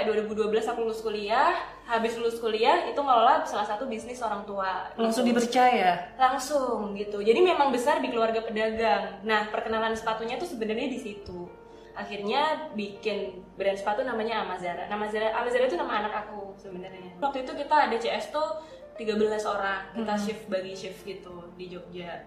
sampai 0.00 0.16
2012 0.16 0.64
aku 0.64 0.80
lulus 0.88 1.04
kuliah 1.04 1.52
habis 1.84 2.16
lulus 2.16 2.40
kuliah 2.40 2.88
itu 2.88 2.96
ngelola 2.96 3.44
salah 3.44 3.68
satu 3.68 3.84
bisnis 3.84 4.24
orang 4.24 4.48
tua. 4.48 4.88
Langsung 4.96 5.28
gitu. 5.28 5.36
dipercaya. 5.36 6.16
langsung 6.16 6.96
gitu. 6.96 7.20
Jadi 7.20 7.40
memang 7.44 7.68
besar 7.68 8.00
di 8.00 8.08
keluarga 8.08 8.40
pedagang. 8.40 9.20
Nah 9.26 9.52
perkenalan 9.52 9.92
sepatunya 9.92 10.40
tuh 10.40 10.48
sebenarnya 10.48 10.88
di 10.88 10.96
situ. 10.96 11.50
Akhirnya 11.92 12.72
bikin 12.72 13.44
brand 13.60 13.76
sepatu 13.76 14.00
namanya 14.06 14.40
Amazara. 14.46 14.88
Amazara 14.88 15.36
Amazara 15.36 15.68
itu 15.68 15.76
nama 15.76 16.06
anak 16.06 16.12
aku 16.24 16.56
sebenarnya. 16.56 17.20
Waktu 17.20 17.44
itu 17.44 17.52
kita 17.52 17.74
ada 17.90 17.96
CS 18.00 18.32
tuh 18.32 18.48
13 18.96 19.20
orang. 19.44 19.92
Kita 19.92 20.14
shift 20.16 20.48
bagi 20.48 20.72
shift 20.72 21.04
gitu 21.04 21.52
di 21.60 21.68
Jogja. 21.68 22.24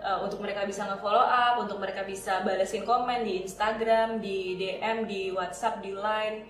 Uh, 0.00 0.24
untuk 0.24 0.40
mereka 0.40 0.64
bisa 0.64 0.88
nge-follow 0.88 1.20
up, 1.20 1.60
untuk 1.60 1.76
mereka 1.76 2.08
bisa 2.08 2.40
balesin 2.40 2.88
komen 2.88 3.20
di 3.20 3.44
Instagram, 3.44 4.16
di 4.16 4.56
DM, 4.56 5.04
di 5.04 5.28
WhatsApp, 5.28 5.84
di 5.84 5.92
Line. 5.92 6.48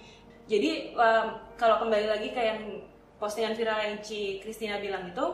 Jadi 0.50 0.98
um, 0.98 1.26
kalau 1.54 1.78
kembali 1.86 2.10
lagi 2.10 2.34
ke 2.34 2.42
yang 2.42 2.82
postingan 3.22 3.54
viral 3.54 3.78
yang 3.78 4.02
Ci 4.02 4.42
Christina 4.42 4.82
bilang 4.82 5.06
itu, 5.06 5.26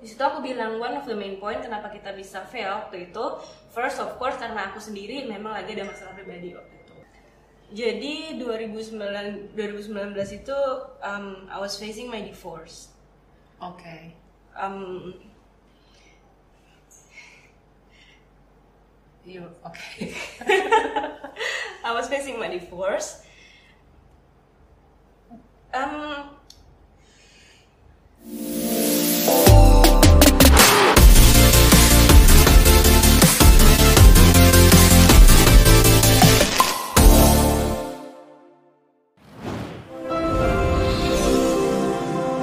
di 0.00 0.08
situ 0.08 0.24
aku 0.24 0.40
bilang 0.40 0.80
one 0.80 0.96
of 0.96 1.04
the 1.04 1.12
main 1.12 1.36
point 1.36 1.60
kenapa 1.60 1.92
kita 1.92 2.16
bisa 2.16 2.48
fail 2.48 2.72
waktu 2.80 3.12
itu, 3.12 3.24
first 3.68 4.00
of 4.00 4.16
course 4.16 4.40
karena 4.40 4.72
aku 4.72 4.80
sendiri 4.80 5.28
memang 5.28 5.52
lagi 5.52 5.76
ada 5.76 5.84
masalah 5.84 6.16
pribadi 6.16 6.56
waktu 6.56 6.74
itu. 6.80 6.96
Jadi 7.76 8.14
2009 8.40 9.52
2019 9.52 10.40
itu 10.40 10.58
um, 11.04 11.44
I 11.52 11.60
was 11.60 11.76
facing 11.76 12.08
my 12.08 12.24
divorce. 12.24 12.88
Oke. 13.60 14.16
Um, 14.56 15.12
Iya, 19.28 19.44
oke. 19.60 20.08
I 21.86 21.90
was 21.92 22.08
facing 22.08 22.40
my 22.40 22.48
divorce. 22.48 23.27
Um, 25.68 26.24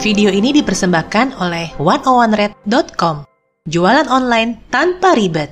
Video 0.06 0.30
ini 0.30 0.54
dipersembahkan 0.54 1.42
oleh 1.42 1.74
101red.com. 1.82 3.26
Jualan 3.66 4.06
online 4.06 4.70
tanpa 4.70 5.18
ribet. 5.18 5.50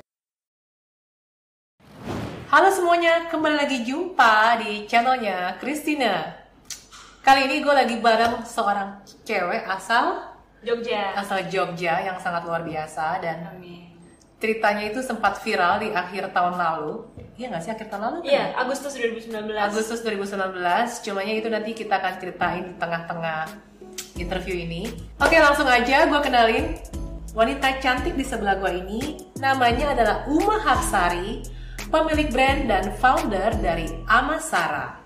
Halo 2.54 2.70
semuanya, 2.70 3.26
kembali 3.34 3.58
lagi 3.58 3.82
jumpa 3.82 4.62
di 4.62 4.86
channelnya 4.86 5.58
Christina. 5.58 6.43
Kali 7.24 7.48
ini 7.48 7.64
gue 7.64 7.72
lagi 7.72 7.96
bareng 8.04 8.44
seorang 8.44 9.00
cewek 9.24 9.64
asal 9.64 10.28
Jogja. 10.60 11.16
asal 11.16 11.40
Jogja 11.48 12.04
yang 12.04 12.20
sangat 12.20 12.44
luar 12.44 12.60
biasa 12.60 13.16
dan 13.24 13.48
Amin. 13.48 13.96
ceritanya 14.36 14.92
itu 14.92 15.00
sempat 15.00 15.40
viral 15.40 15.80
di 15.80 15.88
akhir 15.88 16.36
tahun 16.36 16.60
lalu. 16.60 17.00
Iya 17.40 17.48
nggak 17.48 17.62
sih 17.64 17.72
akhir 17.72 17.88
tahun 17.88 18.02
lalu? 18.04 18.16
kan 18.20 18.28
Iya, 18.28 18.44
ya? 18.44 18.60
Agustus 18.60 18.92
2019. 19.00 19.56
Agustus 19.56 19.98
2019. 20.04 21.00
Cumanya 21.00 21.32
itu 21.32 21.48
nanti 21.48 21.70
kita 21.72 21.96
akan 21.96 22.12
ceritain 22.20 22.64
di 22.68 22.74
tengah-tengah 22.76 23.40
interview 24.20 24.60
ini. 24.60 24.92
Oke, 25.16 25.40
langsung 25.40 25.64
aja 25.64 26.04
gue 26.04 26.20
kenalin 26.20 26.76
wanita 27.32 27.80
cantik 27.80 28.20
di 28.20 28.24
sebelah 28.28 28.60
gue 28.60 28.84
ini. 28.84 29.32
Namanya 29.40 29.96
adalah 29.96 30.28
Uma 30.28 30.60
Hapsari, 30.60 31.40
pemilik 31.88 32.28
brand 32.28 32.68
dan 32.68 32.92
founder 33.00 33.56
dari 33.64 33.88
Amasara. 34.04 35.03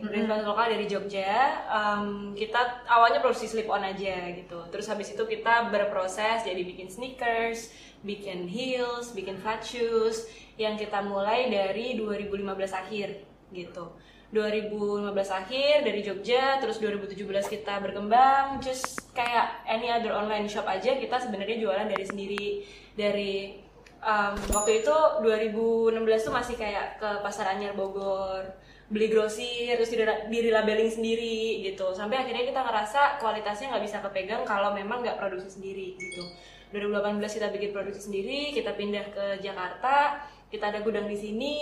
Brand 0.00 0.24
sepatu 0.24 0.44
lokal 0.48 0.66
dari 0.72 0.86
Jogja. 0.88 1.34
Um, 1.68 2.32
kita 2.32 2.88
awalnya 2.88 3.20
produksi 3.20 3.46
slip 3.46 3.68
on 3.68 3.84
aja 3.84 4.32
gitu. 4.32 4.58
Terus 4.72 4.86
habis 4.88 5.12
itu 5.12 5.22
kita 5.28 5.68
berproses 5.68 6.42
jadi 6.48 6.62
bikin 6.64 6.88
sneakers, 6.88 7.74
bikin 8.00 8.48
heels, 8.48 9.12
bikin 9.12 9.36
flat 9.38 9.60
shoes 9.60 10.24
yang 10.56 10.80
kita 10.80 11.04
mulai 11.04 11.52
dari 11.52 11.96
2015 12.00 12.40
akhir 12.72 13.08
gitu. 13.52 13.84
2015 14.30 15.10
akhir 15.26 15.82
dari 15.82 16.00
Jogja, 16.06 16.62
terus 16.62 16.78
2017 16.78 17.50
kita 17.50 17.82
berkembang, 17.82 18.62
just 18.62 19.10
kayak 19.10 19.66
any 19.66 19.90
other 19.90 20.14
online 20.14 20.46
shop 20.46 20.70
aja 20.70 20.94
kita 20.94 21.18
sebenarnya 21.18 21.58
jualan 21.58 21.90
dari 21.90 22.04
sendiri 22.06 22.46
dari 22.94 23.58
um, 24.04 24.34
waktu 24.54 24.84
itu 24.84 24.96
2016 25.24 26.26
tuh 26.26 26.34
masih 26.34 26.54
kayak 26.56 27.00
ke 27.02 27.10
pasar 27.26 27.56
Anyar 27.56 27.76
Bogor 27.76 28.46
beli 28.90 29.06
grosir 29.06 29.78
terus 29.78 29.94
di, 29.94 30.02
di 30.28 30.50
labeling 30.50 30.90
sendiri 30.90 31.62
gitu. 31.62 31.94
Sampai 31.94 32.26
akhirnya 32.26 32.42
kita 32.42 32.60
ngerasa 32.60 33.22
kualitasnya 33.22 33.70
nggak 33.70 33.84
bisa 33.86 33.98
kepegang 34.02 34.42
kalau 34.42 34.74
memang 34.74 35.06
nggak 35.06 35.16
produksi 35.16 35.56
sendiri 35.56 35.94
gitu. 35.94 36.26
2018 36.74 37.22
kita 37.22 37.48
bikin 37.50 37.70
produksi 37.74 38.06
sendiri 38.06 38.54
kita 38.54 38.78
pindah 38.78 39.10
ke 39.10 39.24
Jakarta 39.42 40.22
kita 40.50 40.70
ada 40.70 40.82
gudang 40.82 41.06
di 41.06 41.18
sini 41.18 41.54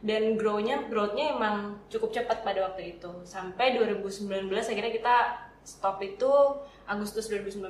dan 0.00 0.36
grow-nya 0.40 0.88
growth-nya 0.88 1.36
emang 1.36 1.76
cukup 1.92 2.16
cepat 2.16 2.40
pada 2.40 2.72
waktu 2.72 2.96
itu. 2.96 3.12
Sampai 3.28 3.76
2019 3.76 4.48
akhirnya 4.48 4.92
kita 4.92 5.16
stop 5.60 6.00
itu 6.00 6.32
Agustus 6.88 7.28
2019 7.28 7.60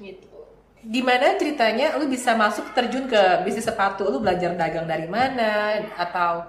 gitu. 0.00 0.32
Gimana 0.84 1.36
ceritanya 1.36 1.96
lu 2.00 2.08
bisa 2.08 2.32
masuk 2.36 2.72
terjun 2.72 3.04
ke 3.08 3.44
bisnis 3.44 3.68
sepatu? 3.68 4.08
Lu 4.08 4.20
belajar 4.20 4.56
dagang 4.56 4.88
dari 4.88 5.08
mana? 5.08 5.80
Atau 5.96 6.48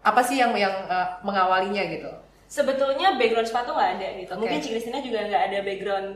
apa 0.00 0.20
sih 0.20 0.36
yang 0.36 0.52
yang 0.56 0.72
eh, 0.88 1.08
mengawalinya 1.22 1.84
gitu? 1.86 2.10
sebetulnya 2.50 3.14
background 3.14 3.46
sepatu 3.46 3.70
nggak 3.78 3.90
ada 4.02 4.08
gitu. 4.18 4.32
Oke. 4.34 4.40
Mungkin 4.42 4.58
Ci 4.58 4.68
Christina 4.74 4.98
juga 4.98 5.22
nggak 5.22 5.44
ada 5.54 5.58
background 5.62 6.08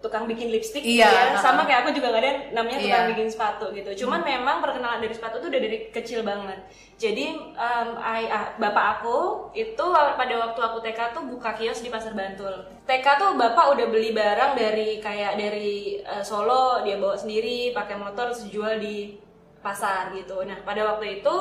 tukang 0.00 0.24
bikin 0.24 0.48
lipstick 0.48 0.80
Iya, 0.80 1.08
gitu 1.08 1.12
ya. 1.12 1.24
ha-ha. 1.32 1.40
Sama 1.40 1.64
kayak 1.64 1.84
aku 1.84 1.90
juga 1.96 2.12
nggak 2.12 2.20
ada 2.24 2.32
namanya 2.52 2.78
tukang 2.84 3.04
Iya. 3.04 3.10
bikin 3.16 3.28
sepatu 3.32 3.66
gitu. 3.72 3.90
Cuman 4.04 4.20
memang 4.20 4.60
perkenalan 4.60 5.00
dari 5.00 5.12
sepatu 5.16 5.40
tuh 5.40 5.48
udah 5.48 5.60
dari 5.60 5.88
kecil 5.88 6.20
banget. 6.20 6.56
Jadi 6.96 7.32
um, 7.56 7.88
I- 7.96 8.28
ah, 8.28 8.52
bapak 8.60 9.00
aku 9.00 9.48
itu 9.56 9.84
pada 9.92 10.34
waktu 10.36 10.60
aku 10.60 10.78
TK 10.84 11.00
tuh 11.16 11.24
buka 11.32 11.56
kios 11.56 11.80
di 11.80 11.88
Pasar 11.88 12.12
Bantul. 12.12 12.60
TK 12.84 13.06
tuh 13.16 13.30
bapak 13.40 13.72
udah 13.72 13.86
beli 13.88 14.12
barang 14.12 14.52
dari 14.52 15.00
kayak 15.00 15.40
dari 15.40 16.00
eh, 16.00 16.20
Solo 16.20 16.84
dia 16.84 17.00
bawa 17.00 17.16
sendiri 17.16 17.72
pakai 17.72 17.96
motor 17.96 18.32
terus 18.32 18.48
jual 18.48 18.76
di 18.76 19.16
pasar 19.60 20.12
gitu. 20.12 20.44
Nah 20.44 20.60
pada 20.60 20.84
waktu 20.84 21.20
itu 21.20 21.34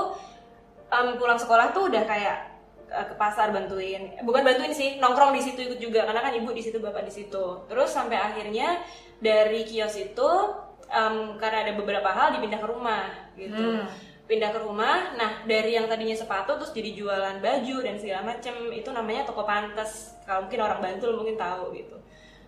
em, 0.90 1.08
pulang 1.16 1.40
sekolah 1.40 1.72
tuh 1.72 1.88
udah 1.90 2.04
kayak 2.06 2.38
uh, 2.90 3.06
ke 3.10 3.16
pasar 3.16 3.54
bantuin. 3.54 4.18
Bukan 4.26 4.42
bantuin 4.42 4.74
sih 4.74 4.98
nongkrong 4.98 5.34
di 5.34 5.42
situ 5.42 5.60
ikut 5.70 5.80
juga 5.80 6.06
karena 6.10 6.22
kan 6.26 6.34
ibu 6.36 6.50
di 6.52 6.62
situ 6.66 6.78
bapak 6.82 7.06
di 7.06 7.14
situ. 7.14 7.46
Terus 7.70 7.90
sampai 7.90 8.18
akhirnya 8.18 8.82
dari 9.22 9.64
kios 9.64 9.96
itu 9.96 10.30
um, 10.90 11.38
karena 11.38 11.70
ada 11.70 11.74
beberapa 11.78 12.10
hal 12.10 12.36
dipindah 12.38 12.60
ke 12.60 12.68
rumah 12.68 13.06
gitu. 13.38 13.86
Hmm. 13.86 13.88
pindah 14.30 14.54
ke 14.54 14.62
rumah 14.62 15.18
nah 15.18 15.42
dari 15.50 15.74
yang 15.74 15.90
tadinya 15.90 16.14
sepatu 16.14 16.54
terus 16.62 16.70
jadi 16.70 16.94
jualan 16.94 17.42
baju 17.42 17.76
dan 17.82 17.98
segala 17.98 18.22
macem. 18.36 18.54
Itu 18.70 18.94
namanya 18.94 19.26
toko 19.26 19.42
pantes 19.42 20.14
kalau 20.22 20.46
mungkin 20.46 20.62
orang 20.62 20.80
Bantul 20.86 21.18
mungkin 21.18 21.34
tahu 21.34 21.74
gitu 21.74 21.98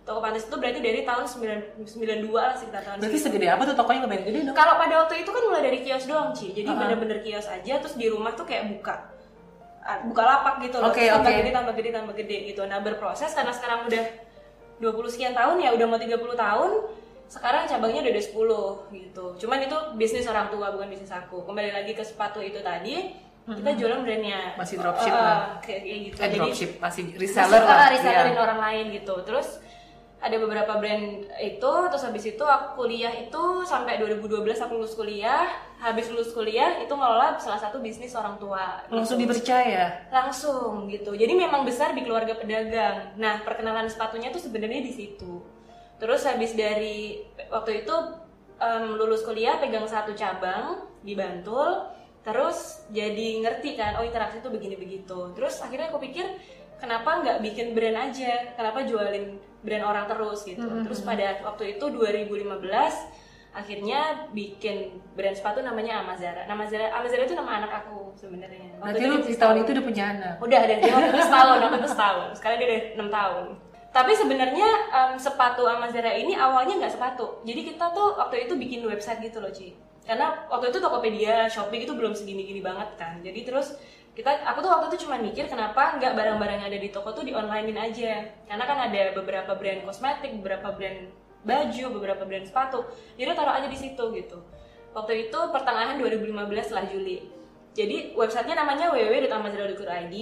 toko 0.02 0.18
pantes 0.18 0.44
itu 0.44 0.56
berarti 0.56 0.78
dari 0.78 1.00
tahun 1.02 1.24
9, 1.24 1.86
92 1.86 2.26
lah 2.28 2.54
sekitar 2.54 2.82
tahun 2.82 2.96
Berarti 2.98 3.18
segede 3.18 3.46
apa 3.46 3.62
tuh 3.62 3.74
tokonya 3.74 4.00
lumayan 4.02 4.22
gede 4.24 4.38
dong? 4.42 4.56
Kalau 4.56 4.74
pada 4.74 4.94
waktu 5.00 5.14
itu 5.22 5.30
kan 5.30 5.42
mulai 5.46 5.62
dari 5.62 5.78
kios 5.80 6.04
doang, 6.04 6.30
Ci. 6.32 6.50
Jadi 6.50 6.66
Uh-uh. 6.66 6.78
bener-bener 6.78 7.18
kios 7.22 7.46
aja, 7.46 7.74
terus 7.78 7.94
di 7.94 8.06
rumah 8.06 8.32
tuh 8.32 8.42
kayak 8.42 8.66
buka 8.68 8.94
ah, 9.80 10.02
buka 10.02 10.22
lapak 10.22 10.54
gitu 10.60 10.76
loh. 10.78 10.90
Oke, 10.90 11.00
Terus 11.00 11.10
tambah 11.12 11.26
oke. 11.28 11.38
gede, 11.38 11.50
tambah 11.50 11.74
gede, 11.74 11.90
tambah 11.92 12.14
gede 12.16 12.36
gitu. 12.48 12.62
Nah, 12.64 12.78
berproses 12.78 13.30
karena 13.30 13.50
sekarang 13.50 13.86
udah 13.86 14.04
20 14.78 14.90
sekian 15.08 15.32
tahun 15.32 15.56
ya, 15.58 15.70
udah 15.70 15.86
mau 15.86 15.98
30 15.98 16.18
tahun, 16.36 16.70
sekarang 17.28 17.62
cabangnya 17.66 18.00
udah 18.02 18.12
ada 18.12 18.22
10 18.22 18.34
gitu. 18.92 19.24
Cuman 19.38 19.58
itu 19.60 19.76
bisnis 19.94 20.26
orang 20.26 20.50
tua, 20.50 20.70
bukan 20.70 20.86
bisnis 20.88 21.10
aku. 21.10 21.42
Kembali 21.42 21.70
lagi 21.70 21.94
ke 21.94 22.02
sepatu 22.02 22.38
itu 22.38 22.58
tadi, 22.58 23.14
kita 23.44 23.70
jualan 23.72 24.02
brandnya. 24.02 24.54
Masih 24.54 24.78
dropship 24.78 25.10
Uh, 25.10 25.14
uh, 25.14 25.22
lah. 25.24 25.38
Kayak 25.58 25.80
gitu. 25.84 26.16
Eh, 26.16 26.22
Jadi- 26.24 26.38
dropship 26.38 26.70
masih 26.78 27.02
reseller 27.16 27.58
ah, 27.60 27.66
lah. 27.76 27.88
resellerin 27.90 28.34
Iya. 28.34 28.40
orang 28.40 28.58
lain 28.60 28.84
gitu 28.92 29.14
terus 29.22 29.48
ada 30.22 30.36
beberapa 30.38 30.78
brand 30.78 31.26
itu 31.42 31.72
terus 31.90 32.06
habis 32.06 32.22
itu 32.30 32.44
aku 32.46 32.86
kuliah 32.86 33.10
itu 33.10 33.66
sampai 33.66 33.98
2012 33.98 34.54
aku 34.54 34.78
lulus 34.78 34.94
kuliah. 34.94 35.50
Habis 35.82 36.14
lulus 36.14 36.30
kuliah 36.30 36.78
itu 36.78 36.94
ngelola 36.94 37.34
salah 37.42 37.58
satu 37.58 37.82
bisnis 37.82 38.14
orang 38.14 38.38
tua. 38.38 38.86
Langsung 38.86 39.18
gitu. 39.18 39.34
dipercaya. 39.34 40.06
langsung 40.14 40.86
gitu. 40.86 41.18
Jadi 41.18 41.34
memang 41.34 41.66
besar 41.66 41.90
di 41.90 42.06
keluarga 42.06 42.38
pedagang. 42.38 43.18
Nah 43.18 43.42
perkenalan 43.42 43.90
sepatunya 43.90 44.30
tuh 44.30 44.38
sebenarnya 44.38 44.78
di 44.78 44.94
situ. 44.94 45.42
Terus 45.98 46.22
habis 46.22 46.54
dari 46.54 47.18
waktu 47.50 47.82
itu 47.82 47.94
em, 48.62 48.94
lulus 48.94 49.26
kuliah 49.26 49.58
pegang 49.58 49.90
satu 49.90 50.14
cabang 50.14 50.86
di 51.02 51.18
Bantul. 51.18 51.90
Terus 52.22 52.86
jadi 52.94 53.42
ngerti 53.42 53.74
kan 53.74 53.98
oh 53.98 54.06
interaksi 54.06 54.38
tuh 54.38 54.54
begini 54.54 54.78
begitu 54.78 55.34
terus 55.34 55.58
akhirnya 55.58 55.90
aku 55.90 55.98
pikir 55.98 56.22
kenapa 56.82 57.22
nggak 57.22 57.38
bikin 57.46 57.78
brand 57.78 58.10
aja 58.10 58.58
kenapa 58.58 58.82
jualin 58.82 59.38
brand 59.62 59.86
orang 59.86 60.10
terus 60.10 60.42
gitu 60.42 60.66
terus 60.82 61.06
pada 61.06 61.38
waktu 61.46 61.78
itu 61.78 61.84
2015 61.86 62.42
akhirnya 63.52 64.32
bikin 64.32 64.96
brand 65.12 65.36
sepatu 65.36 65.60
namanya 65.60 66.00
Amazara. 66.00 66.48
Nama 66.48 66.64
Zara, 66.64 66.88
Amazara 66.96 67.28
itu 67.28 67.36
nama 67.36 67.60
anak 67.60 67.84
aku 67.84 68.16
sebenarnya. 68.16 68.80
Berarti 68.80 69.04
lu 69.04 69.20
di 69.20 69.36
tahun 69.36 69.36
setahun. 69.36 69.56
itu 69.60 69.70
udah 69.76 69.84
punya 69.84 70.04
anak. 70.08 70.34
Udah 70.40 70.58
ada 70.58 70.74
dia 70.80 70.92
waktu 70.96 71.10
itu 71.12 71.24
setahun, 71.28 71.56
waktu 71.60 71.78
itu 71.78 71.90
setahun. 71.92 72.28
Sekarang 72.40 72.56
dia 72.56 72.68
udah 72.72 72.80
enam 72.96 73.08
tahun. 73.12 73.44
Tapi 73.92 74.12
sebenarnya 74.16 74.68
em, 74.88 75.12
sepatu 75.20 75.62
Amazara 75.68 76.16
ini 76.16 76.32
awalnya 76.32 76.80
nggak 76.80 76.96
sepatu. 76.96 77.44
Jadi 77.44 77.60
kita 77.76 77.92
tuh 77.92 78.16
waktu 78.16 78.48
itu 78.48 78.56
bikin 78.56 78.80
website 78.88 79.20
gitu 79.20 79.44
loh, 79.44 79.52
Ci. 79.52 79.76
Karena 80.02 80.48
waktu 80.48 80.72
itu 80.72 80.80
Tokopedia, 80.80 81.44
Shopee 81.46 81.84
itu 81.84 81.92
belum 81.92 82.16
segini-gini 82.16 82.64
banget 82.64 82.96
kan. 82.96 83.20
Jadi 83.20 83.44
terus 83.44 83.76
kita 84.12 84.44
aku 84.44 84.60
tuh 84.60 84.68
waktu 84.68 84.86
itu 84.92 85.08
cuma 85.08 85.16
mikir 85.16 85.48
kenapa 85.48 85.96
nggak 85.96 86.12
barang-barang 86.12 86.56
yang 86.60 86.68
ada 86.68 86.78
di 86.78 86.88
toko 86.92 87.16
tuh 87.16 87.24
di 87.24 87.32
onlinein 87.32 87.80
aja. 87.80 88.28
Karena 88.44 88.64
kan 88.68 88.78
ada 88.92 89.02
beberapa 89.16 89.56
brand 89.56 89.80
kosmetik, 89.88 90.36
beberapa 90.36 90.68
brand 90.76 91.08
baju, 91.42 91.84
beberapa 91.96 92.22
brand 92.28 92.44
sepatu. 92.44 92.84
Jadi 93.16 93.32
taruh 93.32 93.56
aja 93.56 93.68
di 93.72 93.78
situ 93.80 94.04
gitu. 94.12 94.38
Waktu 94.92 95.28
itu 95.28 95.38
pertengahan 95.48 95.96
2015 95.96 96.28
setelah 96.60 96.84
Juli. 96.92 97.24
Jadi 97.72 98.12
websitenya 98.12 98.60
namanya 98.60 98.92
www.amazara.id. 98.92 100.16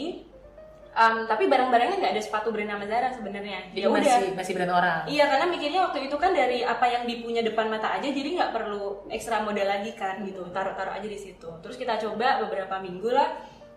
Um, 0.91 1.23
tapi 1.31 1.47
barang-barangnya 1.47 2.03
nggak 2.03 2.15
ada 2.19 2.23
sepatu 2.23 2.51
brand 2.51 2.71
Amazara 2.71 3.15
sebenarnya. 3.15 3.75
Jadi 3.75 3.79
Ya 3.79 3.87
udah. 3.91 4.03
masih 4.03 4.35
masih 4.35 4.53
brand 4.59 4.75
orang. 4.75 4.99
Iya 5.07 5.25
karena 5.31 5.47
mikirnya 5.51 5.81
waktu 5.87 6.11
itu 6.11 6.17
kan 6.19 6.31
dari 6.35 6.67
apa 6.67 6.87
yang 6.87 7.07
dipunya 7.07 7.43
depan 7.47 7.71
mata 7.71 7.95
aja 7.95 8.07
jadi 8.11 8.39
nggak 8.39 8.51
perlu 8.55 9.07
ekstra 9.07 9.43
modal 9.43 9.67
lagi 9.71 9.95
kan 9.95 10.23
gitu 10.27 10.47
taruh-taruh 10.51 10.95
aja 10.95 11.07
di 11.07 11.19
situ. 11.19 11.47
Terus 11.63 11.75
kita 11.79 11.95
coba 11.99 12.43
beberapa 12.43 12.79
minggu 12.83 13.11
lah 13.11 13.31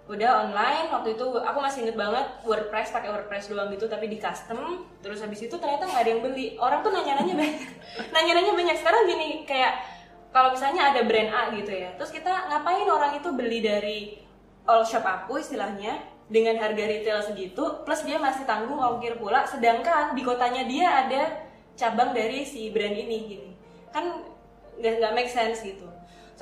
udah 0.04 0.44
online 0.44 0.92
waktu 0.92 1.16
itu 1.16 1.26
aku 1.40 1.60
masih 1.64 1.88
inget 1.88 1.96
banget 1.96 2.28
WordPress 2.44 2.92
pakai 2.92 3.08
WordPress 3.08 3.48
doang 3.48 3.72
gitu 3.72 3.88
tapi 3.88 4.12
di 4.12 4.20
custom. 4.20 4.84
Terus 5.00 5.24
habis 5.24 5.40
itu 5.40 5.56
ternyata 5.56 5.88
nggak 5.88 6.02
ada 6.04 6.12
yang 6.12 6.22
beli. 6.22 6.60
Orang 6.60 6.84
tuh 6.84 6.92
nanya-nanya 6.92 7.36
banyak. 7.40 7.70
Nanya-nanya 8.16 8.52
banyak. 8.52 8.76
Sekarang 8.76 9.08
gini 9.08 9.48
kayak 9.48 9.80
kalau 10.36 10.52
misalnya 10.52 10.92
ada 10.92 11.02
brand 11.08 11.30
A 11.30 11.42
gitu 11.54 11.70
ya 11.70 11.94
terus 11.94 12.10
kita 12.10 12.50
ngapain 12.50 12.90
orang 12.90 13.14
itu 13.22 13.30
beli 13.38 13.62
dari 13.62 14.18
all 14.66 14.82
shop 14.82 15.06
aku 15.06 15.38
istilahnya 15.38 16.02
dengan 16.26 16.58
harga 16.58 16.90
retail 16.90 17.22
segitu 17.22 17.86
plus 17.86 18.02
dia 18.02 18.18
masih 18.18 18.44
tanggung 18.44 18.82
ongkir 18.82 19.16
pula. 19.16 19.48
Sedangkan 19.48 20.18
di 20.18 20.22
kotanya 20.26 20.68
dia 20.68 21.08
ada 21.08 21.48
cabang 21.80 22.12
dari 22.12 22.44
si 22.44 22.74
brand 22.76 22.98
ini 22.98 23.18
gini. 23.24 23.50
Kan 23.96 24.26
nggak 24.84 24.94
nggak 25.00 25.14
make 25.16 25.32
sense 25.32 25.64
gitu 25.64 25.93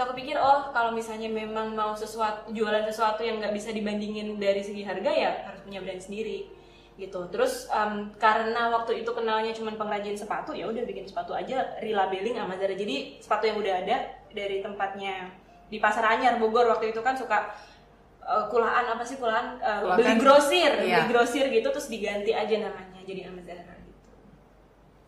so 0.01 0.09
aku 0.09 0.17
pikir 0.17 0.33
oh 0.33 0.73
kalau 0.73 0.89
misalnya 0.89 1.29
memang 1.29 1.77
mau 1.77 1.93
sesuatu 1.93 2.49
jualan 2.49 2.81
sesuatu 2.89 3.21
yang 3.21 3.37
nggak 3.37 3.53
bisa 3.53 3.69
dibandingin 3.69 4.41
dari 4.41 4.65
segi 4.65 4.81
harga 4.81 5.13
ya 5.13 5.31
harus 5.45 5.61
punya 5.61 5.77
brand 5.77 6.01
sendiri 6.01 6.49
gitu. 6.97 7.29
Terus 7.29 7.69
em, 7.69 8.09
karena 8.17 8.73
waktu 8.73 9.05
itu 9.05 9.13
kenalnya 9.13 9.53
cuma 9.53 9.77
pengrajin 9.77 10.17
sepatu 10.17 10.57
ya 10.57 10.65
udah 10.65 10.81
bikin 10.81 11.05
sepatu 11.05 11.37
aja 11.37 11.77
relabeling 11.77 12.33
sama 12.33 12.57
Zara. 12.57 12.73
Jadi 12.73 13.21
sepatu 13.21 13.45
yang 13.45 13.61
udah 13.61 13.73
ada 13.85 13.97
dari 14.33 14.65
tempatnya 14.65 15.29
di 15.69 15.77
pasar 15.77 16.17
Anyar 16.17 16.41
Bogor 16.41 16.65
waktu 16.65 16.89
itu 16.89 17.01
kan 17.05 17.13
suka 17.13 17.53
eh, 18.25 18.45
kulaan 18.49 18.97
apa 18.97 19.05
sih 19.05 19.21
kulaan? 19.21 19.61
Eh, 19.61 19.79
Kulaan. 19.85 19.97
beli 20.01 20.13
grosir 20.17 20.71
Iya. 20.81 21.05
beli 21.05 21.13
grosir 21.13 21.45
gitu 21.45 21.69
terus 21.69 21.93
diganti 21.93 22.33
aja 22.33 22.57
namanya 22.57 23.05
jadi 23.05 23.29
Amazara 23.29 23.77
gitu. 23.77 24.01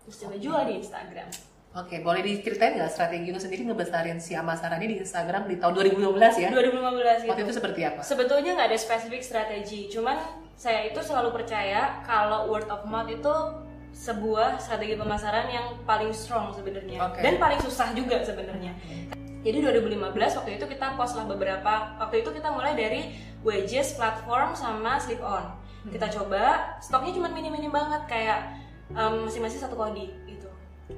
Terus 0.05 0.15
coba 0.21 0.35
jual 0.37 0.61
di 0.69 0.73
Instagram 0.85 1.29
Oke, 1.73 2.05
boleh 2.05 2.21
diceritain 2.21 2.77
nggak 2.77 2.91
strategi 2.93 3.33
lu 3.33 3.41
sendiri 3.41 3.65
ngebesarin 3.65 4.21
si 4.21 4.37
Amasara 4.37 4.77
ini 4.77 4.93
di 4.93 4.97
Instagram 5.01 5.49
di 5.49 5.57
tahun 5.57 5.73
2015 5.73 6.45
ya? 6.45 6.49
2015 6.53 7.25
gitu 7.25 7.29
Waktu 7.33 7.43
itu 7.49 7.53
seperti 7.57 7.81
apa? 7.81 7.99
Sebetulnya 8.05 8.53
nggak 8.53 8.69
ada 8.69 8.77
spesifik 8.77 9.25
strategi, 9.25 9.89
cuman 9.89 10.21
saya 10.53 10.85
itu 10.85 11.01
selalu 11.01 11.33
percaya 11.33 12.05
kalau 12.05 12.53
word 12.53 12.69
of 12.69 12.85
mouth 12.85 13.09
itu 13.09 13.33
sebuah 13.89 14.61
strategi 14.61 14.93
pemasaran 15.01 15.49
yang 15.49 15.65
paling 15.85 16.13
strong 16.13 16.53
sebenarnya 16.53 17.09
Oke. 17.09 17.25
dan 17.25 17.41
paling 17.41 17.57
susah 17.65 17.89
juga 17.97 18.21
sebenarnya. 18.21 18.77
Jadi 19.41 19.57
2015 19.59 20.13
waktu 20.13 20.51
itu 20.61 20.65
kita 20.69 20.93
post 20.93 21.17
lah 21.17 21.25
beberapa. 21.25 21.97
Waktu 21.97 22.21
itu 22.21 22.29
kita 22.37 22.53
mulai 22.53 22.77
dari 22.77 23.17
wages, 23.41 23.97
platform 23.97 24.53
sama 24.53 25.01
slip 25.01 25.19
on. 25.25 25.57
Kita 25.89 26.05
coba, 26.21 26.77
stoknya 26.79 27.17
cuma 27.17 27.27
minim-minim 27.33 27.73
banget 27.73 28.07
kayak 28.07 28.61
em, 28.93 29.27
masing-masing 29.27 29.59
satu 29.59 29.75
kodi. 29.75 30.07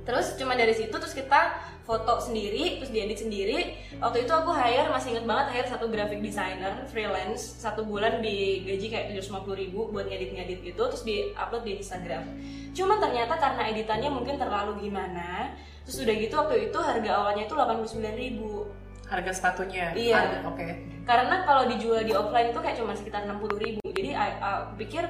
Terus 0.03 0.35
cuma 0.35 0.57
dari 0.59 0.75
situ 0.75 0.91
terus 0.91 1.15
kita 1.15 1.55
foto 1.85 2.17
sendiri, 2.17 2.81
terus 2.81 2.89
diedit 2.89 3.21
sendiri. 3.21 3.77
Waktu 4.01 4.25
itu 4.25 4.33
aku 4.33 4.49
hire 4.51 4.89
masih 4.89 5.13
inget 5.13 5.25
banget 5.29 5.53
hire 5.53 5.69
satu 5.69 5.85
graphic 5.85 6.17
designer 6.19 6.81
freelance 6.89 7.61
satu 7.61 7.85
bulan 7.85 8.25
di 8.25 8.65
gaji 8.65 8.89
kayak 8.89 9.05
750 9.21 9.61
ribu 9.61 9.79
buat 9.93 10.09
ngedit-ngedit 10.09 10.65
gitu, 10.65 10.81
terus 10.89 11.05
di 11.05 11.29
upload 11.37 11.61
di 11.61 11.77
Instagram. 11.77 12.25
Cuman 12.73 12.97
ternyata 12.97 13.37
karena 13.37 13.69
editannya 13.69 14.09
mungkin 14.09 14.35
terlalu 14.41 14.81
gimana, 14.81 15.53
terus 15.85 16.01
udah 16.01 16.15
gitu 16.17 16.33
waktu 16.35 16.55
itu 16.73 16.77
harga 16.81 17.09
awalnya 17.21 17.45
itu 17.45 17.53
89 17.53 18.17
ribu. 18.17 18.65
Harga 19.05 19.29
sepatunya? 19.29 19.93
Iya. 19.93 20.41
Oke. 20.49 20.65
Karena 21.05 21.45
kalau 21.45 21.69
dijual 21.69 22.01
di 22.01 22.17
offline 22.17 22.49
itu 22.49 22.57
kayak 22.65 22.81
cuma 22.81 22.97
sekitar 22.97 23.29
60 23.29 23.61
ribu. 23.61 23.85
Jadi 23.93 24.17
aku 24.17 24.73
pikir 24.81 25.05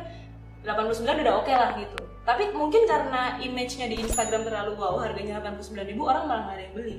89 0.67 1.23
udah 1.23 1.33
oke 1.39 1.53
lah 1.55 1.71
gitu. 1.79 2.03
Tapi 2.25 2.49
mungkin 2.57 2.89
karena 2.89 3.37
image-nya 3.37 3.85
di 3.85 4.01
Instagram 4.01 4.49
terlalu 4.49 4.73
wow, 4.81 4.97
harganya 4.97 5.37
89 5.45 5.93
ribu 5.93 6.09
orang 6.09 6.25
malah 6.25 6.43
nggak 6.49 6.57
ada 6.57 6.63
yang 6.65 6.73
beli. 6.73 6.97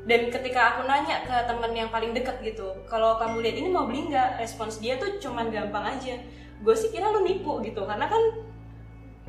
Dan 0.00 0.20
ketika 0.28 0.60
aku 0.76 0.84
nanya 0.84 1.24
ke 1.24 1.32
temen 1.48 1.72
yang 1.72 1.88
paling 1.88 2.12
deket 2.12 2.44
gitu, 2.44 2.68
kalau 2.84 3.16
kamu 3.16 3.40
lihat 3.40 3.56
ini 3.56 3.68
mau 3.72 3.88
beli 3.88 4.12
nggak? 4.12 4.36
Respons 4.36 4.80
dia 4.80 5.00
tuh 5.00 5.16
cuman 5.16 5.48
gampang 5.48 5.96
aja. 5.96 6.20
Gue 6.60 6.76
sih 6.76 6.92
kira 6.92 7.08
lu 7.08 7.24
nipu 7.24 7.64
gitu, 7.64 7.88
karena 7.88 8.04
kan 8.04 8.20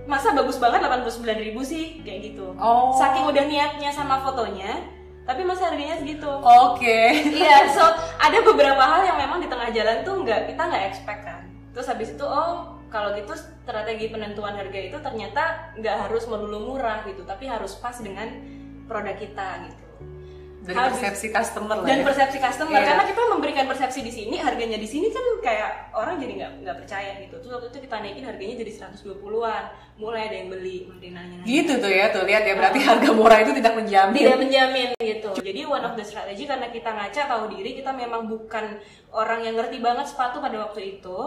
masa 0.04 0.36
bagus 0.36 0.60
banget 0.60 0.84
89 0.84 1.24
ribu 1.48 1.64
sih 1.64 2.04
kayak 2.04 2.36
gitu. 2.36 2.52
Oh. 2.60 2.92
Saking 2.92 3.32
udah 3.32 3.44
niatnya 3.48 3.88
sama 3.94 4.20
fotonya, 4.20 4.84
tapi 5.24 5.48
masa 5.48 5.72
harganya 5.72 5.96
segitu. 5.96 6.28
Oke. 6.44 7.14
Iya, 7.32 7.72
so 7.72 7.84
ada 8.20 8.36
beberapa 8.44 8.84
hal 8.84 9.08
yang 9.08 9.16
memang 9.16 9.40
di 9.40 9.48
tengah 9.48 9.72
jalan 9.72 10.04
tuh 10.04 10.28
nggak 10.28 10.52
kita 10.52 10.60
nggak 10.60 10.84
expect 10.92 11.22
kan. 11.24 11.48
Terus 11.72 11.88
habis 11.88 12.10
itu 12.12 12.26
oh 12.26 12.81
kalau 12.92 13.16
gitu 13.16 13.32
strategi 13.34 14.12
penentuan 14.12 14.54
harga 14.54 14.76
itu 14.78 14.98
ternyata 15.00 15.74
nggak 15.80 15.96
harus 16.06 16.28
melulu 16.28 16.76
murah 16.76 17.08
gitu, 17.08 17.24
tapi 17.24 17.48
harus 17.48 17.80
pas 17.80 17.96
dengan 17.98 18.28
produk 18.86 19.16
kita 19.16 19.48
gitu. 19.72 19.80
Dari 20.62 20.78
Habis- 20.78 21.02
persepsi 21.02 21.28
customer 21.34 21.74
lah 21.82 21.90
Dan 21.90 21.98
ya. 21.98 22.06
persepsi 22.06 22.38
customer 22.38 22.78
Iya. 22.78 22.94
karena 22.94 23.04
kita 23.10 23.22
memberikan 23.34 23.66
persepsi 23.66 24.06
di 24.06 24.14
sini 24.14 24.38
harganya 24.38 24.78
di 24.78 24.86
sini 24.86 25.10
kan 25.10 25.26
kayak 25.42 25.90
orang 25.90 26.22
jadi 26.22 26.34
nggak 26.38 26.52
nggak 26.62 26.78
percaya 26.86 27.12
gitu. 27.18 27.34
Terus 27.42 27.52
waktu 27.58 27.68
itu 27.74 27.80
kita 27.90 27.96
naikin 27.98 28.26
harganya 28.30 28.56
jadi 28.62 28.72
120-an, 28.78 29.64
mulai 29.98 30.30
ada 30.30 30.36
yang 30.38 30.54
beli, 30.54 30.86
nanya. 31.02 31.42
Gitu 31.42 31.74
tuh 31.82 31.90
ya, 31.90 32.14
tuh 32.14 32.30
lihat 32.30 32.46
ya 32.46 32.54
berarti 32.54 32.78
harga 32.78 33.10
murah 33.10 33.42
itu 33.42 33.58
tidak 33.58 33.74
menjamin. 33.74 34.22
tidak 34.22 34.38
menjamin 34.38 34.90
gitu. 35.02 35.30
Jadi 35.34 35.62
one 35.66 35.82
of 35.82 35.98
the 35.98 36.06
strategy 36.06 36.46
karena 36.46 36.70
kita 36.70 36.90
ngaca 36.94 37.22
tahu 37.26 37.44
diri 37.58 37.72
kita 37.74 37.90
memang 37.98 38.30
bukan 38.30 38.78
orang 39.10 39.42
yang 39.42 39.58
ngerti 39.58 39.82
banget 39.82 40.14
sepatu 40.14 40.46
pada 40.46 40.62
waktu 40.62 41.02
itu. 41.02 41.18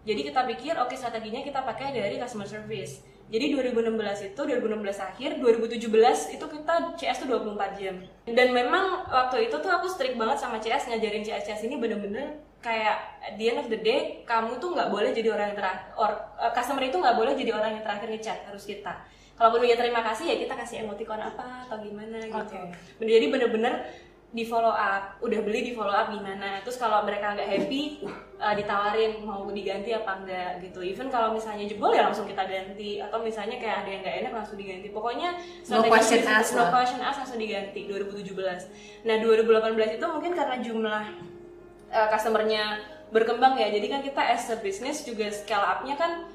Jadi 0.00 0.20
kita 0.32 0.48
pikir 0.48 0.74
oke 0.80 0.96
strateginya 0.96 1.44
kita 1.44 1.60
pakai 1.60 1.92
dari 1.92 2.16
customer 2.16 2.48
service. 2.48 3.04
Jadi 3.30 3.54
2016 3.54 4.34
itu 4.34 4.40
2016 4.42 4.98
akhir, 4.98 5.30
2017 5.38 6.34
itu 6.34 6.44
kita 6.50 6.74
CS 6.98 7.16
tuh 7.22 7.28
24 7.30 7.78
jam. 7.78 8.02
Dan 8.26 8.50
memang 8.50 9.06
waktu 9.06 9.46
itu 9.46 9.54
tuh 9.62 9.70
aku 9.70 9.86
strict 9.86 10.18
banget 10.18 10.42
sama 10.42 10.58
CS 10.58 10.90
ngajarin 10.90 11.22
CS 11.22 11.46
CS 11.46 11.62
ini 11.70 11.78
bener-bener 11.78 12.42
kayak 12.58 13.22
at 13.22 13.38
the 13.38 13.46
end 13.46 13.62
of 13.62 13.70
the 13.70 13.78
day 13.78 14.26
kamu 14.26 14.58
tuh 14.58 14.74
nggak 14.74 14.90
boleh 14.90 15.14
jadi 15.14 15.30
orang 15.30 15.54
yang 15.54 15.58
terakhir, 15.62 15.94
or 15.94 16.10
uh, 16.42 16.50
customer 16.50 16.82
itu 16.82 16.98
nggak 16.98 17.16
boleh 17.16 17.32
jadi 17.38 17.54
orang 17.54 17.78
yang 17.78 17.84
terakhir 17.86 18.08
ngechat 18.10 18.38
harus 18.50 18.66
kita. 18.66 18.98
Kalaupun 19.38 19.64
dia 19.64 19.78
terima 19.78 20.04
kasih 20.04 20.26
ya 20.28 20.36
kita 20.36 20.52
kasih 20.52 20.84
emoticon 20.84 21.16
apa 21.16 21.64
atau 21.64 21.80
gimana 21.80 22.18
gitu. 22.20 22.34
Oke. 22.34 22.60
Jadi 22.98 23.26
bener-bener 23.30 23.88
di 24.30 24.46
follow 24.46 24.70
up, 24.70 25.18
udah 25.26 25.40
beli 25.42 25.60
di 25.66 25.72
follow 25.74 25.90
up 25.90 26.14
gimana. 26.14 26.62
Terus 26.62 26.78
kalau 26.78 27.02
mereka 27.02 27.34
nggak 27.34 27.50
happy, 27.50 28.06
uh, 28.38 28.54
ditawarin 28.54 29.26
mau 29.26 29.42
diganti 29.50 29.90
apa 29.90 30.22
enggak 30.22 30.62
gitu. 30.62 30.86
Even 30.86 31.10
kalau 31.10 31.34
misalnya 31.34 31.66
jebol 31.66 31.90
ya 31.90 32.06
langsung 32.06 32.30
kita 32.30 32.46
ganti. 32.46 33.02
Atau 33.02 33.26
misalnya 33.26 33.58
kayak 33.58 33.76
ada 33.82 33.90
yang 33.90 34.00
nggak 34.06 34.16
enak 34.22 34.32
langsung 34.38 34.54
diganti. 34.54 34.88
Pokoknya 34.94 35.34
strategi 35.66 35.90
question 35.90 36.22
asked 36.30 36.54
no 36.54 36.64
question 36.70 37.00
asked 37.02 37.20
langsung 37.26 37.42
diganti 37.42 37.90
2017. 37.90 39.02
Nah 39.02 39.16
2018 39.18 39.98
itu 39.98 40.06
mungkin 40.06 40.32
karena 40.38 40.56
jumlah 40.62 41.04
uh, 41.90 42.08
customernya 42.14 42.64
berkembang 43.10 43.58
ya. 43.58 43.66
Jadi 43.74 43.86
kan 43.90 44.00
kita 44.06 44.22
as 44.22 44.46
a 44.46 44.62
business 44.62 45.02
juga 45.02 45.26
scale 45.34 45.66
up-nya 45.66 45.98
kan 45.98 46.30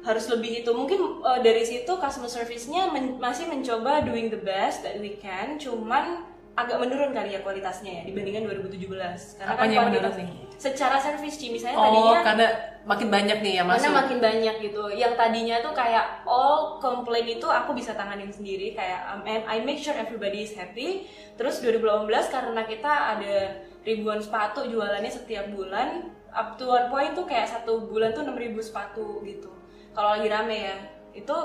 harus 0.00 0.24
lebih 0.32 0.64
itu 0.64 0.70
mungkin 0.72 1.20
uh, 1.20 1.44
dari 1.44 1.60
situ 1.66 1.92
customer 2.00 2.30
service-nya 2.30 2.88
men- 2.88 3.20
masih 3.20 3.50
mencoba 3.50 4.00
doing 4.06 4.32
the 4.32 4.40
best 4.40 4.80
that 4.80 4.96
we 4.96 5.18
can 5.18 5.58
cuman 5.58 6.24
agak 6.58 6.74
menurun 6.76 7.14
kali 7.14 7.30
ya 7.30 7.40
kualitasnya 7.40 7.92
ya 7.92 8.02
dibandingkan 8.02 8.42
2017 8.50 9.38
karena 9.38 9.50
Apanya 9.54 9.70
yang 9.70 9.84
kuantitas- 9.86 10.16
menurun 10.16 10.34
nih? 10.34 10.46
secara 10.58 10.96
service 10.98 11.38
Ci, 11.38 11.46
misalnya 11.48 11.78
Oh, 11.78 11.86
tadinya 11.86 12.18
karena 12.26 12.46
makin 12.82 13.08
banyak 13.08 13.38
nih 13.38 13.54
yang 13.54 13.66
mana 13.66 13.78
masuk. 13.78 13.94
makin 13.94 14.18
banyak 14.18 14.54
gitu. 14.58 14.82
Yang 14.90 15.12
tadinya 15.14 15.56
tuh 15.60 15.70
kayak 15.70 16.04
all 16.26 16.58
complaint 16.78 17.30
itu 17.30 17.46
aku 17.46 17.70
bisa 17.72 17.94
tanganin 17.94 18.26
sendiri. 18.28 18.74
Kayak 18.74 19.06
um, 19.08 19.22
and 19.22 19.46
I 19.46 19.62
make 19.62 19.78
sure 19.78 19.94
everybody 19.94 20.42
is 20.42 20.52
happy. 20.52 21.06
Terus 21.38 21.62
2018 21.62 22.10
karena 22.26 22.62
kita 22.64 22.90
ada 23.14 23.34
ribuan 23.80 24.18
sepatu 24.18 24.66
jualannya 24.66 25.06
setiap 25.08 25.46
bulan 25.48 26.10
up 26.28 26.58
to 26.58 26.66
one 26.66 26.90
point 26.90 27.14
tuh 27.14 27.22
kayak 27.22 27.46
satu 27.46 27.86
bulan 27.86 28.10
tuh 28.10 28.26
6000 28.26 28.34
sepatu 28.58 29.22
gitu. 29.22 29.54
Kalau 29.92 30.18
lagi 30.18 30.26
rame 30.26 30.58
ya. 30.64 30.76
Itu 31.14 31.38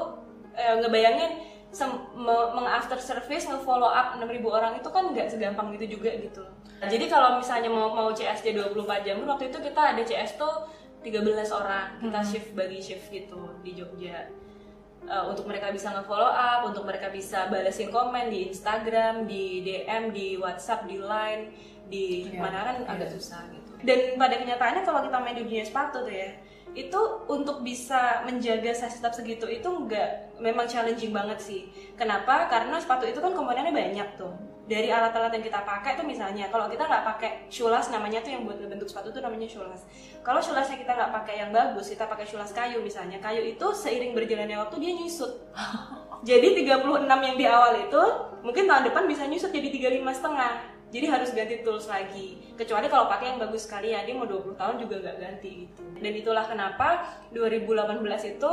eh, 0.54 0.74
ngebayangin 0.76 1.32
meng-after 2.54 3.02
service 3.02 3.50
nge-follow 3.50 3.90
up 3.90 4.14
6000 4.22 4.46
orang 4.46 4.74
itu 4.78 4.90
kan 4.94 5.10
nggak 5.10 5.28
segampang 5.34 5.74
gitu 5.78 5.98
juga 5.98 6.14
gitu 6.14 6.44
jadi 6.84 7.06
kalau 7.10 7.40
misalnya 7.42 7.72
mau 7.72 7.90
mau 7.96 8.10
CSD 8.14 8.54
24 8.54 9.08
jam 9.08 9.18
waktu 9.26 9.50
itu 9.50 9.58
kita 9.58 9.82
ada 9.82 10.02
CS 10.06 10.38
tuh 10.38 10.70
13 11.02 11.20
orang 11.52 11.98
kita 12.00 12.22
shift 12.24 12.50
bagi 12.54 12.80
shift 12.80 13.10
gitu 13.10 13.60
di 13.66 13.74
Jogja 13.76 14.30
Uh, 15.04 15.28
untuk 15.28 15.52
mereka 15.52 15.68
bisa 15.68 15.92
nge-follow 15.92 16.32
up, 16.32 16.64
untuk 16.64 16.88
mereka 16.88 17.12
bisa 17.12 17.52
balesin 17.52 17.92
komen 17.92 18.32
di 18.32 18.48
Instagram, 18.48 19.28
di 19.28 19.60
DM, 19.60 20.16
di 20.16 20.40
WhatsApp, 20.40 20.88
di 20.88 20.96
Line, 20.96 21.52
di 21.92 22.32
Iya, 22.32 22.40
mana 22.40 22.64
kan 22.64 22.76
iya. 22.80 22.88
agak 22.88 23.10
susah 23.12 23.44
gitu. 23.52 23.84
Dan 23.84 24.16
pada 24.16 24.40
kenyataannya 24.40 24.88
kalau 24.88 25.04
kita 25.04 25.18
main 25.20 25.36
di 25.36 25.44
dunia 25.44 25.68
sepatu 25.68 26.08
tuh 26.08 26.16
ya, 26.16 26.32
itu 26.74 27.02
untuk 27.30 27.62
bisa 27.62 28.26
menjaga 28.26 28.74
size 28.74 28.98
tetap 28.98 29.14
segitu 29.14 29.46
itu 29.46 29.66
nggak 29.66 30.42
memang 30.42 30.66
challenging 30.66 31.14
banget 31.14 31.40
sih. 31.40 31.62
Kenapa? 31.94 32.50
Karena 32.50 32.82
sepatu 32.82 33.06
itu 33.06 33.22
kan 33.22 33.32
komponennya 33.32 33.74
banyak 33.74 34.10
tuh. 34.18 34.34
Dari 34.64 34.88
alat-alat 34.88 35.36
yang 35.36 35.44
kita 35.44 35.60
pakai 35.68 36.00
tuh 36.00 36.08
misalnya, 36.08 36.48
kalau 36.48 36.72
kita 36.72 36.88
nggak 36.88 37.04
pakai 37.04 37.30
shoeless 37.52 37.92
namanya 37.92 38.24
tuh 38.24 38.32
yang 38.32 38.48
buat 38.48 38.58
ngebentuk 38.64 38.88
sepatu 38.88 39.12
tuh 39.12 39.20
namanya 39.20 39.44
shoeless. 39.44 39.84
Kalau 40.24 40.40
shoelessnya 40.40 40.80
kita 40.80 40.96
nggak 40.96 41.12
pakai 41.12 41.36
yang 41.44 41.52
bagus, 41.52 41.92
kita 41.92 42.08
pakai 42.08 42.24
shoeless 42.24 42.56
kayu 42.56 42.80
misalnya, 42.80 43.20
kayu 43.20 43.44
itu 43.44 43.68
seiring 43.76 44.16
berjalannya 44.16 44.56
waktu 44.64 44.76
dia 44.80 44.92
nyusut. 44.96 45.44
Jadi 46.24 46.64
36 46.64 47.04
yang 47.04 47.36
di 47.36 47.46
awal 47.46 47.84
itu 47.84 48.04
mungkin 48.40 48.64
tahun 48.64 48.88
depan 48.88 49.04
bisa 49.12 49.28
nyusut 49.28 49.52
jadi 49.52 50.00
35 50.00 50.20
setengah. 50.24 50.73
Jadi 50.94 51.10
harus 51.10 51.34
ganti 51.34 51.66
tools 51.66 51.90
lagi. 51.90 52.38
Kecuali 52.54 52.86
kalau 52.86 53.10
pakai 53.10 53.34
yang 53.34 53.42
bagus 53.42 53.66
sekali 53.66 53.98
ya, 53.98 54.06
dia 54.06 54.14
mau 54.14 54.30
20 54.30 54.54
tahun 54.54 54.78
juga 54.78 55.02
nggak 55.02 55.18
ganti 55.18 55.66
gitu. 55.66 55.82
Dan 55.98 56.14
itulah 56.14 56.46
kenapa 56.46 57.18
2018 57.34 58.38
itu 58.38 58.52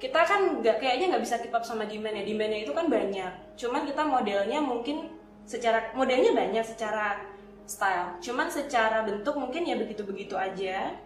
kita 0.00 0.20
kan 0.24 0.40
nggak 0.64 0.80
kayaknya 0.80 1.06
nggak 1.12 1.22
bisa 1.28 1.36
keep 1.44 1.52
up 1.52 1.60
sama 1.60 1.84
demand 1.84 2.16
ya. 2.16 2.24
Demandnya 2.24 2.64
itu 2.64 2.72
kan 2.72 2.88
banyak. 2.88 3.60
Cuman 3.60 3.84
kita 3.84 4.02
modelnya 4.08 4.58
mungkin 4.64 5.12
secara 5.44 5.92
modelnya 5.92 6.32
banyak 6.32 6.64
secara 6.64 7.20
style. 7.68 8.16
Cuman 8.24 8.48
secara 8.48 9.04
bentuk 9.04 9.36
mungkin 9.36 9.68
ya 9.68 9.76
begitu-begitu 9.76 10.40
aja. 10.40 10.96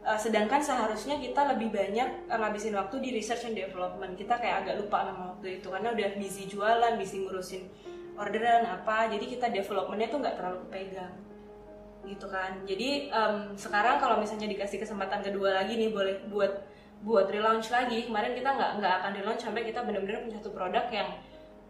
Uh, 0.00 0.16
sedangkan 0.16 0.64
seharusnya 0.64 1.20
kita 1.20 1.44
lebih 1.54 1.70
banyak 1.70 2.26
uh, 2.26 2.38
ngabisin 2.40 2.72
waktu 2.74 2.98
di 2.98 3.14
research 3.14 3.46
and 3.46 3.54
development. 3.54 4.18
Kita 4.18 4.34
kayak 4.34 4.66
agak 4.66 4.82
lupa 4.82 5.06
sama 5.06 5.22
waktu 5.38 5.62
itu 5.62 5.70
karena 5.70 5.94
udah 5.94 6.08
busy 6.18 6.50
jualan, 6.50 6.92
busy 6.98 7.22
ngurusin 7.22 7.62
orderan 8.16 8.66
apa. 8.66 9.10
Jadi 9.12 9.24
kita 9.36 9.50
developmentnya 9.50 10.08
tuh 10.10 10.18
nggak 10.22 10.36
terlalu 10.38 10.60
pegang 10.70 11.14
gitu 12.08 12.26
kan. 12.32 12.64
Jadi 12.64 13.12
um, 13.12 13.52
sekarang 13.54 14.00
kalau 14.00 14.16
misalnya 14.18 14.48
dikasih 14.48 14.80
kesempatan 14.80 15.20
kedua 15.20 15.60
lagi 15.62 15.76
nih 15.76 15.92
boleh 15.92 16.24
buat 16.32 16.52
buat 17.04 17.28
relaunch 17.28 17.68
lagi. 17.68 18.08
Kemarin 18.08 18.32
kita 18.32 18.50
nggak 18.56 18.70
nggak 18.80 18.94
akan 19.04 19.10
relaunch 19.20 19.42
sampai 19.44 19.62
kita 19.68 19.84
benar-benar 19.84 20.24
punya 20.24 20.36
satu 20.40 20.50
produk 20.52 20.84
yang 20.88 21.08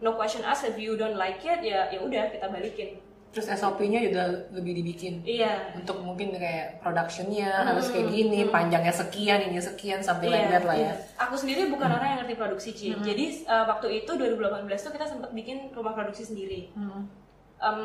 no 0.00 0.16
question 0.16 0.47
asked 0.47 0.64
if 0.64 0.78
you 0.80 0.97
don't 0.97 1.18
like 1.18 1.42
it 1.44 1.61
ya 1.61 1.90
ya 1.90 1.99
udah 2.00 2.30
kita 2.30 2.47
balikin. 2.47 3.02
Terus 3.30 3.46
SOP-nya 3.46 4.02
juga 4.02 4.26
lebih 4.50 4.75
dibikin. 4.75 5.22
Iya. 5.22 5.78
Untuk 5.78 6.02
mungkin 6.02 6.34
kayak 6.34 6.82
productionnya 6.82 7.62
harus 7.62 7.87
kayak 7.88 8.10
gini, 8.10 8.50
panjangnya 8.50 8.90
sekian, 8.90 9.38
ini 9.46 9.62
sekian, 9.62 10.02
sampai 10.02 10.26
like 10.26 10.46
Iya, 10.46 10.50
that 10.50 10.64
lah 10.66 10.75
ya. 10.75 10.82
iya. 10.82 10.94
Aku 11.14 11.38
sendiri 11.38 11.70
bukan 11.70 11.87
orang 11.87 12.08
yang 12.10 12.18
ngerti 12.26 12.34
produksi 12.34 12.70
Ci. 12.75 12.90
Jadi 12.99 13.46
uh, 13.46 13.70
waktu 13.70 14.02
itu 14.02 14.10
2018 14.10 14.66
tuh 14.75 14.90
kita 14.90 15.06
sempat 15.06 15.30
bikin 15.30 15.70
rumah 15.70 15.94
produksi 15.94 16.26
sendiri. 16.26 16.75
Hmm. 16.75 17.06
Em, 17.60 17.80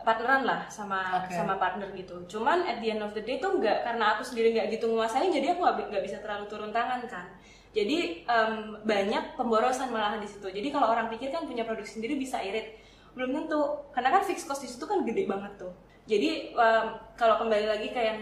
partneran 0.00 0.46
lah 0.46 0.70
sama 0.70 1.20
Oke. 1.20 1.34
sama 1.34 1.58
partner 1.58 1.90
gitu. 1.92 2.16
Cuman 2.30 2.64
at 2.64 2.78
the 2.78 2.94
end 2.94 3.02
of 3.02 3.10
the 3.12 3.20
day 3.20 3.36
tuh 3.36 3.58
nggak 3.58 3.82
karena 3.82 4.16
aku 4.16 4.22
sendiri 4.22 4.54
nggak 4.54 4.70
gitu 4.72 4.86
nguasain, 4.88 5.28
jadi 5.28 5.52
aku 5.52 5.60
nggak 5.60 5.76
bi- 5.76 5.88
nggak 5.92 6.04
bisa 6.06 6.16
terlalu 6.22 6.46
turun 6.46 6.70
tangan 6.70 7.04
kan. 7.04 7.26
Jadi 7.74 8.24
em, 8.24 8.54
banyak 8.80 9.36
pemborosan 9.36 9.92
malahan 9.92 10.16
di 10.16 10.28
situ. 10.30 10.46
Jadi 10.46 10.72
kalau 10.72 10.88
orang 10.88 11.12
pikir 11.12 11.28
kan 11.28 11.44
punya 11.44 11.66
produksi 11.66 12.00
sendiri 12.00 12.16
bisa 12.16 12.40
irit, 12.40 12.78
belum 13.16 13.32
tentu. 13.32 13.62
Karena 13.96 14.12
kan 14.12 14.22
fixed 14.22 14.44
cost 14.44 14.62
di 14.62 14.68
situ 14.68 14.84
kan 14.84 15.02
gede 15.02 15.24
banget 15.24 15.56
tuh. 15.56 15.72
Jadi 16.06 16.54
em, 16.54 16.86
kalau 17.18 17.42
kembali 17.42 17.66
lagi 17.66 17.90
ke 17.90 17.98
yang 17.98 18.20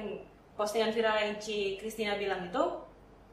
postingan 0.55 0.95
viral 0.95 1.19
yang 1.19 1.35
Ci 1.43 1.77
Christina 1.77 2.17
bilang 2.17 2.49
itu, 2.49 2.63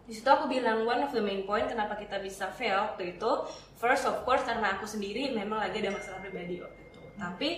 di 0.09 0.13
situ 0.17 0.27
aku 0.27 0.49
bilang 0.49 0.83
one 0.83 1.05
of 1.05 1.13
the 1.13 1.23
main 1.23 1.45
point 1.45 1.69
kenapa 1.69 1.95
kita 1.95 2.19
bisa 2.19 2.49
fail 2.51 2.91
waktu 2.91 3.15
itu 3.15 3.31
first 3.77 4.03
of 4.09 4.25
course 4.27 4.43
karena 4.43 4.75
aku 4.75 4.83
sendiri 4.83 5.31
memang 5.31 5.61
lagi 5.61 5.79
ada 5.79 5.93
masalah 5.93 6.19
pribadi 6.19 6.59
waktu 6.59 6.81
itu. 6.89 7.01
Tapi 7.15 7.49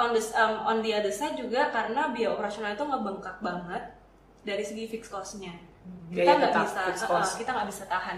on 0.00 0.16
the 0.16 0.22
um, 0.38 0.54
on 0.64 0.76
the 0.80 0.94
other 0.96 1.12
side 1.12 1.36
juga 1.36 1.68
karena 1.68 2.08
biaya 2.14 2.32
operasional 2.32 2.72
itu 2.72 2.84
ngebengkak 2.86 3.36
banget 3.44 3.82
dari 4.40 4.64
segi 4.64 4.88
fixed 4.88 5.12
cost-nya. 5.12 5.52
Kita 6.08 6.16
Biaya 6.16 6.32
nggak 6.38 6.54
bisa 6.64 6.80
uh, 7.12 7.24
kita 7.36 7.50
nggak 7.52 7.68
bisa 7.68 7.84
tahan. 7.84 8.16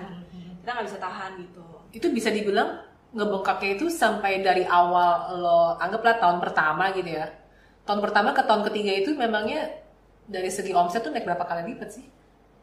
Kita 0.63 0.71
nggak 0.71 0.87
bisa 0.87 0.99
tahan 1.03 1.31
gitu. 1.43 1.67
Itu 1.91 2.07
bisa 2.15 2.29
dibilang 2.31 2.92
ngebengkaknya 3.13 3.77
itu 3.77 3.87
sampai 3.93 4.41
dari 4.41 4.65
awal 4.65 5.37
lo 5.39 5.77
anggaplah 5.77 6.17
tahun 6.17 6.39
pertama 6.41 6.93
gitu 6.97 7.11
ya. 7.21 7.27
Tahun 7.85 8.01
pertama 8.01 8.33
ke 8.33 8.43
tahun 8.47 8.63
ketiga 8.73 8.93
itu 9.05 9.11
memangnya 9.15 9.69
dari 10.27 10.49
segi 10.49 10.73
omset 10.73 11.03
tuh 11.05 11.13
naik 11.13 11.27
berapa 11.29 11.45
kali 11.45 11.63
lipat 11.75 11.91
sih? 11.93 12.07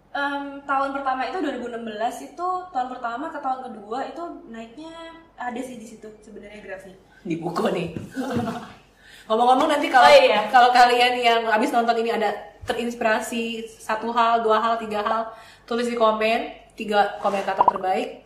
Em, 0.10 0.58
tahun 0.66 0.90
pertama 0.90 1.22
itu 1.30 1.38
2016 1.38 2.34
itu 2.34 2.48
tahun 2.74 2.88
pertama 2.90 3.30
ke 3.30 3.40
tahun 3.46 3.60
kedua 3.70 4.00
itu 4.10 4.24
naiknya 4.50 4.90
ada 5.38 5.62
sih 5.62 5.78
di 5.78 5.86
situ 5.86 6.10
sebenarnya 6.26 6.66
grafik 6.66 6.98
Di 7.22 7.38
buku 7.38 7.70
nih. 7.70 7.88
Ngomong-ngomong 9.30 9.70
nanti 9.70 9.88
kalau 9.94 10.10
Oh, 10.10 10.18
iya. 10.18 10.50
kalau 10.50 10.74
kalian 10.74 11.14
yang 11.22 11.42
habis 11.46 11.70
nonton 11.70 11.94
ini 12.02 12.10
ada 12.10 12.34
terinspirasi 12.66 13.70
satu 13.70 14.10
hal, 14.10 14.42
dua 14.42 14.58
hal, 14.58 14.82
tiga 14.82 15.06
hal, 15.06 15.30
tulis 15.70 15.86
di 15.86 15.94
komen, 15.94 16.74
tiga 16.74 17.22
komentator 17.22 17.66
terbaik 17.70 18.26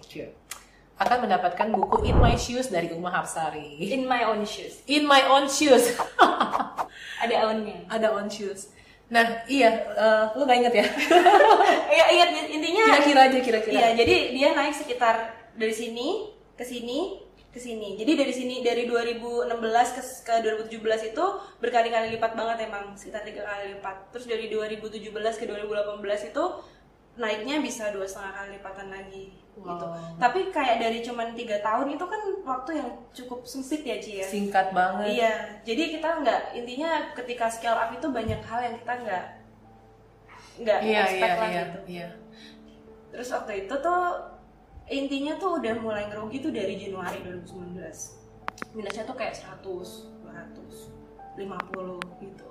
akan 1.04 1.28
mendapatkan 1.28 1.68
buku 1.76 2.08
In 2.08 2.18
My 2.18 2.36
Shoes 2.40 2.72
dari 2.72 2.90
Uma 2.96 3.12
Hapsari. 3.12 3.78
in 3.80 4.08
my 4.08 4.24
own 4.24 4.48
shoes 4.48 4.82
In 4.88 5.04
My 5.04 5.28
Own 5.28 5.52
Shoes. 5.52 5.94
ada 7.24 7.36
ownnya 7.48 7.78
ada 7.88 8.08
on 8.12 8.28
shoes. 8.28 8.72
Nah, 9.08 9.46
iya, 9.46 9.70
eh, 9.94 10.24
lu 10.36 10.44
gak 10.44 10.58
inget 10.60 10.74
ya? 10.84 10.86
Iya 11.94 12.06
ingat 12.10 12.30
intinya 12.50 12.84
Kira-kira 12.90 13.22
aja, 13.30 13.40
kira-kira. 13.40 13.74
Iya, 13.78 13.88
jadi 13.94 14.16
dia 14.34 14.50
naik 14.58 14.74
sekitar 14.74 15.16
dari 15.54 15.76
sini 15.76 16.34
ke 16.58 16.66
sini 16.66 17.22
ke 17.54 17.62
sini. 17.62 17.94
Jadi 18.02 18.18
dari 18.18 18.34
sini 18.34 18.66
dari 18.66 18.90
2016 18.90 19.54
ke, 19.94 20.02
ke 20.26 20.34
2017 20.74 21.14
itu 21.14 21.26
berkali-kali 21.62 22.18
lipat 22.18 22.34
banget 22.34 22.66
emang 22.66 22.98
sekitar 22.98 23.22
tiga 23.22 23.46
kali 23.46 23.78
lipat. 23.78 24.10
Terus 24.10 24.26
dari 24.26 24.50
2017 24.50 25.14
ke 25.14 25.46
2018 25.46 26.34
itu 26.34 26.44
naiknya 27.14 27.62
bisa 27.62 27.94
dua 27.94 28.10
setengah 28.10 28.34
kali 28.34 28.50
lipatan 28.58 28.88
lagi 28.90 29.26
gitu. 29.54 29.86
Wow. 29.86 30.18
Tapi 30.18 30.50
kayak 30.50 30.82
dari 30.82 31.06
cuman 31.06 31.38
tiga 31.38 31.62
tahun 31.62 31.94
itu 31.94 32.06
kan 32.10 32.22
waktu 32.42 32.72
yang 32.82 32.90
cukup 33.14 33.46
sempit 33.46 33.86
ya 33.86 34.02
Ci 34.02 34.12
ya. 34.18 34.26
Singkat 34.26 34.74
banget. 34.74 35.14
Iya, 35.14 35.34
jadi 35.62 35.84
kita 35.94 36.10
nggak 36.26 36.42
intinya 36.58 37.14
ketika 37.14 37.46
scale 37.54 37.78
up 37.78 37.94
itu 37.94 38.10
banyak 38.10 38.42
hal 38.42 38.60
yang 38.66 38.76
kita 38.82 38.94
nggak 39.06 39.26
nggak 40.62 40.80
Iya, 40.86 41.02
expect 41.10 41.34
iya, 41.34 41.42
lah 41.42 41.50
iya, 41.50 41.64
gitu 41.66 41.80
iya. 41.90 42.10
terus 43.10 43.30
waktu 43.34 43.54
itu 43.66 43.76
tuh 43.82 44.02
intinya 44.90 45.34
tuh 45.42 45.58
udah 45.58 45.74
mulai 45.82 46.04
ngerugi 46.10 46.38
tuh 46.46 46.52
dari 46.54 46.78
Januari 46.78 47.18
2019 47.26 48.78
minusnya 48.78 49.04
tuh 49.06 49.18
kayak 49.18 49.34
100 49.34 49.66
200 49.66 51.42
50 51.42 52.22
gitu 52.22 52.50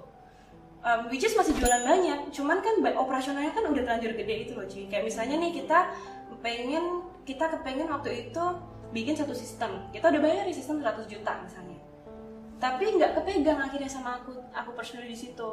um, 0.82 1.08
which 1.08 1.24
is 1.24 1.34
masih 1.34 1.54
jualan 1.56 1.82
banyak. 1.82 2.30
Cuman 2.34 2.58
kan 2.60 2.78
operasionalnya 2.82 3.54
kan 3.54 3.64
udah 3.66 3.82
terlanjur 3.82 4.12
gede 4.14 4.34
itu 4.48 4.52
loh 4.54 4.66
Ci 4.66 4.90
kayak 4.90 5.06
misalnya 5.06 5.38
nih 5.38 5.52
kita 5.62 5.78
pengen 6.42 7.06
kita 7.22 7.46
kepengen 7.54 7.86
waktu 7.86 8.28
itu 8.28 8.44
bikin 8.90 9.14
satu 9.14 9.32
sistem. 9.32 9.88
Kita 9.94 10.10
udah 10.10 10.20
bayar 10.20 10.44
di 10.44 10.54
sistem 10.54 10.82
100 10.82 11.06
juta 11.06 11.32
misalnya. 11.40 11.78
Tapi 12.58 12.84
nggak 12.98 13.18
kepegang 13.18 13.58
akhirnya 13.58 13.90
sama 13.90 14.22
aku 14.22 14.38
aku 14.52 14.70
personally 14.74 15.10
di 15.10 15.18
situ. 15.18 15.50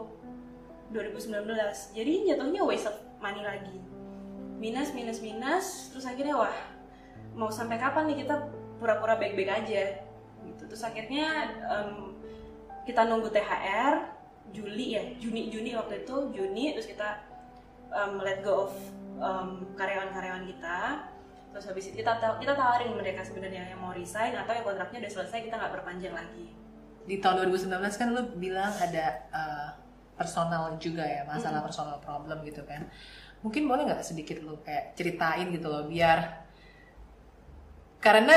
2019 0.89 1.45
jadi 1.93 2.33
jatuhnya 2.33 2.65
waste 2.65 2.89
of 2.89 2.97
money 3.21 3.45
lagi. 3.45 3.77
Minus 4.57 4.89
minus 4.97 5.21
minus. 5.21 5.93
Terus 5.93 6.09
akhirnya 6.09 6.33
wah 6.33 6.57
mau 7.37 7.53
sampai 7.53 7.77
kapan 7.77 8.09
nih 8.09 8.25
kita 8.25 8.49
pura-pura 8.81 9.13
baik-baik 9.13 9.49
aja? 9.53 10.01
Gitu. 10.41 10.63
Terus 10.65 10.81
akhirnya 10.81 11.53
em, 11.69 12.17
kita 12.89 13.05
nunggu 13.05 13.29
THR 13.29 14.18
Juli 14.51 14.97
ya 14.97 15.03
Juni 15.21 15.49
Juni 15.53 15.73
waktu 15.77 16.05
itu 16.05 16.15
Juni 16.33 16.73
terus 16.73 16.87
kita 16.89 17.21
em, 17.93 18.17
let 18.21 18.41
go 18.41 18.69
of 18.69 18.73
em, 19.19 19.69
karyawan-karyawan 19.77 20.43
kita 20.49 21.05
terus 21.49 21.65
habis 21.65 21.89
itu 21.89 21.97
kita 22.01 22.13
kita 22.37 22.53
tawarin 22.53 22.93
mereka 22.93 23.25
sebenarnya 23.25 23.73
yang 23.73 23.81
mau 23.81 23.89
resign 23.89 24.37
atau 24.37 24.53
yang 24.53 24.65
kontraknya 24.65 25.05
udah 25.05 25.11
selesai 25.17 25.39
kita 25.49 25.55
nggak 25.57 25.73
perpanjang 25.81 26.13
lagi 26.13 26.53
Di 27.09 27.17
tahun 27.17 27.49
2019 27.49 27.73
kan 27.97 28.07
lu 28.13 28.21
bilang 28.37 28.69
ada 28.69 29.25
uh, 29.33 29.69
personal 30.19 30.77
juga 30.77 31.01
ya, 31.01 31.25
masalah 31.25 31.63
Mm-mm. 31.63 31.67
personal 31.71 31.97
problem 32.03 32.37
gitu 32.45 32.61
kan. 32.67 32.85
Mungkin 33.41 33.65
boleh 33.65 33.87
nggak 33.89 34.03
sedikit 34.03 34.37
lu 34.43 34.59
kayak 34.61 34.93
ceritain 34.93 35.49
gitu 35.49 35.71
loh 35.71 35.89
biar 35.89 36.43
karena 37.97 38.35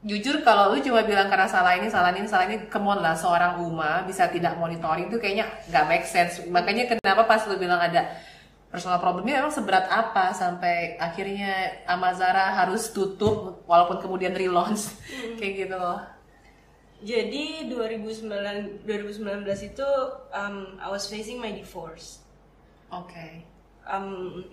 jujur 0.00 0.40
kalau 0.40 0.72
lu 0.72 0.80
cuma 0.80 1.04
bilang 1.04 1.28
karena 1.28 1.44
salah 1.44 1.76
ini 1.76 1.92
salah 1.92 2.08
ini 2.16 2.24
salah 2.24 2.48
ini 2.48 2.72
come 2.72 2.88
on 2.88 3.04
lah 3.04 3.12
seorang 3.12 3.60
Uma 3.60 4.00
bisa 4.08 4.32
tidak 4.32 4.56
monitoring 4.56 5.12
itu 5.12 5.20
kayaknya 5.20 5.44
nggak 5.68 5.84
make 5.88 6.06
sense. 6.08 6.40
Makanya 6.48 6.88
kenapa 6.96 7.28
pas 7.28 7.44
lu 7.44 7.60
bilang 7.60 7.76
ada 7.76 8.08
personal 8.72 9.02
problemnya 9.02 9.44
memang 9.44 9.52
seberat 9.52 9.90
apa 9.92 10.32
sampai 10.32 10.96
akhirnya 10.96 11.84
Amazara 11.84 12.54
harus 12.54 12.88
tutup 12.96 13.60
walaupun 13.68 14.00
kemudian 14.00 14.32
relaunch? 14.32 14.88
Kayak 15.38 15.68
gitu 15.68 15.76
loh. 15.76 16.00
Jadi 17.00 17.68
2009 17.72 18.84
2019 18.84 19.72
itu 19.72 19.88
um, 20.32 20.76
I 20.80 20.88
was 20.88 21.08
facing 21.08 21.40
my 21.40 21.52
divorce. 21.52 22.24
oke. 22.92 23.26
Um, 23.90 24.44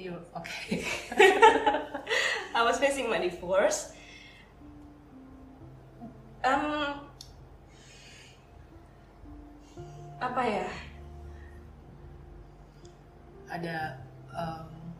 You 0.00 0.16
oke 0.32 0.48
I 2.56 2.64
was 2.64 2.80
facing 2.80 3.12
my 3.12 3.20
divorce. 3.20 3.92
Um, 6.40 7.04
apa 10.16 10.42
ya? 10.48 10.68
ada 13.50 13.98
um, 14.30 14.94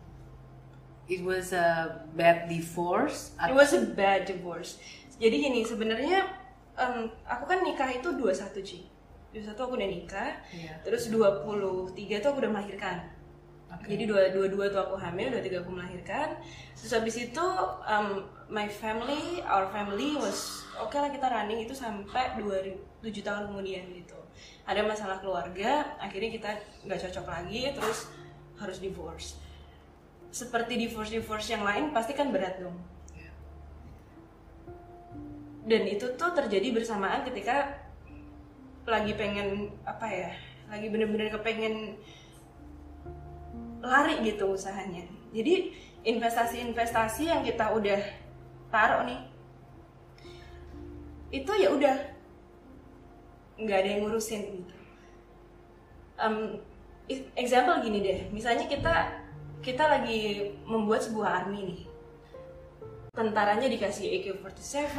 it 1.07 1.23
was 1.23 1.55
a 1.55 2.03
bad 2.19 2.51
divorce 2.51 3.31
It 3.39 3.55
was 3.55 3.71
a 3.73 3.95
bad 3.95 4.27
divorce. 4.27 4.83
Jadi 5.17 5.49
gini 5.49 5.63
sebenarnya 5.63 6.27
um, 6.75 7.07
aku 7.25 7.47
kan 7.47 7.63
nikah 7.63 7.95
itu 7.95 8.11
21 8.11 8.67
Ci. 8.67 8.91
21 9.31 9.55
aku 9.55 9.79
udah 9.79 9.89
nikah. 9.89 10.35
Iya. 10.51 10.83
Terus 10.83 11.07
23 11.09 11.95
tuh 12.19 12.29
aku 12.35 12.43
udah 12.43 12.51
melahirkan. 12.51 13.20
Oke. 13.81 13.97
Jadi 13.97 14.05
dua 14.05 14.29
dua 14.29 14.47
dua 14.53 14.65
tuh 14.69 14.81
aku 14.85 14.97
hamil, 15.01 15.33
dua 15.33 15.41
tiga 15.41 15.65
aku 15.65 15.73
melahirkan. 15.73 16.37
Terus 16.77 16.93
habis 16.93 17.17
itu 17.17 17.47
um, 17.89 18.29
my 18.53 18.69
family, 18.69 19.41
our 19.49 19.73
family 19.73 20.21
was 20.21 20.69
oke 20.77 20.93
lah 20.97 21.09
kita 21.09 21.29
running 21.29 21.65
itu 21.65 21.73
sampai 21.73 22.37
2007 22.37 23.25
tahun 23.25 23.49
kemudian 23.49 23.89
gitu. 23.97 24.17
Ada 24.69 24.85
masalah 24.85 25.21
keluarga, 25.25 25.97
akhirnya 25.97 26.31
kita 26.33 26.51
nggak 26.85 27.01
cocok 27.09 27.27
lagi, 27.27 27.73
terus 27.73 28.13
harus 28.61 28.79
divorce. 28.81 29.41
Seperti 30.29 30.77
divorce 30.77 31.11
divorce 31.11 31.49
yang 31.49 31.65
lain 31.65 31.91
pasti 31.97 32.13
kan 32.13 32.29
berat 32.29 32.61
dong. 32.61 32.77
Dan 35.65 35.87
itu 35.87 36.17
tuh 36.17 36.33
terjadi 36.37 36.73
bersamaan 36.73 37.25
ketika 37.25 37.81
lagi 38.89 39.13
pengen 39.15 39.71
apa 39.85 40.07
ya, 40.09 40.31
lagi 40.67 40.89
bener-bener 40.89 41.31
kepengen 41.31 42.01
lari 43.81 44.21
gitu 44.25 44.53
usahanya. 44.53 45.05
Jadi 45.33 45.73
investasi-investasi 46.05 47.29
yang 47.29 47.41
kita 47.45 47.73
udah 47.77 48.01
taruh 48.73 49.05
nih, 49.05 49.21
itu 51.31 51.53
ya 51.61 51.69
udah 51.75 51.97
nggak 53.61 53.79
ada 53.79 53.89
yang 53.89 54.01
ngurusin 54.07 54.43
gitu. 54.65 54.75
Um, 56.21 56.61
example 57.37 57.81
gini 57.81 57.99
deh, 58.05 58.21
misalnya 58.33 58.69
kita 58.69 59.21
kita 59.61 59.85
lagi 59.85 60.53
membuat 60.65 61.05
sebuah 61.05 61.45
army 61.45 61.61
nih, 61.69 61.83
tentaranya 63.13 63.69
dikasih 63.69 64.09
AK-47, 64.21 64.97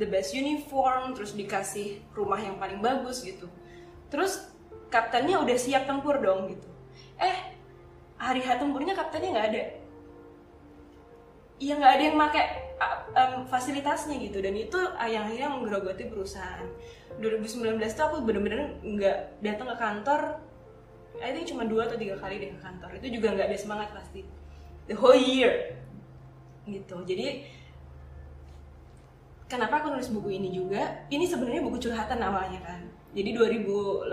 the 0.00 0.08
best 0.08 0.32
uniform, 0.32 1.12
terus 1.12 1.36
dikasih 1.36 2.00
rumah 2.16 2.40
yang 2.40 2.56
paling 2.56 2.80
bagus 2.80 3.20
gitu. 3.20 3.48
Terus 4.08 4.48
kaptennya 4.88 5.40
udah 5.40 5.56
siap 5.56 5.84
tempur 5.84 6.20
dong 6.20 6.52
gitu. 6.52 6.68
Eh, 7.20 7.51
hari 8.22 8.38
H 8.46 8.62
tempurnya 8.62 8.94
kaptennya 8.94 9.30
nggak 9.34 9.48
ada. 9.50 9.62
Iya 11.58 11.74
nggak 11.78 11.92
ada 11.98 12.02
yang 12.06 12.18
pakai 12.18 12.44
um, 13.14 13.34
fasilitasnya 13.50 14.18
gitu 14.22 14.38
dan 14.38 14.54
itu 14.54 14.78
yang 15.10 15.26
akhirnya 15.26 15.50
menggerogoti 15.50 16.06
perusahaan. 16.06 16.66
2019 17.18 17.82
tuh 17.82 18.04
aku 18.06 18.16
bener-bener 18.22 18.78
nggak 18.82 19.42
datang 19.42 19.66
ke 19.74 19.76
kantor. 19.76 20.20
I 21.20 21.44
cuma 21.44 21.68
dua 21.68 21.90
atau 21.90 21.98
tiga 21.98 22.16
kali 22.18 22.38
deh 22.38 22.50
ke 22.54 22.60
kantor. 22.62 22.90
Itu 23.02 23.06
juga 23.10 23.34
nggak 23.34 23.46
ada 23.50 23.58
semangat 23.58 23.88
pasti. 23.90 24.22
The 24.86 24.94
whole 24.94 25.18
year 25.18 25.76
gitu. 26.66 27.02
Jadi 27.02 27.46
kenapa 29.52 29.84
aku 29.84 29.92
nulis 29.92 30.08
buku 30.08 30.40
ini 30.40 30.48
juga? 30.48 31.04
Ini 31.12 31.28
sebenarnya 31.28 31.60
buku 31.60 31.76
curhatan 31.76 32.16
awalnya 32.24 32.64
kan. 32.64 32.80
Jadi 33.12 33.36
2018 33.36 34.08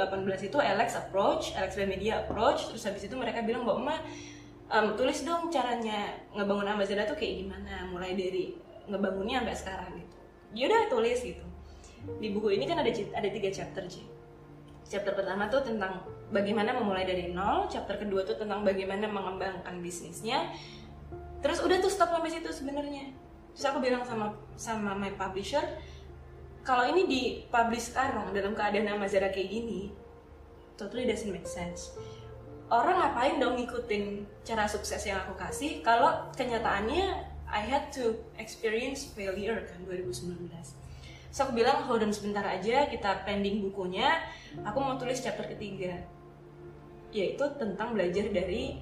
itu 0.52 0.58
Alex 0.60 1.00
approach, 1.00 1.56
Alex 1.56 1.80
Media 1.80 2.28
approach, 2.28 2.68
terus 2.68 2.84
habis 2.84 3.08
itu 3.08 3.16
mereka 3.16 3.40
bilang 3.48 3.64
bahwa 3.64 3.80
Emak 3.80 4.00
em, 4.68 4.88
tulis 5.00 5.24
dong 5.24 5.48
caranya 5.48 6.12
ngebangun 6.36 6.68
Amazon 6.68 7.08
tuh 7.08 7.16
kayak 7.16 7.48
gimana, 7.48 7.88
mulai 7.88 8.20
dari 8.20 8.52
ngebangunnya 8.92 9.40
sampai 9.40 9.56
sekarang 9.56 9.90
gitu. 9.96 10.16
Ya 10.52 10.64
udah 10.68 10.82
tulis 10.92 11.20
gitu. 11.24 11.46
Di 12.20 12.28
buku 12.36 12.60
ini 12.60 12.68
kan 12.68 12.84
ada 12.84 12.92
ada 12.92 13.30
tiga 13.32 13.48
chapter 13.48 13.88
sih. 13.88 14.04
Chapter 14.92 15.16
pertama 15.16 15.48
tuh 15.48 15.64
tentang 15.64 16.04
bagaimana 16.36 16.76
memulai 16.76 17.08
dari 17.08 17.32
nol, 17.32 17.72
chapter 17.72 17.96
kedua 17.96 18.28
tuh 18.28 18.36
tentang 18.36 18.68
bagaimana 18.68 19.08
mengembangkan 19.08 19.80
bisnisnya, 19.80 20.52
terus 21.40 21.64
udah 21.64 21.80
tuh 21.80 21.88
stop 21.88 22.12
sampai 22.12 22.28
situ 22.28 22.52
sebenarnya 22.52 23.29
terus 23.60 23.76
aku 23.76 23.84
bilang 23.84 24.08
sama 24.08 24.32
sama 24.56 24.96
my 24.96 25.12
publisher 25.20 25.60
kalau 26.64 26.88
ini 26.88 27.04
di 27.12 27.22
publish 27.52 27.92
sekarang 27.92 28.32
dalam 28.32 28.56
keadaan 28.56 28.88
Amazara 28.88 29.28
kayak 29.36 29.52
gini 29.52 29.92
totally 30.80 31.04
doesn't 31.04 31.28
make 31.28 31.44
sense. 31.44 31.92
Orang 32.72 33.04
ngapain 33.04 33.36
dong 33.36 33.60
ngikutin 33.60 34.24
cara 34.48 34.64
sukses 34.64 35.04
yang 35.04 35.20
aku 35.28 35.36
kasih 35.36 35.84
kalau 35.84 36.32
kenyataannya 36.40 37.20
I 37.52 37.62
had 37.68 37.92
to 38.00 38.16
experience 38.40 39.12
failure 39.12 39.60
kan 39.68 39.84
2019 39.84 40.48
so 41.28 41.44
aku 41.44 41.60
bilang 41.60 41.84
hold 41.84 42.00
on 42.00 42.16
sebentar 42.16 42.48
aja 42.48 42.88
kita 42.88 43.28
pending 43.28 43.60
bukunya. 43.60 44.24
Aku 44.64 44.80
mau 44.80 44.96
tulis 44.96 45.20
chapter 45.20 45.44
ketiga. 45.52 46.00
Yaitu 47.12 47.44
tentang 47.60 47.92
belajar 47.92 48.24
dari 48.32 48.80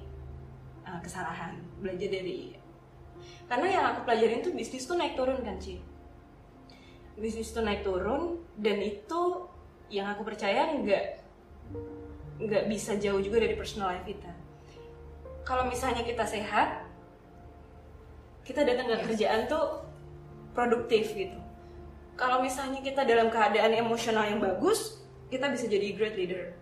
uh, 0.86 1.00
kesalahan 1.02 1.58
belajar 1.82 2.14
dari 2.14 2.57
karena 3.48 3.66
yang 3.68 3.84
aku 3.94 4.04
pelajarin 4.04 4.40
tuh 4.44 4.52
bisnis 4.52 4.84
tuh 4.84 4.96
naik 4.98 5.16
turun 5.16 5.40
kan 5.40 5.56
Ci? 5.56 5.80
Bisnis 7.18 7.50
tuh 7.50 7.64
naik 7.66 7.82
turun 7.82 8.42
dan 8.58 8.78
itu 8.78 9.48
yang 9.88 10.06
aku 10.12 10.22
percaya 10.22 10.68
nggak 10.76 11.04
nggak 12.38 12.64
bisa 12.70 12.94
jauh 13.00 13.18
juga 13.18 13.42
dari 13.42 13.58
personal 13.58 13.94
life 13.94 14.06
kita. 14.06 14.30
Kalau 15.42 15.66
misalnya 15.66 16.04
kita 16.04 16.22
sehat 16.28 16.86
kita 18.46 18.64
datang 18.64 18.88
ke 18.88 18.96
Yes. 18.96 19.04
kerjaan 19.04 19.40
tuh 19.50 19.64
produktif 20.56 21.12
gitu. 21.12 21.36
Kalau 22.18 22.42
misalnya 22.42 22.80
kita 22.82 23.04
dalam 23.04 23.28
keadaan 23.28 23.76
emosional 23.76 24.24
yang 24.26 24.40
bagus 24.40 24.98
kita 25.28 25.52
bisa 25.52 25.68
jadi 25.68 25.92
great 25.92 26.16
leader. 26.16 26.56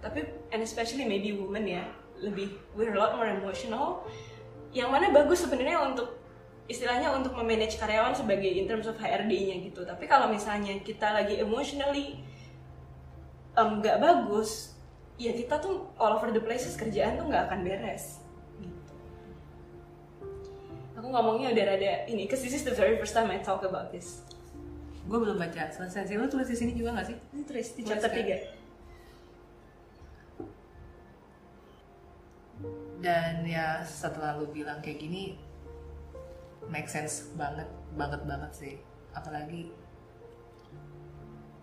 Tapi 0.00 0.24
and 0.50 0.64
especially 0.64 1.06
maybe 1.06 1.36
women 1.36 1.68
ya 1.68 1.84
lebih 2.20 2.52
we're 2.76 2.92
a 2.92 2.98
lot 2.98 3.16
more 3.16 3.28
emotional 3.28 4.04
yang 4.70 4.90
mana 4.90 5.10
bagus 5.10 5.42
sebenarnya 5.42 5.82
untuk 5.82 6.20
istilahnya 6.70 7.10
untuk 7.10 7.34
memanage 7.34 7.74
karyawan 7.74 8.14
sebagai 8.14 8.46
in 8.46 8.70
terms 8.70 8.86
of 8.86 8.94
HRD-nya 8.94 9.66
gitu. 9.66 9.82
Tapi 9.82 10.06
kalau 10.06 10.30
misalnya 10.30 10.78
kita 10.86 11.10
lagi 11.10 11.42
emotionally 11.42 12.22
em, 13.58 13.82
nggak 13.82 13.98
bagus 13.98 14.78
ya 15.20 15.34
kita 15.34 15.58
tuh 15.58 15.90
all 15.98 16.16
over 16.16 16.30
the 16.30 16.40
places 16.40 16.78
kerjaan 16.78 17.20
tuh 17.20 17.28
nggak 17.28 17.50
akan 17.50 17.60
beres 17.60 18.24
gitu. 18.56 18.92
aku 20.96 21.12
ngomongnya 21.12 21.52
udah 21.52 21.64
rada 21.76 21.92
ini 22.08 22.24
cause 22.24 22.40
this 22.40 22.56
is 22.56 22.64
the 22.64 22.72
very 22.72 22.96
first 22.96 23.12
time 23.12 23.28
I 23.28 23.42
talk 23.42 23.66
about 23.66 23.92
this. 23.92 24.24
Gue 25.10 25.18
belum 25.18 25.42
baca. 25.42 25.72
Selesai. 25.74 26.06
Sih 26.06 26.16
lo 26.20 26.30
tulis 26.30 26.46
di 26.46 26.54
sini 26.54 26.72
juga 26.76 26.94
gak 26.94 27.08
sih? 27.10 27.16
Ini 27.34 27.42
tulis 27.42 27.66
di 27.74 27.82
chapter 27.82 28.12
kan? 28.12 28.59
Dan 33.00 33.42
ya 33.48 33.80
setelah 33.82 34.36
lu 34.36 34.48
bilang 34.52 34.78
kayak 34.84 35.00
gini 35.00 35.36
make 36.68 36.86
sense 36.86 37.32
banget 37.34 37.66
banget 37.96 38.20
banget 38.28 38.52
sih 38.52 38.74
apalagi 39.16 39.72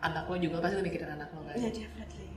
anak 0.02 0.26
lo 0.30 0.36
juga 0.38 0.62
pasti 0.62 0.76
lu 0.78 0.84
mikirin 0.86 1.12
anak 1.14 1.30
lo 1.34 1.42
kan 1.46 1.56
Ya 1.58 1.70
definitely. 1.74 2.30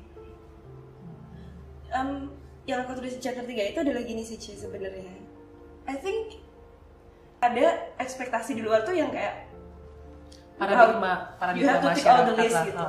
Um, 1.90 2.30
yang 2.70 2.86
aku 2.86 3.02
tulis 3.02 3.18
di 3.18 3.20
chapter 3.20 3.42
3 3.42 3.50
itu 3.74 3.78
adalah 3.82 4.02
gini 4.06 4.22
sih 4.22 4.38
Ci 4.38 4.54
sebenarnya. 4.54 5.10
I 5.90 5.96
think 5.98 6.38
ada 7.42 7.90
ekspektasi 7.98 8.54
di 8.54 8.62
luar 8.62 8.84
tuh 8.84 8.94
yang 8.94 9.10
kayak 9.10 9.48
paradigma 10.60 11.34
you 11.56 11.64
have 11.66 11.80
paradigma 11.80 11.80
to 11.80 11.88
tick 11.96 12.06
all 12.06 12.22
the 12.28 12.36
masyarakat 12.36 12.44
list 12.44 12.54
lah 12.54 12.64
gitu. 12.68 12.86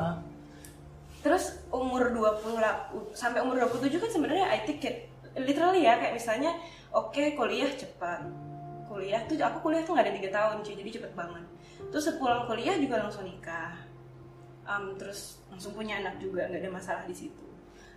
Terus 1.21 1.43
umur 1.69 2.09
20 2.09 2.57
lah, 2.57 2.89
sampai 3.13 3.45
umur 3.45 3.61
27 3.69 4.01
kan 4.01 4.09
sebenarnya 4.09 4.45
I 4.49 4.59
think 4.65 4.81
it, 4.81 5.10
literally 5.35 5.87
ya 5.87 5.99
kayak 5.99 6.15
misalnya 6.15 6.51
oke 6.91 7.35
kuliah 7.35 7.71
cepat. 7.71 8.25
Kuliah 8.91 9.23
tuh 9.23 9.39
aku 9.39 9.63
kuliah 9.63 9.83
tuh 9.87 9.95
nggak 9.95 10.05
ada 10.11 10.15
tiga 10.19 10.29
tahun 10.35 10.55
cuy, 10.67 10.75
jadi 10.75 10.89
cepet 10.99 11.13
banget. 11.15 11.45
Terus 11.91 12.03
sepulang 12.11 12.43
kuliah 12.43 12.75
juga 12.75 12.99
langsung 12.99 13.23
nikah. 13.23 13.79
Um, 14.67 14.99
terus 14.99 15.41
langsung 15.47 15.73
punya 15.73 16.03
anak 16.03 16.19
juga 16.19 16.47
nggak 16.51 16.61
ada 16.61 16.71
masalah 16.71 17.03
di 17.07 17.15
situ. 17.15 17.47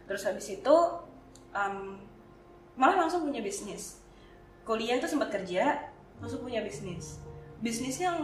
Terus 0.07 0.23
habis 0.23 0.47
itu 0.49 0.77
um, 1.51 1.99
malah 2.79 3.07
langsung 3.07 3.27
punya 3.27 3.42
bisnis. 3.42 4.03
Kuliah 4.62 4.97
tuh 5.03 5.11
sempat 5.11 5.35
kerja, 5.35 5.90
langsung 6.23 6.47
punya 6.47 6.62
bisnis. 6.62 7.20
Bisnisnya 7.61 8.16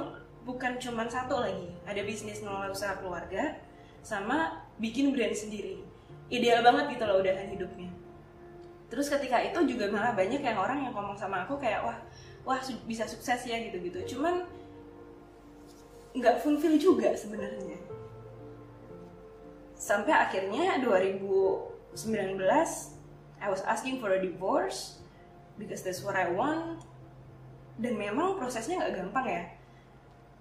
bukan 0.46 0.80
cuman 0.80 1.10
satu 1.10 1.36
lagi, 1.36 1.68
ada 1.84 2.00
bisnis 2.00 2.40
ngelola 2.40 2.72
usaha 2.72 2.96
keluarga, 2.96 3.60
sama 4.00 4.64
bikin 4.80 5.12
brand 5.12 5.36
sendiri. 5.36 5.84
Ideal 6.32 6.64
banget 6.64 6.96
gitu 6.96 7.04
loh 7.04 7.20
udahan 7.20 7.50
hidupnya. 7.50 7.90
Terus 8.90 9.06
ketika 9.06 9.38
itu 9.38 9.58
juga 9.70 9.86
malah 9.88 10.12
banyak 10.12 10.42
yang 10.42 10.58
orang 10.58 10.82
yang 10.82 10.92
ngomong 10.92 11.14
sama 11.14 11.46
aku 11.46 11.56
kayak 11.62 11.86
wah 11.86 11.98
wah 12.42 12.58
su- 12.58 12.82
bisa 12.84 13.06
sukses 13.06 13.46
ya 13.46 13.56
gitu-gitu. 13.62 14.16
Cuman 14.16 14.44
nggak 16.10 16.42
fulfill 16.42 16.74
juga 16.74 17.14
sebenarnya. 17.14 17.78
Sampai 19.78 20.12
akhirnya 20.12 20.82
2019 20.82 21.94
I 23.40 23.48
was 23.48 23.62
asking 23.64 24.02
for 24.02 24.12
a 24.12 24.20
divorce 24.20 25.00
because 25.56 25.86
that's 25.86 26.02
what 26.02 26.18
I 26.18 26.28
want. 26.28 26.82
Dan 27.80 27.96
memang 27.96 28.36
prosesnya 28.36 28.82
nggak 28.82 28.94
gampang 28.98 29.26
ya 29.30 29.44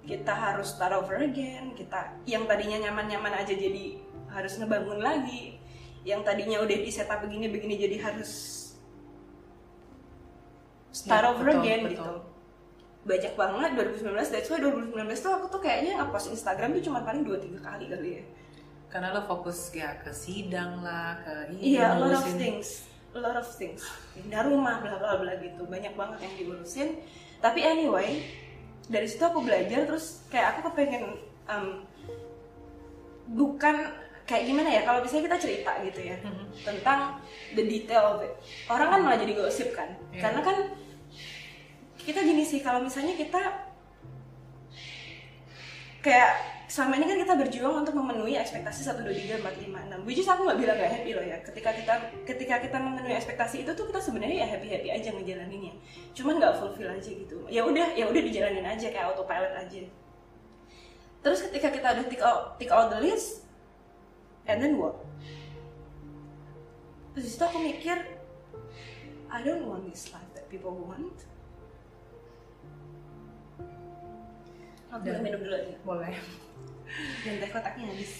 kita 0.05 0.31
harus 0.31 0.71
start 0.71 0.95
over 0.95 1.19
again 1.19 1.75
kita 1.75 2.15
yang 2.23 2.47
tadinya 2.47 2.87
nyaman-nyaman 2.87 3.43
aja 3.43 3.51
jadi 3.51 3.99
harus 4.31 4.55
ngebangun 4.55 5.03
lagi 5.03 5.58
yang 6.03 6.23
tadinya 6.23 6.59
udah 6.59 6.77
di 6.79 6.91
setup 6.91 7.19
begini 7.21 7.51
begini 7.51 7.75
jadi 7.75 7.97
harus 8.01 8.31
start 10.91 11.23
Ya, 11.23 11.29
over 11.31 11.45
betul, 11.45 11.59
again 11.61 11.81
betul. 11.85 11.93
gitu 11.95 12.13
banyak 12.99 13.33
banget 13.33 13.69
2019 14.03 14.33
that's 14.33 14.49
why 14.51 14.59
2019 14.59 14.91
tuh 15.23 15.31
aku 15.31 15.45
tuh 15.49 15.61
kayaknya 15.63 15.97
ngepost 15.97 16.29
Instagram 16.29 16.75
tuh 16.75 16.83
cuma 16.83 16.99
paling 17.01 17.23
2-3 17.23 17.57
kali 17.57 17.85
kali 17.87 18.09
ya 18.19 18.23
karena 18.89 19.13
lo 19.13 19.21
fokus 19.23 19.69
ya 19.71 20.01
ke 20.01 20.11
sidang 20.11 20.81
lah 20.81 21.21
ke 21.21 21.53
ini 21.53 21.77
Iya, 21.77 21.93
a 21.93 21.97
lot 22.01 22.17
of 22.17 22.25
things, 22.25 22.89
a 23.13 23.21
lot 23.21 23.37
of 23.37 23.45
things. 23.45 23.85
Pindah 24.17 24.49
rumah, 24.49 24.81
bla 24.81 24.97
bla 24.97 25.13
bla 25.21 25.37
gitu, 25.37 25.61
banyak 25.69 25.93
banget 25.93 26.25
yang 26.25 26.33
diurusin. 26.41 26.89
Tapi 27.37 27.61
anyway, 27.61 28.25
dari 28.89 29.05
situ 29.05 29.21
aku 29.21 29.45
belajar 29.45 29.85
terus 29.85 30.25
kayak 30.33 30.57
aku 30.57 30.73
kepengen 30.73 31.21
um, 31.45 31.85
bukan 33.29 33.93
kayak 34.29 34.45
gimana 34.45 34.69
ya 34.69 34.81
kalau 34.85 35.01
misalnya 35.01 35.25
kita 35.33 35.37
cerita 35.41 35.71
gitu 35.81 36.01
ya 36.05 36.17
tentang 36.61 37.17
the 37.57 37.65
detail 37.65 38.13
of 38.13 38.21
it 38.21 38.33
orang 38.69 38.93
kan 38.93 38.99
malah 39.01 39.17
jadi 39.17 39.33
gosip 39.33 39.73
kan? 39.73 39.89
Iya. 40.13 40.21
karena 40.21 40.41
kan 40.45 40.57
kita 41.97 42.19
gini 42.21 42.45
sih 42.45 42.61
kalau 42.61 42.85
misalnya 42.85 43.17
kita 43.17 43.41
kayak 46.05 46.59
selama 46.69 47.01
ini 47.01 47.05
kan 47.09 47.17
kita 47.25 47.33
berjuang 47.33 47.75
untuk 47.81 47.97
memenuhi 47.97 48.37
ekspektasi 48.37 48.85
1, 48.85 49.01
2, 49.01 49.41
3, 49.41 49.41
4, 49.41 49.73
5, 49.73 50.05
6 50.05 50.05
which 50.05 50.21
is 50.21 50.29
aku 50.29 50.45
nggak 50.45 50.61
bilang 50.61 50.77
gak 50.77 50.93
happy 50.93 51.17
loh 51.17 51.25
ya. 51.25 51.41
Ketika 51.41 51.73
kita 51.73 51.93
ketika 52.29 52.55
kita 52.61 52.77
memenuhi 52.77 53.17
ekspektasi 53.17 53.65
itu 53.65 53.73
tuh 53.73 53.89
kita 53.89 53.97
sebenarnya 53.97 54.45
ya 54.45 54.47
happy 54.53 54.69
happy 54.69 54.89
aja 54.93 55.09
ngejalaninnya. 55.09 55.73
Cuman 56.13 56.37
nggak 56.37 56.61
fulfill 56.61 56.93
aja 56.93 57.09
gitu. 57.09 57.41
Ya 57.49 57.65
udah 57.65 57.97
ya 57.97 58.05
udah 58.05 58.21
dijalanin 58.21 58.69
aja 58.69 58.85
kayak 58.93 59.09
autopilot 59.09 59.53
aja. 59.57 59.81
Terus 61.25 61.39
ketika 61.49 61.67
kita 61.73 61.87
udah 61.97 62.05
tick 62.05 62.21
all, 62.21 62.37
tick 62.61 62.69
all 62.69 62.85
the 62.87 63.01
list 63.01 63.48
and 64.45 64.57
then 64.61 64.79
what? 64.79 64.95
Terus 67.17 67.35
itu 67.35 67.43
aku 67.43 67.59
mikir 67.59 67.97
I 69.29 69.39
don't 69.45 69.65
want 69.67 69.85
this 69.89 70.09
life 70.09 70.29
that 70.33 70.47
people 70.47 70.73
want. 70.73 71.27
Aku 74.89 75.05
Dan- 75.05 75.21
minum 75.21 75.41
dulu 75.43 75.53
aja 75.53 75.75
boleh. 75.85 76.13
Dan 77.21 77.33
teh 77.37 77.49
kotaknya 77.53 77.85
habis. 77.93 78.13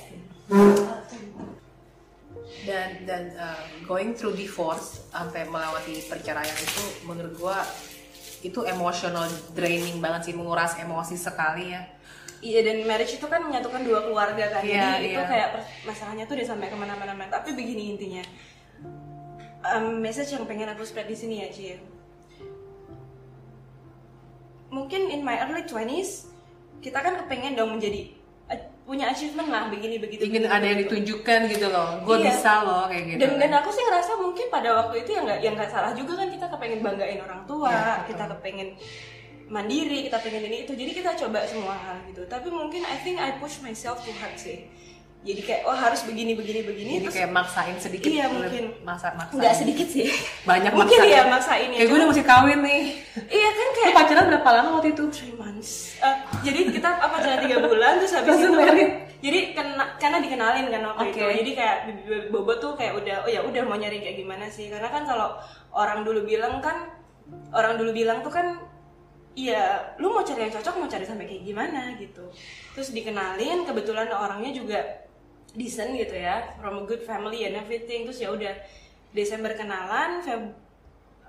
Dan 2.64 2.90
dan 3.10 3.24
uh, 3.34 3.66
going 3.90 4.14
through 4.14 4.38
divorce 4.38 5.10
sampai 5.10 5.50
melewati 5.50 6.06
perceraian 6.06 6.54
itu 6.54 6.84
menurut 7.10 7.34
gua 7.42 7.66
itu 8.40 8.64
emotional 8.64 9.28
draining 9.52 10.00
banget 10.00 10.32
sih 10.32 10.36
menguras 10.38 10.78
emosi 10.80 11.20
sekali 11.20 11.76
ya 11.76 11.84
Iya 12.40 12.60
dan 12.64 12.78
marriage 12.88 13.20
itu 13.20 13.28
kan 13.28 13.44
menyatukan 13.44 13.84
dua 13.84 14.00
keluarga 14.08 14.46
kan. 14.48 14.64
Iya, 14.64 15.00
Jadi 15.00 15.06
itu 15.12 15.22
iya. 15.22 15.28
kayak 15.28 15.50
masalahnya 15.84 16.24
tuh 16.24 16.40
udah 16.40 16.48
sampai 16.48 16.68
ke 16.72 16.78
mana-mana 16.80 17.14
Tapi 17.28 17.52
begini 17.52 17.96
intinya. 17.96 18.24
Um, 19.60 20.00
Message 20.00 20.32
yang 20.32 20.48
pengen 20.48 20.72
aku 20.72 20.88
spread 20.88 21.12
di 21.12 21.20
sini 21.20 21.44
ya 21.44 21.52
Ci 21.52 21.76
Mungkin 24.72 25.12
in 25.12 25.20
my 25.20 25.36
early 25.44 25.68
20s 25.68 26.32
Kita 26.80 27.04
kan 27.04 27.20
kepengen 27.20 27.60
dong 27.60 27.76
menjadi 27.76 28.16
Punya 28.90 29.14
achievement 29.14 29.54
lah 29.54 29.70
begini 29.70 30.02
begitu 30.02 30.26
ingin 30.26 30.50
begini, 30.50 30.58
ada 30.58 30.66
yang 30.66 30.80
ditunjukkan 30.82 31.40
gitu 31.54 31.70
loh. 31.70 32.02
Gue 32.02 32.26
Iya. 32.26 32.34
bisa 32.34 32.66
loh 32.66 32.90
kayak 32.90 33.06
gitu 33.06 33.22
dan 33.22 33.32
dan 33.38 33.52
aku 33.62 33.70
sih 33.70 33.86
ngerasa 33.86 34.12
mungkin 34.18 34.46
pada 34.50 34.70
waktu 34.82 35.06
itu 35.06 35.10
yang 35.14 35.30
nggak 35.30 35.40
yang 35.46 35.54
nggak 35.54 35.70
salah 35.70 35.94
juga 35.94 36.18
kan 36.18 36.26
kita 36.34 36.50
kepengen 36.50 36.82
banggain 36.82 37.22
orang 37.22 37.46
tua 37.46 37.70
betul. 37.70 38.06
kita 38.10 38.24
kepengen 38.34 38.70
mandiri 39.50 40.06
kita 40.06 40.22
pengen 40.22 40.46
ini 40.46 40.64
itu. 40.64 40.74
Jadi 40.74 40.92
kita 40.94 41.18
coba 41.18 41.42
semua 41.44 41.76
hal 41.76 41.98
gitu. 42.06 42.22
Tapi 42.26 42.48
mungkin 42.48 42.86
I 42.86 42.98
think 43.02 43.18
I 43.18 43.36
push 43.38 43.60
myself 43.60 44.00
too 44.02 44.14
hard 44.16 44.38
sih. 44.38 44.70
Jadi 45.20 45.44
kayak 45.44 45.68
oh 45.68 45.76
harus 45.76 46.08
begini 46.08 46.32
begini 46.32 46.64
begini 46.64 46.92
jadi 46.96 47.04
terus 47.04 47.16
kayak 47.20 47.32
maksain 47.36 47.76
sedikit 47.76 48.08
Iya, 48.08 48.32
lebih- 48.32 48.40
mungkin. 48.40 48.66
masa 48.88 49.12
maksain. 49.20 49.36
Nggak 49.36 49.54
sedikit 49.60 49.88
sih. 49.92 50.08
Banyak 50.48 50.72
mungkin 50.72 50.96
maksain. 50.96 51.12
ya 51.12 51.22
maksain 51.28 51.70
ya. 51.76 51.78
Kayak 51.84 51.88
gue 51.92 51.98
udah 52.00 52.08
mesti 52.08 52.24
kawin 52.24 52.60
nih. 52.64 52.82
Iya 53.28 53.50
kan 53.52 53.66
lu 53.68 53.72
kayak 53.76 53.94
pacaran 54.00 54.26
berapa 54.32 54.50
lama 54.56 54.70
waktu 54.80 54.90
itu? 54.96 55.04
Three 55.12 55.36
months. 55.36 56.00
Eh, 56.00 56.16
jadi 56.40 56.60
kita 56.72 56.88
apa 56.88 57.16
jalan 57.20 57.40
tiga 57.44 57.58
bulan 57.60 57.92
terus 58.00 58.14
habis 58.16 58.32
itu 58.32 58.48
jadi 59.20 59.40
kena, 59.52 60.00
karena 60.00 60.24
dikenalin 60.24 60.72
kan 60.72 60.82
waktu 60.88 61.12
Oke. 61.12 61.20
itu 61.20 61.28
jadi 61.44 61.52
kayak 61.52 61.78
bobo 62.32 62.56
tuh 62.56 62.72
kayak 62.80 62.96
udah 62.96 63.28
oh 63.28 63.30
ya 63.30 63.44
udah 63.44 63.62
mau 63.68 63.76
nyari 63.76 64.00
kayak 64.00 64.24
gimana 64.24 64.48
sih. 64.48 64.72
Karena 64.72 64.88
kan 64.88 65.04
kalau 65.04 65.36
orang 65.76 66.08
dulu 66.08 66.24
bilang 66.24 66.64
kan 66.64 66.88
orang 67.52 67.76
dulu 67.76 67.92
bilang 67.92 68.24
tuh 68.24 68.32
kan 68.32 68.56
iya 69.40 69.96
lu 69.96 70.12
mau 70.12 70.24
cari 70.28 70.44
yang 70.48 70.54
cocok 70.54 70.76
mau 70.76 70.90
cari 70.92 71.08
sampai 71.08 71.24
kayak 71.24 71.44
gimana 71.48 71.96
gitu. 71.96 72.28
Terus 72.76 72.92
dikenalin 72.92 73.64
kebetulan 73.64 74.12
orangnya 74.12 74.52
juga 74.52 74.80
decent 75.56 75.96
gitu 75.96 76.14
ya 76.20 76.54
from 76.60 76.84
a 76.84 76.84
good 76.84 77.00
family 77.08 77.48
and 77.48 77.56
everything. 77.56 78.04
Terus 78.04 78.20
ya 78.20 78.36
udah 78.36 78.54
Desember 79.16 79.56
kenalan 79.56 80.20
Feb 80.20 80.44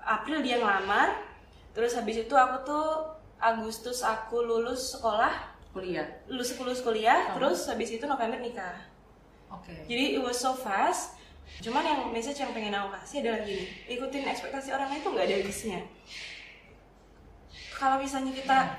April 0.03 0.43
dia 0.43 0.59
ngelamar. 0.59 1.23
Terus 1.71 1.95
habis 1.95 2.19
itu 2.19 2.35
aku 2.35 2.67
tuh 2.67 2.87
Agustus 3.39 4.03
aku 4.03 4.43
lulus 4.43 4.99
sekolah. 4.99 5.55
Kuliah? 5.71 6.03
Lulus 6.27 6.51
lulus 6.59 6.83
kuliah 6.83 7.31
terus 7.31 7.63
habis 7.71 7.95
itu 7.95 8.03
November 8.03 8.43
nikah. 8.43 8.75
Oke. 9.47 9.71
Jadi 9.87 10.19
it 10.19 10.21
was 10.21 10.35
so 10.35 10.51
fast. 10.51 11.15
Cuman 11.59 11.83
yang 11.83 11.99
message 12.11 12.39
yang 12.39 12.51
pengen 12.55 12.71
aku 12.71 12.95
kasih 12.95 13.27
adalah 13.27 13.43
gini 13.43 13.67
ikutin 13.91 14.23
ekspektasi 14.23 14.71
orang 14.71 14.87
lain 14.87 15.03
itu 15.03 15.09
nggak 15.11 15.25
ada 15.27 15.35
habisnya 15.43 15.79
kalau 17.81 17.97
misalnya 17.97 18.29
kita 18.29 18.77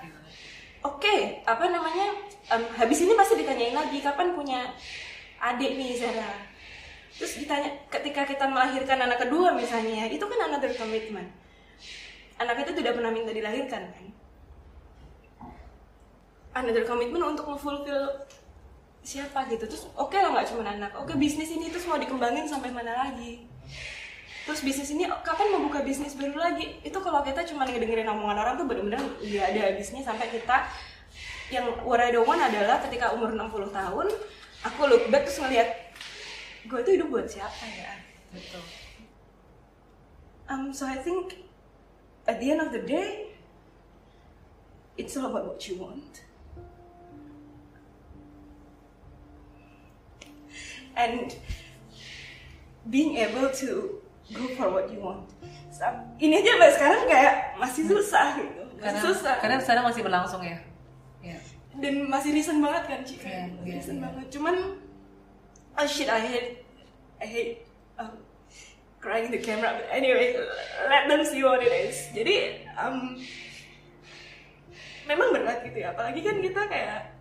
oke 0.87 1.15
apa 1.43 1.65
namanya 1.67 2.15
em, 2.55 2.63
habis 2.79 3.03
ini 3.03 3.19
pasti 3.19 3.35
ditanyain 3.43 3.75
lagi 3.75 3.99
kapan 3.99 4.31
punya 4.31 4.71
adik 5.43 5.75
nih 5.75 5.99
Zara? 5.99 6.31
Terus 7.19 7.43
ditanya 7.43 7.83
ketika 7.91 8.23
kita 8.23 8.47
melahirkan 8.47 9.03
anak 9.03 9.27
kedua 9.27 9.59
misalnya 9.59 10.07
itu 10.07 10.23
kan 10.23 10.39
another 10.47 10.71
commitment. 10.79 11.27
Anak 12.39 12.63
itu 12.63 12.79
tidak 12.79 12.95
pernah 12.95 13.11
minta 13.11 13.35
dilahirkan 13.35 13.91
kan? 13.91 14.07
Another 16.63 16.87
commitment 16.87 17.27
untuk 17.27 17.59
fulfill 17.59 18.07
siapa 19.03 19.51
gitu. 19.51 19.67
Terus 19.67 19.91
oke 19.99 20.15
lah 20.15 20.31
nggak 20.31 20.47
cuma 20.55 20.63
anak. 20.63 20.95
Oke 20.95 21.19
bisnis 21.19 21.51
ini 21.51 21.75
terus 21.75 21.91
mau 21.91 21.99
dikembangin 21.99 22.47
sampai 22.47 22.71
mana 22.71 22.95
lagi 22.95 23.51
terus 24.43 24.61
bisnis 24.67 24.91
ini 24.91 25.07
kapan 25.23 25.55
mau 25.55 25.63
buka 25.63 25.87
bisnis 25.87 26.19
baru 26.19 26.35
lagi? 26.39 26.83
Itu 26.83 26.99
kalau 26.99 27.23
kita 27.23 27.47
cuma 27.47 27.63
ngedengerin 27.67 28.11
omongan 28.11 28.39
orang 28.43 28.55
tuh 28.59 28.67
bener-bener 28.67 29.01
nggak 29.23 29.47
ada 29.55 29.61
habisnya. 29.71 30.03
Sampai 30.03 30.31
kita 30.31 30.67
yang 31.53 31.69
what 31.87 32.01
I 32.01 32.11
don't 32.11 32.27
want 32.27 32.41
adalah 32.41 32.81
ketika 32.83 33.13
umur 33.13 33.31
60 33.37 33.71
tahun 33.71 34.07
aku 34.65 34.81
look 34.89 35.05
back 35.13 35.29
terus 35.29 35.39
ngeliat 35.43 35.69
gue 36.65 36.81
tuh 36.81 36.93
hidup 36.95 37.09
buat 37.11 37.27
siapa 37.29 37.65
ya? 37.67 37.93
Betul. 38.33 38.65
Um, 40.49 40.73
so 40.73 40.87
I 40.87 40.97
think 40.99 41.45
at 42.27 42.41
the 42.41 42.51
end 42.51 42.61
of 42.61 42.71
the 42.73 42.83
day 42.83 43.33
it's 44.97 45.17
all 45.17 45.27
about 45.27 45.47
what 45.47 45.63
you 45.69 45.79
want. 45.79 46.25
And 50.93 51.35
being 52.91 53.17
able 53.17 53.49
to 53.65 54.02
go 54.31 54.45
for 54.55 54.69
what 54.71 54.87
you 54.87 55.03
want. 55.03 55.27
Ini 56.23 56.35
aja 56.39 56.51
mbak 56.61 56.71
sekarang 56.79 57.03
kayak 57.11 57.35
masih 57.59 57.83
susah 57.91 58.39
gitu, 58.39 58.63
masih 58.63 58.79
karena 58.79 59.01
susah. 59.03 59.35
karena 59.43 59.57
sekarang 59.59 59.85
masih 59.89 60.03
berlangsung 60.07 60.43
ya 60.45 60.59
ya 61.25 61.39
Dan 61.73 62.07
masih 62.07 62.37
recent 62.37 62.61
banget 62.61 62.85
kan 62.85 63.01
Cika, 63.03 63.27
Iya, 63.27 63.49
Masih 63.49 63.65
iya, 63.65 63.75
recent 63.81 63.99
iya. 63.99 64.05
banget. 64.05 64.27
Cuman, 64.29 64.55
oh 65.73 65.87
shit, 65.89 66.07
I 66.13 66.21
hate, 66.21 66.51
I 67.17 67.27
hate 67.27 67.53
um, 67.97 68.13
crying 69.01 69.33
in 69.33 69.33
the 69.33 69.41
camera. 69.41 69.81
But 69.81 69.89
anyway, 69.89 70.37
let 70.87 71.09
them 71.09 71.25
see 71.25 71.41
what 71.41 71.65
it 71.65 71.73
is. 71.73 72.13
Jadi, 72.13 72.69
um, 72.77 73.17
memang 75.09 75.33
berat 75.33 75.65
gitu 75.65 75.81
ya. 75.81 75.97
Apalagi 75.97 76.21
kan 76.21 76.37
kita 76.45 76.61
kayak 76.69 77.17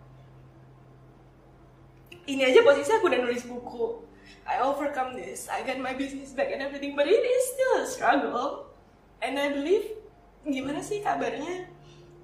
ini 2.28 2.42
aja 2.46 2.60
posisi 2.60 2.92
aku 2.92 3.08
udah 3.08 3.20
nulis 3.24 3.48
buku. 3.48 4.04
I 4.42 4.58
overcome 4.60 5.14
this. 5.14 5.46
I 5.46 5.62
got 5.62 5.78
my 5.78 5.94
business 5.94 6.34
back 6.34 6.50
and 6.50 6.62
everything, 6.62 6.98
but 6.98 7.06
it 7.06 7.22
is 7.22 7.42
still 7.54 7.72
a 7.82 7.86
struggle. 7.86 8.66
And 9.22 9.38
I 9.38 9.54
believe 9.54 9.86
gimana 10.42 10.82
sih 10.82 10.98
kabarnya 10.98 11.70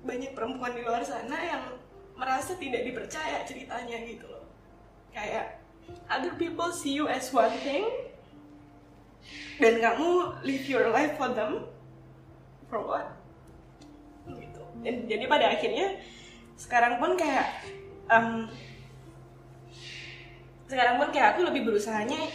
banyak 0.02 0.34
perempuan 0.34 0.74
di 0.74 0.82
luar 0.82 1.06
sana 1.06 1.38
yang 1.38 1.62
merasa 2.18 2.58
tidak 2.58 2.82
dipercaya 2.82 3.46
ceritanya 3.46 4.02
gitu 4.02 4.26
loh. 4.26 4.42
Kayak 5.14 5.62
other 6.10 6.34
people 6.34 6.74
see 6.74 6.98
you 6.98 7.06
as 7.06 7.30
one 7.30 7.54
thing 7.62 7.86
dan 9.62 9.78
kamu 9.78 10.34
live 10.42 10.66
your 10.66 10.90
life 10.90 11.14
for 11.14 11.30
them 11.30 11.70
for 12.66 12.82
what? 12.82 13.14
Gitu. 14.26 14.62
Dan 14.82 15.06
jadi 15.06 15.24
pada 15.30 15.54
akhirnya 15.54 16.02
sekarang 16.58 16.98
pun 16.98 17.14
kayak 17.14 17.62
um, 18.10 18.50
sekarang 20.68 21.00
pun 21.00 21.08
kayak 21.08 21.34
aku 21.34 21.48
lebih 21.48 21.64
berusahanya 21.64 22.28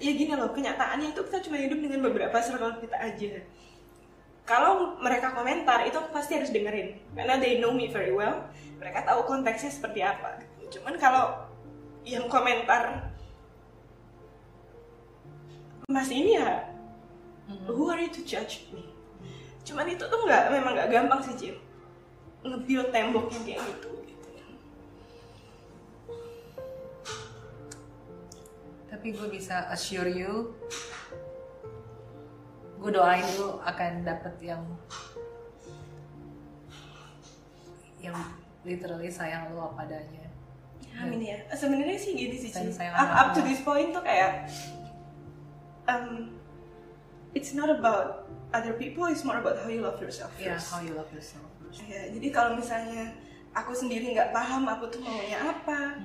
ya 0.00 0.12
gini 0.12 0.32
loh 0.36 0.52
kenyataannya 0.52 1.16
itu 1.16 1.20
kita 1.24 1.40
cuma 1.44 1.56
hidup 1.56 1.80
dengan 1.80 2.00
beberapa 2.04 2.36
circle 2.40 2.76
kita 2.80 2.96
aja. 3.00 3.40
Kalau 4.44 5.00
mereka 5.00 5.32
komentar 5.32 5.84
itu 5.88 5.96
aku 5.96 6.12
pasti 6.12 6.36
harus 6.36 6.52
dengerin. 6.52 7.00
Karena 7.16 7.40
they 7.40 7.56
know 7.56 7.72
me 7.72 7.88
very 7.88 8.12
well 8.12 8.48
mereka 8.80 9.04
tahu 9.04 9.24
konteksnya 9.24 9.72
seperti 9.72 10.00
apa. 10.04 10.44
Cuman 10.68 10.96
kalau 11.00 11.48
yang 12.04 12.28
komentar 12.28 13.12
mas 15.88 16.08
ini 16.08 16.36
ya 16.36 16.70
who 17.68 17.88
are 17.88 18.00
you 18.00 18.12
to 18.12 18.24
judge 18.24 18.68
me? 18.76 18.88
Cuman 19.64 19.88
itu 19.88 20.04
tuh 20.04 20.20
nggak 20.24 20.52
memang 20.52 20.72
nggak 20.76 20.88
gampang 20.92 21.20
sih 21.24 21.36
Jim. 21.36 21.56
Nge-build 22.40 22.88
tembok 22.88 23.28
yang 23.36 23.44
kayak 23.44 23.60
gitu 23.68 23.89
tapi 28.90 29.14
gue 29.14 29.28
bisa 29.30 29.70
assure 29.70 30.10
you 30.10 30.50
gue 32.80 32.90
doain 32.90 33.24
lu 33.38 33.62
akan 33.62 34.02
dapet 34.02 34.34
yang 34.42 34.62
yang 38.00 38.16
literally 38.66 39.08
sayang 39.12 39.48
lu 39.54 39.60
apa 39.62 39.86
adanya 39.86 40.26
Amin 41.00 41.22
ya. 41.22 41.38
Sebenarnya 41.56 41.96
sih 41.96 42.12
gini 42.12 42.36
sih, 42.36 42.52
Dan 42.52 42.68
Ci. 42.68 42.76
sayang 42.76 42.92
Up, 42.92 43.08
up 43.08 43.28
to 43.32 43.40
this 43.40 43.62
point 43.64 43.94
tuh 43.94 44.04
kayak 44.04 44.52
um, 45.88 46.34
it's 47.32 47.56
not 47.56 47.70
about 47.72 48.28
other 48.52 48.74
people, 48.76 49.06
it's 49.08 49.24
more 49.24 49.38
about 49.38 49.56
how 49.62 49.70
you 49.70 49.80
love 49.80 49.96
yourself 50.02 50.34
first. 50.36 50.68
how 50.68 50.82
you 50.82 50.92
love 50.92 51.08
yourself 51.14 51.46
first. 51.62 51.86
Ya, 51.86 52.10
jadi 52.10 52.28
kalau 52.34 52.58
misalnya 52.58 53.14
aku 53.54 53.72
sendiri 53.72 54.12
nggak 54.12 54.34
paham 54.34 54.66
aku 54.66 54.90
tuh 54.92 55.00
maunya 55.00 55.38
apa, 55.40 56.04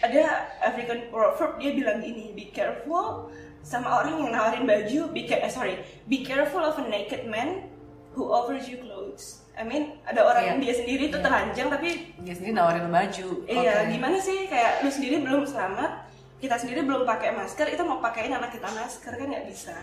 ada 0.00 0.22
African 0.60 1.08
proverb 1.08 1.56
dia 1.56 1.72
bilang 1.72 2.00
gini, 2.00 2.32
be 2.32 2.50
careful 2.50 3.30
sama 3.62 4.02
orang 4.02 4.18
yang 4.18 4.30
nawarin 4.34 4.64
baju, 4.66 5.00
be 5.10 5.22
ca- 5.24 5.38
eh, 5.38 5.48
sorry, 5.48 5.78
be 6.04 6.22
careful 6.22 6.60
of 6.60 6.74
a 6.76 6.84
naked 6.84 7.24
man 7.24 7.70
who 8.12 8.26
offers 8.26 8.66
you 8.66 8.82
clothes. 8.82 9.46
I 9.52 9.62
mean, 9.62 10.00
ada 10.02 10.24
orang 10.24 10.42
Iya. 10.42 10.48
yang 10.48 10.58
dia 10.60 10.74
sendiri 10.74 11.04
tuh 11.08 11.20
Iya. 11.20 11.26
telanjang 11.28 11.68
tapi 11.68 11.88
dia 12.18 12.34
sendiri 12.34 12.52
nawarin 12.56 12.88
baju 12.88 13.28
Iya, 13.44 13.74
Oke. 13.84 13.90
gimana 13.92 14.16
sih 14.16 14.48
kayak 14.48 14.80
lu 14.80 14.88
sendiri 14.88 15.20
belum 15.20 15.44
selamat, 15.44 16.08
kita 16.40 16.56
sendiri 16.56 16.80
belum 16.82 17.04
pakai 17.04 17.30
masker, 17.30 17.68
itu 17.68 17.82
mau 17.84 18.00
pakein 18.00 18.32
anak 18.32 18.50
kita 18.50 18.66
masker 18.66 19.12
kan 19.12 19.26
nggak 19.28 19.46
bisa. 19.46 19.76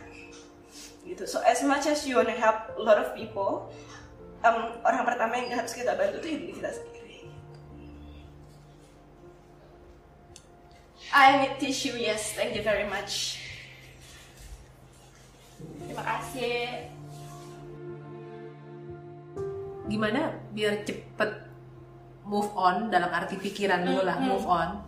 Gitu. 1.05 1.23
So 1.23 1.39
as 1.41 1.63
much 1.63 1.85
as 1.85 2.03
you 2.03 2.17
wanna 2.17 2.35
help 2.35 2.75
a 2.75 2.83
lot 2.83 2.97
of 2.97 3.15
people, 3.15 3.71
um, 4.41 4.57
orang 4.83 5.05
pertama 5.05 5.37
yang 5.37 5.55
harus 5.55 5.71
kita 5.71 5.95
bantu 5.95 6.19
tuh 6.19 6.29
diri 6.29 6.51
kita 6.51 6.69
sendiri. 6.69 7.08
I 11.09 11.41
need 11.41 11.57
tissue, 11.57 11.97
yes, 11.97 12.37
thank 12.37 12.53
you 12.53 12.61
very 12.61 12.85
much. 12.85 13.41
Terima 15.85 16.05
kasih. 16.05 16.89
gimana 19.89 20.37
biar 20.53 20.85
cepet 20.85 21.49
move 22.21 22.53
on 22.53 22.93
dalam 22.93 23.09
arti 23.09 23.41
pikiran 23.41 23.81
dulu 23.81 24.05
lah 24.05 24.21
move 24.21 24.45
on. 24.45 24.85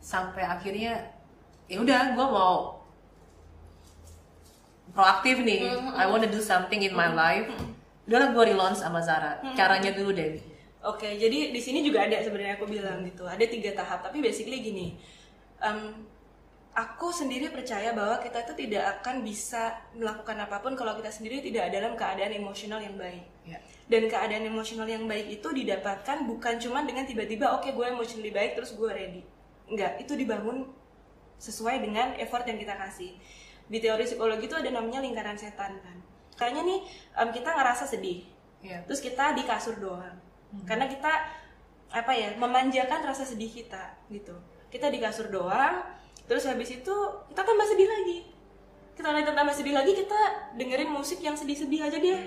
Sampai 0.00 0.42
akhirnya 0.42 1.12
ya 1.68 1.78
udah 1.78 2.16
gue 2.16 2.26
mau 2.26 2.80
proaktif 4.96 5.44
nih. 5.44 5.68
I 5.94 6.08
wanna 6.08 6.32
do 6.32 6.40
something 6.40 6.80
in 6.80 6.96
my 6.96 7.12
life. 7.12 7.46
Udahlah 8.08 8.32
gue 8.34 8.44
relaunch 8.56 8.80
sama 8.80 9.04
Zara. 9.04 9.38
Caranya 9.54 9.94
dulu 9.94 10.10
deh 10.16 10.40
Oke, 10.82 11.14
jadi 11.14 11.54
di 11.54 11.60
sini 11.62 11.86
juga 11.86 12.02
ada 12.02 12.18
sebenarnya 12.18 12.58
aku 12.58 12.66
bilang 12.66 13.06
gitu. 13.06 13.22
Ada 13.22 13.46
tiga 13.46 13.70
tahap, 13.70 14.02
tapi 14.02 14.18
basically 14.18 14.58
gini. 14.58 14.98
Em, 15.62 16.04
aku 16.72 17.14
sendiri 17.14 17.52
percaya 17.52 17.94
bahwa 17.94 18.18
kita 18.18 18.42
itu 18.44 18.66
tidak 18.66 19.00
akan 19.00 19.22
bisa 19.22 19.76
melakukan 19.94 20.36
apa 20.42 20.58
pun 20.58 20.72
kalau 20.74 20.96
kita 20.98 21.12
sendiri 21.12 21.44
tidak 21.44 21.70
dalam 21.70 21.94
keadaan 21.94 22.32
emosional 22.34 22.80
yang 22.82 22.96
baik. 22.98 23.24
ya 23.46 23.58
Dan 23.86 24.08
keadaan 24.10 24.44
emosional 24.48 24.88
yang 24.88 25.04
baik 25.06 25.40
itu 25.40 25.48
didapatkan 25.52 26.26
bukan 26.26 26.54
cuma 26.58 26.82
dengan 26.82 27.06
tiba-tiba 27.06 27.54
oke 27.56 27.70
gue 27.70 27.86
emotionally 27.86 28.32
baik 28.34 28.58
terus 28.58 28.74
gue 28.74 28.90
ready. 28.90 29.22
Enggak, 29.70 30.02
itu 30.02 30.12
dibangun 30.18 30.68
sesuai 31.38 31.80
dengan 31.80 32.18
effort 32.18 32.44
yang 32.44 32.58
kita 32.58 32.74
kasih. 32.76 33.14
Di 33.70 33.78
teori 33.80 34.04
psikologi 34.04 34.50
itu 34.50 34.56
ada 34.58 34.68
namanya 34.68 35.00
lingkaran 35.00 35.38
setan 35.38 35.78
kan. 35.80 35.96
Kayaknya 36.36 36.62
nih 36.66 36.80
em, 37.20 37.28
kita 37.30 37.50
ngerasa 37.54 37.84
sedih, 37.86 38.24
ya 38.62 38.78
terus 38.86 39.02
kita 39.02 39.34
di 39.34 39.42
kasur 39.42 39.76
doang 39.76 40.16
karena 40.64 40.86
kita 40.86 41.12
apa 41.92 42.12
ya 42.14 42.32
memanjakan 42.38 43.04
rasa 43.04 43.26
sedih 43.26 43.50
kita 43.50 43.98
gitu 44.08 44.32
kita 44.72 44.88
di 44.88 44.98
kasur 44.98 45.28
doang 45.28 45.84
terus 46.24 46.48
habis 46.48 46.72
itu 46.72 46.94
kita 47.28 47.42
tambah 47.44 47.66
sedih 47.68 47.88
lagi. 47.92 48.18
Kita 48.92 49.08
lagi 49.08 49.24
tambah 49.28 49.54
sedih 49.56 49.74
lagi 49.76 49.92
kita 49.92 50.20
dengerin 50.56 50.88
musik 50.88 51.20
yang 51.20 51.36
sedih-sedih 51.36 51.80
aja 51.84 51.98
dia 52.00 52.18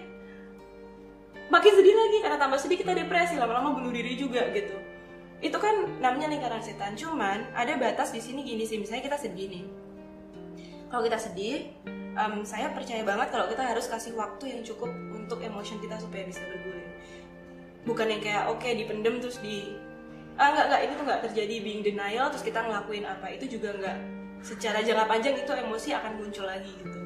makin 1.45 1.77
sedih 1.77 1.93
lagi 1.93 2.17
karena 2.25 2.38
tambah 2.41 2.58
sedih 2.58 2.81
kita 2.81 2.97
depresi 2.97 3.38
lama-lama 3.38 3.77
bunuh 3.77 3.89
diri 3.93 4.13
juga 4.17 4.45
gitu. 4.53 4.77
Itu 5.41 5.58
kan 5.58 6.01
namanya 6.01 6.29
lingkaran 6.29 6.62
setan 6.62 6.93
cuman 6.93 7.53
ada 7.53 7.77
batas 7.77 8.13
di 8.13 8.21
sini 8.21 8.45
gini 8.45 8.65
sih 8.65 8.77
misalnya 8.77 9.10
kita 9.10 9.17
sedih 9.17 9.49
nih. 9.49 9.65
Kalau 10.89 11.01
kita 11.05 11.17
sedih 11.17 11.69
em, 12.15 12.34
saya 12.45 12.71
percaya 12.73 13.01
banget 13.01 13.29
kalau 13.29 13.45
kita 13.49 13.62
harus 13.62 13.86
kasih 13.89 14.13
waktu 14.17 14.58
yang 14.58 14.62
cukup 14.62 14.89
untuk 15.13 15.41
emotion 15.41 15.77
kita 15.81 15.97
supaya 15.97 16.23
bisa 16.25 16.41
bergulir 16.45 16.86
bukan 17.86 18.08
yang 18.10 18.21
kayak 18.21 18.49
oke 18.49 18.65
dipendem 18.65 19.21
terus 19.21 19.38
di 19.39 19.77
ah 20.36 20.52
nggak 20.52 20.65
nggak 20.67 20.82
ini 20.84 20.93
tuh 21.00 21.06
nggak 21.08 21.21
terjadi 21.32 21.56
being 21.63 21.82
denial 21.84 22.28
terus 22.28 22.43
kita 22.43 22.60
ngelakuin 22.60 23.08
apa. 23.08 23.32
Itu 23.32 23.48
juga 23.48 23.71
nggak 23.76 23.98
secara 24.43 24.84
jangka 24.84 25.06
panjang 25.08 25.36
itu 25.39 25.52
emosi 25.52 25.89
akan 25.95 26.12
muncul 26.19 26.45
lagi 26.45 26.71
gitu. 26.76 27.00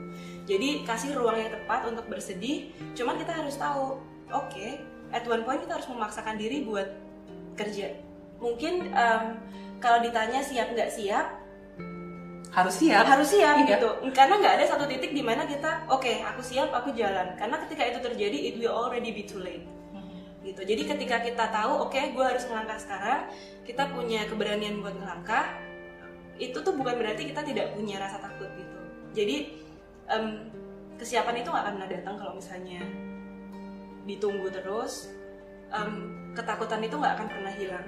Jadi 0.49 0.81
kasih 0.81 1.13
ruang 1.13 1.37
yang 1.37 1.53
tepat 1.53 1.85
untuk 1.85 2.09
bersedih. 2.09 2.73
Cuman 2.97 3.21
kita 3.21 3.37
harus 3.37 3.53
tahu 3.55 4.01
oke 4.33 4.67
at 5.13 5.23
one 5.29 5.45
point 5.45 5.61
kita 5.61 5.77
harus 5.77 5.87
memaksakan 5.89 6.41
diri 6.41 6.65
buat 6.65 6.89
kerja. 7.53 7.93
Mungkin 8.41 8.89
em, 8.89 9.23
kalau 9.77 10.01
ditanya 10.01 10.41
siap 10.41 10.73
nggak 10.73 10.89
siap? 10.89 11.27
Harus 12.49 12.81
siap. 12.81 13.05
Harus 13.05 13.29
siap 13.29 13.61
Iya. 13.61 13.77
gitu. 13.77 13.89
Karena 14.09 14.41
nggak 14.41 14.53
ada 14.57 14.65
satu 14.65 14.89
titik 14.89 15.13
di 15.13 15.21
mana 15.21 15.45
kita 15.45 15.85
oke 15.85 16.09
aku 16.25 16.41
siap 16.41 16.73
aku 16.73 16.97
jalan. 16.97 17.37
Karena 17.37 17.61
ketika 17.61 17.85
itu 17.85 17.99
terjadi 18.01 18.37
it 18.49 18.55
will 18.57 18.73
already 18.73 19.13
be 19.13 19.21
too 19.21 19.37
late 19.37 19.61
gitu. 20.43 20.61
Jadi 20.63 20.81
ketika 20.87 21.19
kita 21.19 21.45
tahu 21.51 21.89
oke 21.89 21.99
gue 21.99 22.25
harus 22.25 22.47
melangkah 22.47 22.79
sekarang 22.79 23.27
kita 23.67 23.91
punya 23.91 24.23
keberanian 24.25 24.79
buat 24.79 24.95
melangkah 24.95 25.51
itu 26.39 26.55
tuh 26.55 26.71
bukan 26.71 26.95
berarti 26.95 27.27
kita 27.27 27.43
tidak 27.43 27.75
punya 27.75 27.99
rasa 27.99 28.23
takut 28.23 28.47
gitu. 28.55 28.79
Jadi 29.11 29.37
em, 30.07 30.47
kesiapan 30.95 31.43
itu 31.43 31.51
nggak 31.51 31.63
akan 31.67 31.73
pernah 31.75 31.91
datang 31.91 32.15
kalau 32.15 32.33
misalnya 32.39 32.81
ditunggu 34.07 34.47
terus 34.47 35.11
Em, 35.69 35.93
ketakutan 36.33 36.81
itu 36.81 36.97
nggak 36.97 37.13
akan 37.13 37.27
pernah 37.29 37.53
hilang. 37.53 37.87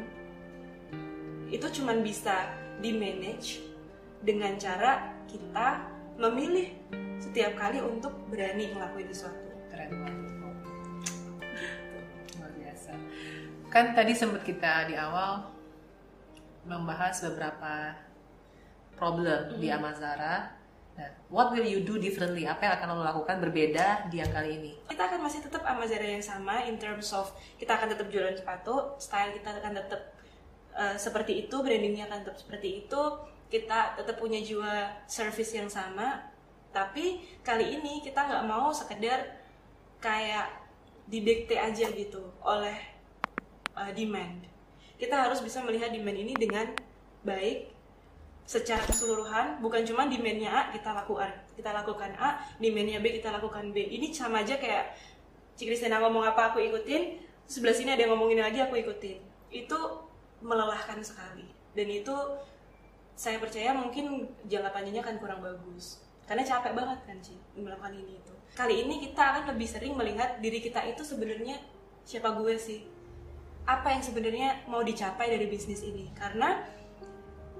Itu 1.50 1.66
cuman 1.82 2.06
bisa 2.06 2.54
di 2.78 2.94
manage 2.94 3.66
dengan 4.22 4.54
cara 4.62 5.18
kita 5.26 5.82
memilih 6.22 6.70
setiap 7.18 7.58
kali 7.58 7.82
untuk 7.82 8.14
berani 8.30 8.70
ngelakuin 8.70 9.10
sesuatu. 9.10 9.50
Keren 9.74 9.92
banget. 9.98 10.31
Kan 13.72 13.96
tadi 13.96 14.12
sempat 14.12 14.44
kita 14.44 14.92
di 14.92 15.00
awal 15.00 15.48
membahas 16.68 17.24
beberapa 17.24 17.96
problem 19.00 19.56
di 19.64 19.72
Amazara. 19.72 20.60
Nah, 21.00 21.08
what 21.32 21.56
will 21.56 21.64
you 21.64 21.80
do 21.88 21.96
differently? 21.96 22.44
Apa 22.44 22.68
yang 22.68 22.74
akan 22.76 23.00
lo 23.00 23.08
lakukan 23.08 23.40
berbeda 23.40 24.12
di 24.12 24.20
yang 24.20 24.28
kali 24.28 24.60
ini? 24.60 24.72
kita 24.92 25.08
akan 25.08 25.24
masih 25.24 25.40
tetap 25.40 25.64
Amazara 25.64 26.04
yang 26.04 26.20
sama 26.20 26.68
in 26.68 26.76
terms 26.76 27.16
of 27.16 27.32
kita 27.56 27.80
akan 27.80 27.96
tetap 27.96 28.12
jualan 28.12 28.36
sepatu, 28.36 29.00
style 29.00 29.32
kita 29.40 29.56
akan 29.56 29.72
tetap 29.80 30.02
uh, 30.76 30.96
seperti 31.00 31.48
itu, 31.48 31.56
brandingnya 31.64 32.12
akan 32.12 32.28
tetap 32.28 32.38
seperti 32.44 32.86
itu, 32.86 33.02
kita 33.48 33.96
tetap 33.96 34.20
punya 34.20 34.44
jiwa 34.44 35.00
service 35.08 35.56
yang 35.56 35.72
sama, 35.72 36.28
tapi 36.76 37.24
kali 37.40 37.80
ini 37.80 38.04
kita 38.04 38.20
nggak 38.20 38.46
mau 38.52 38.76
sekedar 38.76 39.32
kayak 40.04 40.60
didikte 41.08 41.56
aja 41.56 41.88
gitu 41.88 42.20
oleh 42.44 42.91
uh, 43.76 43.92
demand. 43.94 44.48
Kita 44.98 45.28
harus 45.28 45.42
bisa 45.42 45.62
melihat 45.66 45.90
demand 45.90 46.18
ini 46.18 46.34
dengan 46.38 46.70
baik 47.22 47.72
secara 48.52 48.84
keseluruhan 48.84 49.62
bukan 49.64 49.86
cuma 49.86 50.10
demandnya 50.10 50.50
A 50.50 50.62
kita 50.74 50.92
lakukan 50.92 51.30
kita 51.54 51.72
lakukan 51.72 52.12
A 52.18 52.42
demandnya 52.58 53.00
B 53.00 53.22
kita 53.22 53.32
lakukan 53.32 53.72
B. 53.72 53.86
Ini 53.86 54.12
sama 54.12 54.42
aja 54.44 54.58
kayak 54.58 54.98
Cik 55.56 55.72
Kristina 55.72 56.02
ngomong 56.02 56.26
apa 56.26 56.52
aku 56.52 56.60
ikutin 56.60 57.22
sebelah 57.46 57.76
sini 57.76 57.94
ada 57.94 58.08
yang 58.08 58.18
ngomongin 58.18 58.42
lagi 58.42 58.60
aku 58.64 58.80
ikutin. 58.82 59.22
Itu 59.54 59.78
melelahkan 60.42 61.00
sekali. 61.06 61.46
Dan 61.78 61.88
itu 61.88 62.16
saya 63.14 63.38
percaya 63.38 63.76
mungkin 63.78 64.26
jangka 64.50 64.74
panjangnya 64.74 65.06
akan 65.06 65.16
kurang 65.22 65.40
bagus. 65.44 66.02
Karena 66.26 66.48
capek 66.48 66.74
banget 66.74 67.00
kan 67.06 67.18
Ci 67.22 67.36
melakukan 67.54 67.94
ini 67.94 68.18
itu. 68.18 68.34
Kali 68.56 68.88
ini 68.88 69.06
kita 69.06 69.22
akan 69.22 69.44
lebih 69.56 69.68
sering 69.68 69.94
melihat 69.94 70.40
diri 70.42 70.60
kita 70.64 70.82
itu 70.88 71.04
sebenarnya 71.06 71.60
siapa 72.02 72.34
gue 72.36 72.56
sih 72.58 72.84
apa 73.70 73.94
yang 73.94 74.02
sebenarnya 74.02 74.66
mau 74.66 74.82
dicapai 74.82 75.30
dari 75.30 75.46
bisnis 75.46 75.86
ini 75.86 76.10
karena 76.18 76.66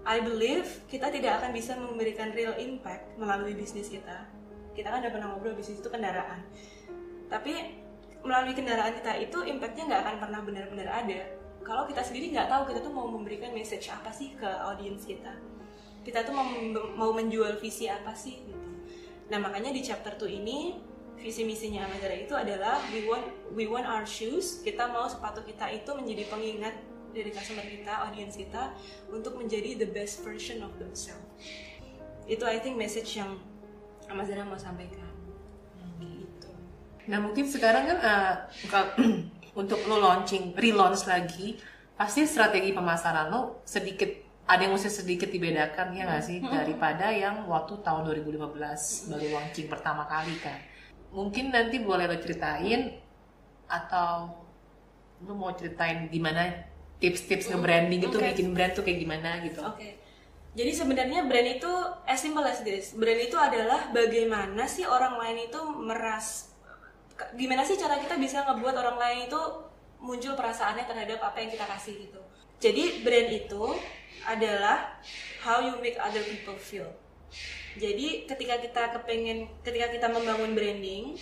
I 0.02 0.18
believe 0.18 0.66
kita 0.90 1.14
tidak 1.14 1.42
akan 1.42 1.54
bisa 1.54 1.78
memberikan 1.78 2.34
real 2.34 2.58
impact 2.58 3.06
melalui 3.22 3.54
bisnis 3.54 3.86
kita. 3.86 4.26
Kita 4.74 4.90
kan 4.90 5.06
udah 5.06 5.14
pernah 5.14 5.28
ngobrol 5.30 5.54
bisnis 5.54 5.78
itu 5.78 5.90
kendaraan. 5.94 6.42
Tapi 7.30 7.54
melalui 8.26 8.58
kendaraan 8.58 8.98
kita 8.98 9.14
itu 9.22 9.46
impactnya 9.46 9.94
nggak 9.94 10.02
akan 10.02 10.16
pernah 10.18 10.40
benar-benar 10.42 10.90
ada. 10.90 11.22
Kalau 11.62 11.86
kita 11.86 12.02
sendiri 12.02 12.34
nggak 12.34 12.50
tahu 12.50 12.74
kita 12.74 12.80
tuh 12.82 12.90
mau 12.90 13.06
memberikan 13.06 13.54
message 13.54 13.94
apa 13.94 14.10
sih 14.10 14.34
ke 14.34 14.50
audiens 14.50 15.06
kita. 15.06 15.38
Kita 16.02 16.26
tuh 16.26 16.34
mau, 16.34 16.50
mau 16.98 17.12
menjual 17.14 17.62
visi 17.62 17.86
apa 17.86 18.18
sih 18.18 18.42
gitu. 18.42 18.70
Nah 19.30 19.38
makanya 19.38 19.70
di 19.70 19.86
chapter 19.86 20.18
2 20.18 20.42
ini 20.42 20.82
visi 21.22 21.46
misinya 21.46 21.86
Amazara 21.86 22.18
itu 22.18 22.34
adalah 22.34 22.82
we 22.90 23.06
want 23.06 23.26
we 23.54 23.70
want 23.70 23.86
our 23.86 24.04
shoes. 24.04 24.60
Kita 24.66 24.90
mau 24.90 25.06
sepatu 25.06 25.46
kita 25.46 25.70
itu 25.70 25.94
menjadi 25.94 26.28
pengingat 26.28 26.76
dari 27.14 27.30
customer 27.30 27.64
kita, 27.64 28.10
audiens 28.10 28.34
kita 28.34 28.74
untuk 29.14 29.38
menjadi 29.38 29.78
the 29.78 29.88
best 29.88 30.26
version 30.26 30.66
of 30.66 30.74
themselves. 30.82 31.24
Itu 32.26 32.44
I 32.50 32.58
think 32.58 32.76
message 32.76 33.16
yang 33.16 33.38
Amazara 34.10 34.44
mau 34.44 34.58
sampaikan. 34.58 35.08
Gitu. 36.02 36.52
Nah 37.08 37.22
mungkin 37.22 37.46
sekarang 37.48 37.88
kan 37.88 38.00
uh, 38.02 38.34
untuk 39.62 39.80
lo 39.88 40.02
launching, 40.02 40.58
relaunch 40.58 41.06
lagi, 41.08 41.56
pasti 41.96 42.26
strategi 42.26 42.74
pemasaran 42.74 43.30
lo 43.30 43.62
sedikit 43.64 44.10
ada 44.52 44.68
yang 44.68 44.76
mesti 44.76 44.92
sedikit 44.92 45.32
dibedakan 45.32 45.96
ya 45.96 46.04
nggak 46.04 46.24
sih 46.28 46.44
daripada 46.44 47.08
yang 47.08 47.48
waktu 47.48 47.80
tahun 47.88 48.04
2015 48.04 49.08
baru 49.14 49.28
launching 49.38 49.68
pertama 49.72 50.04
kali 50.10 50.36
kan. 50.44 50.71
Mungkin 51.12 51.52
nanti 51.52 51.84
boleh 51.84 52.08
lo 52.08 52.18
ceritain 52.20 52.96
atau 53.68 54.32
lo 55.22 55.34
mau 55.38 55.54
ceritain 55.54 56.08
gimana 56.08 56.68
tips-tips 57.02 57.52
nge-branding 57.52 58.02
itu 58.06 58.18
Oke. 58.18 58.28
bikin 58.34 58.48
brand 58.56 58.72
tuh 58.74 58.84
kayak 58.86 59.00
gimana 59.02 59.42
gitu. 59.44 59.62
Oke. 59.64 60.00
Jadi 60.52 60.72
sebenarnya 60.76 61.24
brand 61.28 61.48
itu 61.48 61.72
as 62.04 62.20
simple 62.20 62.44
as 62.44 62.60
this. 62.62 62.92
Brand 62.96 63.20
itu 63.20 63.40
adalah 63.40 63.88
bagaimana 63.96 64.68
sih 64.68 64.84
orang 64.84 65.16
lain 65.16 65.48
itu 65.48 65.60
meras 65.80 66.52
gimana 67.38 67.62
sih 67.62 67.78
cara 67.78 68.02
kita 68.02 68.18
bisa 68.18 68.42
ngebuat 68.50 68.76
orang 68.82 68.98
lain 68.98 69.20
itu 69.30 69.42
muncul 70.02 70.34
perasaannya 70.34 70.90
terhadap 70.90 71.22
apa 71.22 71.38
yang 71.38 71.54
kita 71.54 71.66
kasih 71.70 71.94
gitu. 72.10 72.22
Jadi 72.62 73.06
brand 73.06 73.30
itu 73.30 73.64
adalah 74.26 75.02
how 75.42 75.62
you 75.62 75.78
make 75.82 75.98
other 75.98 76.22
people 76.26 76.58
feel. 76.58 76.90
Jadi 77.80 78.28
ketika 78.28 78.60
kita 78.60 78.84
kepengen 79.00 79.48
ketika 79.64 79.88
kita 79.92 80.08
membangun 80.12 80.52
branding, 80.58 81.16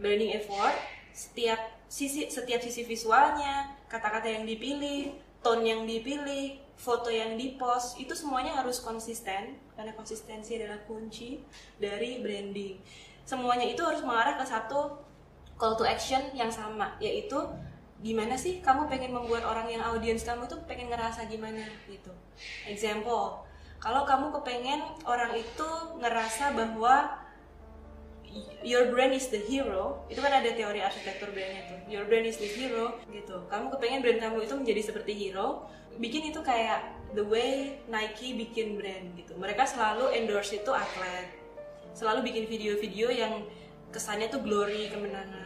branding 0.00 0.32
effort, 0.36 0.76
setiap 1.12 1.60
sisi 1.90 2.32
setiap 2.32 2.60
sisi 2.64 2.88
visualnya, 2.88 3.76
kata-kata 3.86 4.26
yang 4.26 4.48
dipilih, 4.48 5.12
tone 5.44 5.64
yang 5.68 5.82
dipilih, 5.84 6.56
foto 6.74 7.12
yang 7.12 7.36
dipost 7.36 8.00
itu 8.00 8.16
semuanya 8.16 8.56
harus 8.58 8.82
konsisten 8.82 9.60
karena 9.76 9.92
konsistensi 9.94 10.56
adalah 10.58 10.80
kunci 10.88 11.38
dari 11.78 12.24
branding. 12.24 12.80
Semuanya 13.24 13.68
itu 13.68 13.80
harus 13.84 14.00
mengarah 14.00 14.36
ke 14.40 14.44
satu 14.44 15.00
call 15.54 15.78
to 15.78 15.84
action 15.86 16.20
yang 16.34 16.50
sama 16.50 16.98
yaitu 16.98 17.38
gimana 18.04 18.36
sih 18.36 18.60
kamu 18.60 18.84
pengen 18.90 19.16
membuat 19.16 19.48
orang 19.48 19.70
yang 19.70 19.80
audiens 19.80 20.26
kamu 20.26 20.44
tuh 20.44 20.60
pengen 20.68 20.92
ngerasa 20.92 21.24
gimana 21.30 21.64
gitu. 21.88 22.12
Example, 22.68 23.43
kalau 23.84 24.08
kamu 24.08 24.32
kepengen 24.40 24.80
orang 25.04 25.36
itu 25.36 25.68
ngerasa 26.00 26.56
bahwa 26.56 27.20
your 28.64 28.88
brand 28.88 29.12
is 29.12 29.28
the 29.28 29.36
hero 29.44 30.00
itu 30.08 30.24
kan 30.24 30.32
ada 30.32 30.56
teori 30.56 30.80
arsitektur 30.80 31.28
brandnya 31.36 31.68
tuh. 31.68 31.78
Your 31.92 32.08
brand 32.08 32.24
is 32.24 32.40
the 32.40 32.48
hero 32.48 32.96
gitu. 33.12 33.44
Kamu 33.52 33.68
kepengen 33.76 34.00
brand 34.00 34.24
kamu 34.24 34.48
itu 34.48 34.54
menjadi 34.56 34.80
seperti 34.88 35.12
hero 35.12 35.68
bikin 36.00 36.32
itu 36.32 36.40
kayak 36.40 36.96
the 37.12 37.22
way 37.22 37.76
Nike 37.92 38.32
bikin 38.32 38.80
brand 38.80 39.12
gitu. 39.20 39.36
Mereka 39.36 39.68
selalu 39.68 40.16
endorse 40.16 40.56
itu 40.56 40.72
atlet. 40.72 41.28
Selalu 41.92 42.24
bikin 42.32 42.44
video-video 42.48 43.12
yang 43.12 43.44
kesannya 43.92 44.32
tuh 44.32 44.40
glory 44.40 44.88
kemenangan 44.88 45.44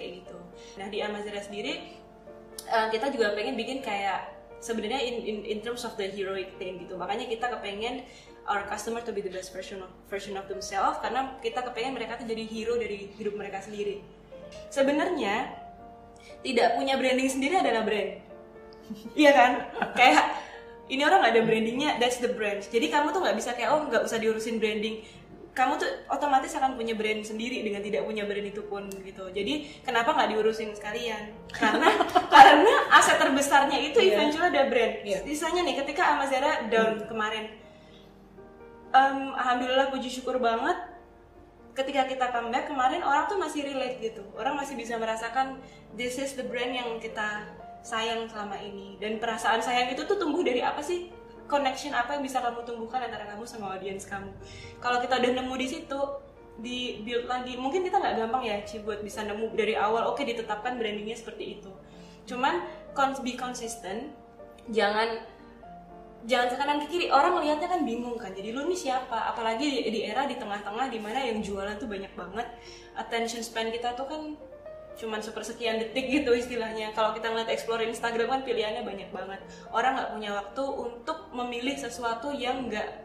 kayak 0.00 0.24
gitu. 0.24 0.38
Nah 0.80 0.88
di 0.88 1.04
Amazara 1.04 1.44
sendiri 1.44 1.92
eh, 2.66 2.86
kita 2.88 3.12
juga 3.12 3.36
pengen 3.36 3.54
bikin 3.54 3.84
kayak 3.84 4.35
sebenarnya 4.62 5.00
in, 5.04 5.16
in 5.22 5.36
in 5.44 5.58
terms 5.60 5.84
of 5.84 5.94
the 6.00 6.08
heroic 6.08 6.54
thing 6.56 6.82
gitu. 6.84 6.96
Makanya 6.96 7.28
kita 7.28 7.46
kepengen 7.52 8.04
our 8.46 8.62
customer 8.70 9.02
to 9.02 9.10
be 9.10 9.20
the 9.22 9.32
best 9.32 9.50
version 9.50 9.82
of 9.82 9.90
version 10.06 10.38
of 10.38 10.46
themselves 10.46 11.02
karena 11.02 11.34
kita 11.42 11.60
kepengen 11.66 11.98
mereka 11.98 12.18
tuh 12.18 12.26
jadi 12.26 12.44
hero 12.46 12.74
dari 12.78 13.10
hidup 13.18 13.34
mereka 13.34 13.62
sendiri. 13.62 14.00
Sebenarnya 14.70 15.50
tidak 16.46 16.78
punya 16.78 16.94
branding 16.94 17.30
sendiri 17.30 17.58
adalah 17.58 17.82
brand. 17.82 18.22
Iya 19.18 19.30
kan? 19.34 19.52
Kayak 19.98 20.24
ini 20.86 21.02
orang 21.02 21.18
nggak 21.26 21.34
ada 21.34 21.42
brandingnya 21.42 21.90
that's 21.98 22.22
the 22.22 22.30
brand. 22.30 22.62
Jadi 22.62 22.86
kamu 22.86 23.10
tuh 23.10 23.20
nggak 23.26 23.36
bisa 23.36 23.50
kayak 23.58 23.74
oh 23.74 23.82
nggak 23.90 24.06
usah 24.06 24.22
diurusin 24.22 24.62
branding 24.62 25.02
kamu 25.56 25.80
tuh 25.80 25.88
otomatis 26.12 26.52
akan 26.52 26.76
punya 26.76 26.92
brand 26.92 27.24
sendiri 27.24 27.64
dengan 27.64 27.80
tidak 27.80 28.04
punya 28.04 28.28
brand 28.28 28.44
itu 28.44 28.60
pun 28.68 28.84
gitu. 28.92 29.24
Jadi 29.32 29.80
kenapa 29.80 30.12
nggak 30.12 30.36
diurusin 30.36 30.76
sekalian? 30.76 31.32
Karena 31.48 31.88
karena 32.34 32.74
aset 32.92 33.16
terbesarnya 33.16 33.80
itu 33.80 33.96
Iya. 34.04 34.20
eventually 34.20 34.52
ada 34.52 34.62
brand. 34.68 34.94
Iya. 35.00 35.18
sisanya 35.24 35.64
nih 35.64 35.80
ketika 35.80 36.12
Amazara 36.12 36.68
down 36.68 37.08
kemarin 37.08 37.56
em, 38.92 39.18
alhamdulillah 39.32 39.88
puji 39.88 40.12
syukur 40.12 40.36
banget 40.36 40.76
ketika 41.72 42.04
kita 42.04 42.26
comeback 42.32 42.68
kemarin 42.68 43.00
orang 43.00 43.24
tuh 43.24 43.40
masih 43.40 43.64
relate 43.64 43.96
gitu. 44.00 44.20
Orang 44.36 44.60
masih 44.60 44.76
bisa 44.76 45.00
merasakan 45.00 45.56
this 45.96 46.20
is 46.20 46.36
the 46.36 46.44
brand 46.44 46.72
yang 46.72 47.00
kita 47.00 47.48
sayang 47.80 48.28
selama 48.28 48.60
ini. 48.60 49.00
Dan 49.00 49.16
perasaan 49.16 49.64
sayang 49.64 49.88
itu 49.88 50.04
tuh 50.04 50.20
tumbuh 50.20 50.44
dari 50.44 50.60
apa 50.60 50.84
sih 50.84 51.08
connection 51.46 51.94
apa 51.94 52.18
yang 52.18 52.22
bisa 52.22 52.42
kamu 52.42 52.62
tumbuhkan 52.66 53.02
antara 53.06 53.26
kamu 53.26 53.46
sama 53.46 53.74
audiens 53.74 54.06
kamu? 54.06 54.30
Kalau 54.82 54.98
kita 55.02 55.18
udah 55.18 55.32
nemu 55.42 55.54
di 55.58 55.66
situ 55.66 56.00
di 56.56 57.04
build 57.04 57.28
lagi 57.28 57.60
mungkin 57.60 57.84
kita 57.84 58.00
nggak 58.00 58.16
gampang 58.16 58.40
ya 58.48 58.64
Ci 58.64 58.80
buat 58.80 59.04
bisa 59.04 59.20
nemu 59.28 59.52
dari 59.52 59.76
awal 59.76 60.08
oke 60.08 60.24
ditetapkan 60.24 60.78
brandingnya 60.78 61.16
seperti 61.16 61.60
itu. 61.60 61.72
Cuman 62.26 62.66
cons 62.92 63.22
be 63.22 63.38
consistent. 63.38 64.10
Jangan 64.70 65.22
jangan 66.26 66.46
ke 66.50 66.56
kanan 66.58 66.78
ke 66.82 66.86
kiri. 66.90 67.06
Orang 67.08 67.38
melihatnya 67.38 67.70
kan 67.70 67.86
bingung 67.86 68.18
kan. 68.18 68.34
Jadi 68.34 68.50
lu 68.50 68.66
nih 68.66 68.78
siapa? 68.78 69.30
Apalagi 69.30 69.62
di, 69.68 69.78
di 69.94 70.00
era 70.02 70.26
di 70.26 70.34
tengah-tengah 70.34 70.90
di 70.90 70.98
mana 70.98 71.22
yang 71.22 71.38
jualan 71.38 71.78
tuh 71.78 71.86
banyak 71.86 72.12
banget. 72.18 72.46
Attention 72.98 73.46
span 73.46 73.70
kita 73.70 73.94
tuh 73.94 74.06
kan 74.10 74.22
cuman 74.96 75.20
sepersekian 75.20 75.76
detik 75.78 76.08
gitu 76.08 76.32
istilahnya. 76.32 76.90
Kalau 76.96 77.12
kita 77.12 77.28
ngeliat 77.28 77.52
explore 77.52 77.84
Instagram 77.84 78.32
kan 78.32 78.42
pilihannya 78.42 78.82
banyak 78.82 79.12
banget. 79.12 79.40
Orang 79.68 80.00
nggak 80.00 80.10
punya 80.16 80.30
waktu 80.40 80.64
untuk 80.64 81.18
memilih 81.36 81.76
sesuatu 81.76 82.32
yang 82.32 82.66
nggak 82.72 83.04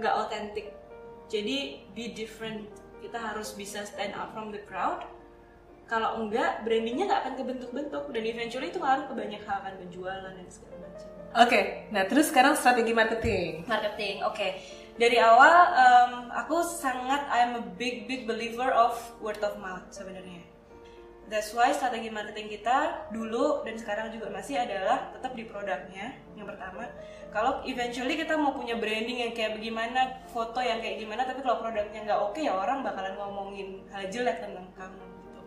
nggak 0.00 0.14
otentik. 0.16 0.72
Jadi 1.28 1.84
be 1.92 2.10
different. 2.16 2.66
Kita 3.04 3.20
harus 3.20 3.52
bisa 3.52 3.84
stand 3.84 4.16
out 4.16 4.32
from 4.32 4.50
the 4.50 4.64
crowd. 4.64 5.04
Kalau 5.86 6.22
enggak 6.24 6.64
brandingnya 6.64 7.04
nggak 7.06 7.20
akan 7.28 7.34
kebentuk-bentuk. 7.36 8.04
Dan 8.16 8.22
eventually 8.24 8.72
itu 8.72 8.80
ngaruh 8.80 9.06
ke 9.06 9.14
banyak 9.14 9.42
hal 9.44 9.58
kan 9.60 9.74
penjualan 9.76 10.32
dan 10.32 10.48
segala 10.48 10.88
macam. 10.88 11.08
Oke, 11.30 11.60
nah 11.94 12.02
terus 12.10 12.26
sekarang 12.32 12.58
strategi 12.58 12.90
marketing. 12.90 13.62
marketing 13.70 14.24
oke. 14.26 14.48
Dari 14.98 15.16
awal 15.16 15.54
em, 15.78 16.12
aku 16.34 16.60
sangat 16.66 17.22
I'm 17.30 17.56
a 17.56 17.64
big 17.78 18.10
big 18.10 18.26
believer 18.26 18.68
of 18.74 18.98
word 19.22 19.38
of 19.40 19.56
mouth 19.62 19.86
sebenarnya 19.94 20.39
that's 21.30 21.54
why 21.54 21.70
strategi 21.70 22.10
marketing 22.10 22.50
kita 22.50 23.06
dulu 23.14 23.62
dan 23.62 23.78
sekarang 23.78 24.10
juga 24.10 24.28
masih 24.28 24.58
adalah 24.58 25.14
tetap 25.14 25.32
di 25.32 25.46
produknya 25.46 26.18
yang 26.34 26.44
pertama. 26.44 26.90
Kalau 27.30 27.62
eventually 27.62 28.18
kita 28.18 28.34
mau 28.34 28.50
punya 28.50 28.74
branding 28.74 29.22
yang 29.22 29.32
kayak 29.32 29.54
bagaimana 29.54 30.26
foto 30.26 30.58
yang 30.58 30.82
kayak 30.82 30.98
gimana 30.98 31.22
tapi 31.22 31.46
kalau 31.46 31.62
produknya 31.62 32.02
nggak 32.02 32.20
oke 32.20 32.40
ya 32.42 32.50
orang 32.50 32.82
bakalan 32.82 33.14
ngomongin 33.14 33.86
hal 33.94 34.02
jelek 34.10 34.42
tentang 34.42 34.66
kamu 34.74 34.98
gitu. 34.98 35.40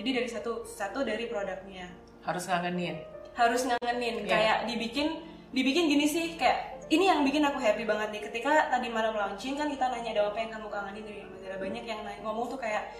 Jadi 0.00 0.10
dari 0.16 0.28
satu 0.32 0.64
satu 0.64 1.04
dari 1.04 1.28
produknya. 1.28 1.92
Harus 2.24 2.48
ngangenin. 2.48 2.96
harus 3.30 3.62
ngangenin. 3.62 4.26
Iya. 4.26 4.32
kayak 4.32 4.58
dibikin 4.66 5.08
dibikin 5.52 5.86
gini 5.86 6.04
sih 6.04 6.34
kayak 6.34 6.82
ini 6.90 7.06
yang 7.06 7.22
bikin 7.22 7.44
aku 7.44 7.60
happy 7.60 7.84
banget 7.84 8.08
nih. 8.10 8.22
Ketika 8.26 8.72
tadi 8.72 8.88
malam 8.90 9.14
launching 9.14 9.54
kan 9.54 9.68
kita 9.70 9.86
nanya 9.86 10.10
ada 10.16 10.22
apa 10.32 10.38
yang 10.40 10.50
kamu 10.50 10.66
kangenin? 10.66 11.04
Dari 11.06 11.20
Mazara 11.28 11.56
banyak 11.60 11.84
yang 11.86 12.00
nanya- 12.02 12.22
ngomong 12.26 12.50
tuh 12.50 12.58
kayak 12.58 12.90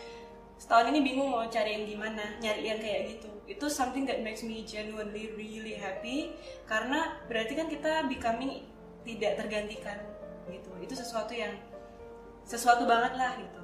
setahun 0.61 0.92
ini 0.92 1.00
bingung 1.00 1.32
mau 1.32 1.48
cari 1.48 1.72
yang 1.72 1.88
gimana 1.88 2.36
nyari 2.36 2.68
yang 2.68 2.76
kayak 2.76 3.16
gitu. 3.16 3.32
Itu 3.48 3.72
something 3.72 4.04
that 4.04 4.20
makes 4.20 4.44
me 4.44 4.61
genuinely 4.68 5.32
really 5.32 5.72
happy 5.72 6.36
karena 6.68 7.16
berarti 7.32 7.56
kan 7.56 7.66
kita 7.72 8.04
becoming 8.12 8.68
tidak 9.08 9.40
tergantikan 9.40 9.96
gitu. 10.52 10.68
Itu 10.84 10.92
sesuatu 10.92 11.32
yang 11.32 11.56
sesuatu 12.44 12.84
banget 12.84 13.16
lah 13.16 13.40
gitu. 13.40 13.62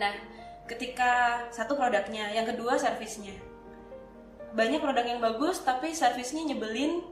Nah 0.00 0.16
ketika 0.64 1.44
satu 1.52 1.76
produknya 1.76 2.32
yang 2.32 2.48
kedua 2.48 2.80
servisnya. 2.80 3.36
Banyak 4.56 4.80
produk 4.80 5.04
yang 5.04 5.20
bagus 5.20 5.60
tapi 5.62 5.92
servisnya 5.92 6.48
nyebelin 6.48 7.04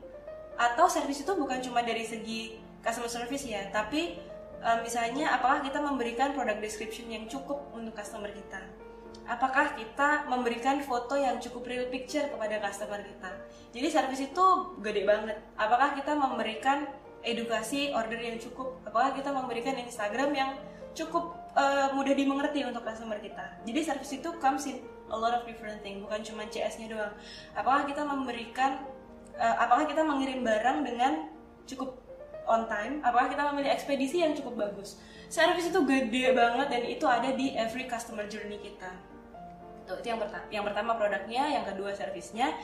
atau 0.59 0.91
servis 0.91 1.23
itu 1.23 1.33
bukan 1.37 1.61
cuma 1.61 1.85
dari 1.85 2.03
segi 2.03 2.59
customer 2.83 3.07
service 3.07 3.47
ya 3.47 3.71
tapi 3.71 4.19
eh, 4.63 4.79
misalnya 4.83 5.35
apakah 5.35 5.63
kita 5.63 5.79
memberikan 5.79 6.35
product 6.35 6.61
description 6.63 7.07
yang 7.11 7.25
cukup 7.31 7.71
untuk 7.75 7.95
customer 7.95 8.31
kita? 8.31 8.61
Apakah 9.29 9.77
kita 9.77 10.25
memberikan 10.25 10.81
foto 10.81 11.13
yang 11.13 11.37
cukup 11.37 11.69
real 11.69 11.87
picture 11.93 12.33
kepada 12.33 12.65
customer 12.65 13.05
kita? 13.05 13.31
Jadi 13.77 13.89
servis 13.93 14.25
itu 14.25 14.45
gede 14.81 15.05
banget. 15.05 15.37
Apakah 15.61 15.93
kita 15.93 16.17
memberikan 16.17 16.89
edukasi 17.21 17.93
order 17.93 18.17
yang 18.17 18.41
cukup? 18.41 18.81
Apakah 18.89 19.13
kita 19.13 19.29
memberikan 19.29 19.77
Instagram 19.77 20.33
yang 20.33 20.51
cukup 20.97 21.37
eh, 21.53 21.93
mudah 21.93 22.17
dimengerti 22.17 22.65
untuk 22.65 22.89
customer 22.89 23.21
kita? 23.21 23.61
Jadi 23.69 23.81
servis 23.85 24.17
itu 24.17 24.33
comes 24.41 24.65
in 24.65 24.81
a 25.13 25.17
lot 25.17 25.37
of 25.37 25.45
different 25.45 25.81
thing 25.85 26.01
bukan 26.01 26.25
cuma 26.25 26.49
CS-nya 26.49 26.89
doang. 26.89 27.13
Apakah 27.53 27.85
kita 27.85 28.09
memberikan 28.09 28.81
eh, 29.37 29.57
apakah 29.61 29.85
kita 29.85 30.03
mengirim 30.09 30.41
barang 30.41 30.79
dengan 30.89 31.13
cukup 31.69 32.08
on 32.49 32.65
time 32.67 33.05
apakah 33.05 33.29
kita 33.29 33.45
memilih 33.53 33.71
ekspedisi 33.71 34.25
yang 34.25 34.33
cukup 34.33 34.69
bagus? 34.69 34.97
Servis 35.29 35.69
itu 35.69 35.81
gede 35.85 36.33
banget 36.33 36.73
dan 36.73 36.83
itu 36.89 37.05
ada 37.05 37.31
di 37.37 37.53
every 37.53 37.85
customer 37.85 38.25
journey 38.25 38.57
kita. 38.59 38.89
Tuh, 39.85 40.01
itu 40.01 40.09
yang 40.09 40.21
pertama 40.21 40.45
yang 40.49 40.65
pertama 40.65 40.93
produknya 40.97 41.45
yang 41.53 41.65
kedua 41.69 41.93
servisnya 41.93 42.57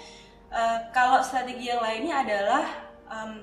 Eh, 0.54 0.78
kalau 0.94 1.18
strategi 1.18 1.66
yang 1.66 1.82
lainnya 1.82 2.22
adalah 2.22 2.62
em, 3.10 3.42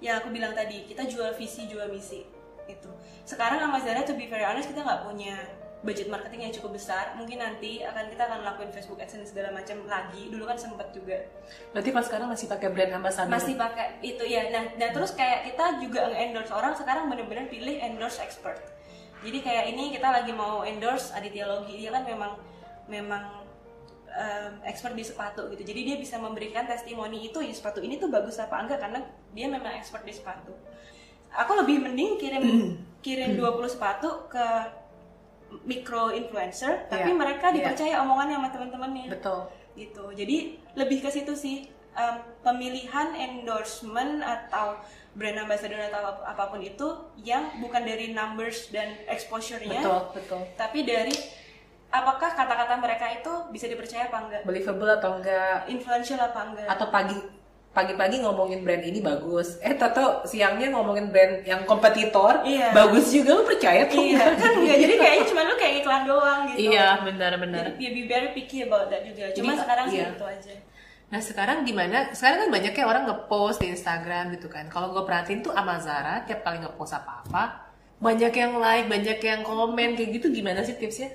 yang 0.00 0.24
aku 0.24 0.32
bilang 0.32 0.56
tadi 0.56 0.88
kita 0.88 1.04
jual 1.04 1.36
visi 1.36 1.68
jual 1.68 1.84
misi 1.92 2.24
itu 2.64 2.90
sekarang 3.28 3.60
sama 3.60 3.76
Zara 3.84 4.00
to 4.08 4.16
be 4.16 4.24
very 4.24 4.48
honest 4.48 4.72
kita 4.72 4.80
nggak 4.80 5.04
punya 5.04 5.36
budget 5.80 6.12
marketing 6.12 6.44
yang 6.44 6.52
cukup 6.52 6.76
besar 6.76 7.16
mungkin 7.16 7.40
nanti 7.40 7.80
akan 7.80 8.12
kita 8.12 8.28
akan 8.28 8.44
lakuin 8.44 8.68
Facebook 8.68 9.00
AdSense 9.00 9.32
segala 9.32 9.48
macam 9.48 9.80
lagi. 9.88 10.28
Dulu 10.28 10.44
kan 10.44 10.60
sempet 10.60 10.92
juga. 10.92 11.16
Berarti 11.72 11.88
pas 11.88 12.04
sekarang 12.04 12.28
masih 12.28 12.46
pakai 12.52 12.68
brand 12.68 12.92
ambassador. 13.00 13.32
masih 13.32 13.56
pakai 13.56 13.96
itu 14.04 14.24
ya 14.28 14.52
nah 14.52 14.64
dan 14.76 14.92
terus 14.92 15.16
kayak 15.16 15.48
kita 15.48 15.80
juga 15.80 16.12
endorse 16.12 16.52
orang 16.52 16.76
sekarang 16.76 17.08
bener-bener 17.08 17.48
pilih 17.48 17.80
endorse 17.80 18.20
expert. 18.20 18.60
Jadi 19.24 19.38
kayak 19.40 19.64
ini 19.72 19.92
kita 19.96 20.08
lagi 20.08 20.32
mau 20.36 20.64
endorse 20.64 21.16
Aditya 21.16 21.48
Logi. 21.48 21.80
Dia 21.80 21.96
kan 21.96 22.04
memang 22.04 22.36
memang 22.84 23.40
em, 24.12 24.52
expert 24.68 24.92
di 24.92 25.04
sepatu 25.04 25.48
gitu. 25.48 25.64
Jadi 25.64 25.80
dia 25.80 25.96
bisa 25.96 26.20
memberikan 26.20 26.68
testimoni 26.68 27.32
itu 27.32 27.40
ya 27.40 27.52
sepatu 27.56 27.80
ini 27.80 27.96
tuh 27.96 28.12
bagus 28.12 28.36
apa 28.36 28.60
enggak? 28.60 28.84
Karena 28.84 29.00
dia 29.32 29.48
memang 29.48 29.72
expert 29.80 30.04
di 30.04 30.12
sepatu. 30.12 30.52
Aku 31.30 31.56
lebih 31.56 31.80
mending 31.88 32.20
kirim 32.20 32.44
kirim 33.00 33.40
20 33.40 33.64
sepatu 33.64 34.28
ke 34.28 34.44
micro 35.60 36.10
influencer 36.10 36.86
tapi 36.86 37.06
Iya, 37.06 37.16
mereka 37.16 37.46
iya. 37.48 37.54
dipercaya 37.56 37.94
omongannya 38.00 38.36
sama 38.36 38.48
teman-temannya 38.48 39.06
Betul. 39.08 39.38
gitu 39.74 40.04
jadi 40.12 40.36
lebih 40.74 40.98
ke 41.00 41.10
situ 41.10 41.34
sih 41.34 41.58
Em, 41.90 42.16
pemilihan 42.40 43.10
endorsement 43.12 44.22
atau 44.22 44.78
brand 45.10 45.42
ambassador 45.42 45.74
atau 45.82 45.98
ap- 46.08 46.22
apa 46.24 46.44
pun 46.46 46.62
itu 46.62 46.86
yang 47.18 47.58
bukan 47.58 47.82
dari 47.82 48.14
numbers 48.14 48.70
dan 48.70 48.94
exposure-nya 49.06 49.82
Betul, 49.82 50.00
betul. 50.14 50.42
tapi 50.54 50.86
dari 50.86 51.10
apakah 51.90 52.30
kata-kata 52.30 52.78
mereka 52.78 53.10
itu 53.10 53.32
bisa 53.50 53.66
dipercaya 53.66 54.06
apa 54.06 54.18
enggak 54.22 54.42
Believable 54.44 54.86
atau 54.92 55.18
enggak? 55.18 55.66
influential 55.66 56.22
apa 56.22 56.40
enggak 56.46 56.68
Atau 56.70 56.86
pagi 56.88 57.18
pagi-pagi 57.70 58.18
ngomongin 58.26 58.66
brand 58.66 58.82
ini 58.82 58.98
bagus. 58.98 59.62
Eh, 59.62 59.78
tato 59.78 60.26
siangnya 60.26 60.74
ngomongin 60.74 61.14
brand 61.14 61.46
yang 61.46 61.62
kompetitor 61.62 62.42
Iya. 62.42 62.74
bagus 62.74 63.14
juga 63.14 63.38
lu 63.38 63.46
percaya 63.46 63.86
tuh? 63.86 64.02
iya 64.02 64.26
kan 64.42 64.52
enggak 64.58 64.78
jadi 64.78 64.94
kayaknya 64.98 65.24
cuma 65.30 65.40
lu 65.46 65.54
kayak 65.54 65.74
iklan 65.86 66.02
doang 66.02 66.40
gitu 66.50 66.58
Iya, 66.74 66.86
benar-benar. 67.06 67.64
ya 67.78 67.90
be 67.94 68.10
very 68.10 68.34
picky 68.34 68.66
about 68.66 68.90
that 68.90 69.06
juga 69.06 69.30
cuma 69.30 69.54
Jadi, 69.54 69.62
sekarang 69.62 69.86
sih 69.86 69.98
iya. 70.02 70.10
itu 70.10 70.26
aja 70.26 70.54
Nah 71.10 71.18
sekarang 71.18 71.66
gimana? 71.66 72.14
Sekarang 72.14 72.46
kan 72.46 72.50
banyak 72.54 72.70
ya 72.70 72.84
orang 72.86 73.02
ngepost 73.10 73.58
di 73.58 73.74
Instagram 73.74 74.30
gitu 74.30 74.46
kan. 74.46 74.70
Kalau 74.70 74.94
gue 74.94 75.02
perhatiin 75.02 75.42
tuh 75.42 75.50
sama 75.50 75.74
Zara 75.82 76.22
tiap 76.22 76.46
kali 76.46 76.62
ngepost 76.62 76.94
apa-apa, 76.94 77.66
banyak 77.98 78.30
yang 78.30 78.62
like, 78.62 78.86
banyak 78.86 79.18
yang 79.18 79.42
komen 79.42 79.98
kayak 79.98 80.06
gitu. 80.14 80.30
Gimana 80.30 80.62
sih 80.62 80.78
tipsnya? 80.78 81.10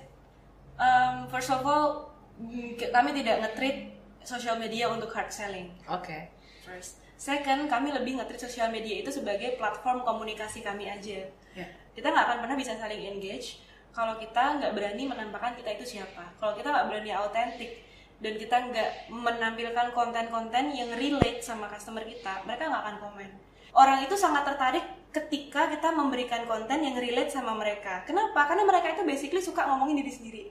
Um, 0.75 1.31
first 1.31 1.47
of 1.47 1.63
all 1.63 2.11
mm, 2.35 2.75
kami 2.91 3.15
tidak 3.15 3.39
nge-treat 3.39 3.95
social 4.19 4.59
media 4.59 4.91
untuk 4.91 5.07
hard 5.15 5.31
selling 5.31 5.71
Oke. 5.87 6.27
First. 6.65 6.99
Second, 7.15 7.69
kami 7.71 7.93
lebih 7.95 8.19
nge-treat 8.19 8.41
sosial 8.41 8.67
media 8.73 8.99
itu 8.99 9.13
sebagai 9.13 9.55
platform 9.55 10.03
komunikasi 10.03 10.65
kami 10.65 10.89
aja. 10.89 11.29
Ya. 11.55 11.67
Kita 11.95 12.11
nggak 12.11 12.25
akan 12.27 12.37
pernah 12.43 12.57
bisa 12.59 12.75
saling 12.75 12.99
engage 13.07 13.63
kalau 13.95 14.19
kita 14.19 14.59
nggak 14.59 14.75
berani 14.75 15.07
menampakkan 15.07 15.55
kita 15.55 15.79
itu 15.79 15.95
siapa. 15.95 16.35
Kalau 16.41 16.57
kita 16.57 16.67
nggak 16.73 16.85
berani 16.91 17.11
autentik 17.15 17.85
dan 18.19 18.33
kita 18.35 18.55
nggak 18.67 18.89
menampilkan 19.13 19.87
konten-konten 19.95 20.75
yang 20.75 20.91
relate 20.91 21.39
sama 21.39 21.71
customer 21.71 22.03
kita, 22.03 22.43
mereka 22.43 22.67
nggak 22.67 22.83
akan 22.83 22.97
komen. 22.99 23.29
Orang 23.71 24.03
itu 24.03 24.15
sangat 24.19 24.43
tertarik 24.43 24.83
ketika 25.15 25.71
kita 25.71 25.95
memberikan 25.95 26.43
konten 26.43 26.83
yang 26.83 26.99
relate 26.99 27.31
sama 27.31 27.55
mereka. 27.55 28.03
Kenapa? 28.03 28.43
Karena 28.51 28.67
mereka 28.67 28.91
itu 28.91 29.07
basically 29.07 29.39
suka 29.39 29.63
ngomongin 29.63 30.03
diri 30.03 30.11
sendiri 30.11 30.43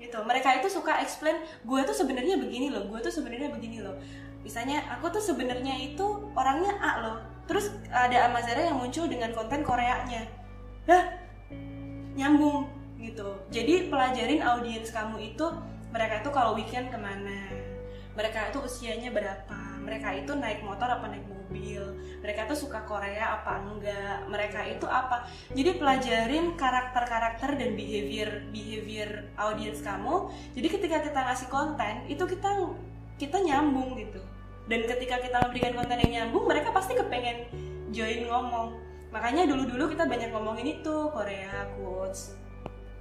gitu 0.00 0.18
mereka 0.24 0.56
itu 0.56 0.68
suka 0.72 1.04
explain 1.04 1.36
gue 1.44 1.80
tuh 1.84 1.92
sebenarnya 1.92 2.40
begini 2.40 2.72
loh 2.72 2.88
gue 2.88 2.98
tuh 3.04 3.12
sebenarnya 3.12 3.52
begini 3.52 3.84
loh 3.84 4.00
misalnya 4.42 4.84
aku 4.92 5.12
tuh 5.12 5.22
sebenarnya 5.22 5.92
itu 5.92 6.06
orangnya 6.36 6.74
A 6.80 6.92
loh. 7.04 7.18
Terus 7.50 7.74
ada 7.90 8.30
Amazara 8.30 8.62
yang 8.70 8.78
muncul 8.78 9.10
dengan 9.10 9.34
konten 9.34 9.66
Koreanya. 9.66 10.26
Lah 10.86 11.02
nyambung 12.14 12.68
gitu. 13.00 13.40
Jadi 13.48 13.88
pelajarin 13.88 14.44
audiens 14.44 14.92
kamu 14.92 15.34
itu 15.34 15.46
mereka 15.90 16.22
itu 16.22 16.30
kalau 16.30 16.54
weekend 16.54 16.92
ke 16.92 16.98
mana? 17.00 17.50
Mereka 18.14 18.52
itu 18.52 18.58
usianya 18.62 19.10
berapa? 19.10 19.80
Mereka 19.80 20.22
itu 20.22 20.36
naik 20.36 20.60
motor 20.60 20.86
apa 20.86 21.08
naik 21.08 21.24
mobil? 21.24 21.82
Mereka 22.20 22.46
tuh 22.50 22.58
suka 22.58 22.84
Korea 22.84 23.40
apa 23.40 23.64
enggak? 23.64 24.28
Mereka 24.28 24.60
itu 24.76 24.86
apa? 24.86 25.24
Jadi 25.56 25.80
pelajarin 25.80 26.54
karakter-karakter 26.54 27.56
dan 27.56 27.74
behavior 27.74 28.44
behavior 28.52 29.24
audiens 29.40 29.80
kamu. 29.80 30.28
Jadi 30.52 30.68
ketika 30.68 30.98
kita 31.00 31.20
ngasih 31.22 31.48
konten 31.48 32.06
itu 32.06 32.22
kita 32.28 32.50
kita 33.20 33.36
nyambung 33.44 34.00
gitu. 34.00 34.24
Dan 34.64 34.88
ketika 34.88 35.20
kita 35.20 35.36
memberikan 35.44 35.76
konten 35.76 36.00
yang 36.08 36.12
nyambung 36.24 36.48
mereka 36.48 36.72
pasti 36.72 36.96
kepengen 36.96 37.52
join 37.92 38.24
ngomong. 38.24 38.80
Makanya 39.12 39.44
dulu-dulu 39.44 39.92
kita 39.92 40.08
banyak 40.08 40.32
ngomongin 40.32 40.80
itu 40.80 40.94
Korea 41.12 41.68
quotes 41.76 42.40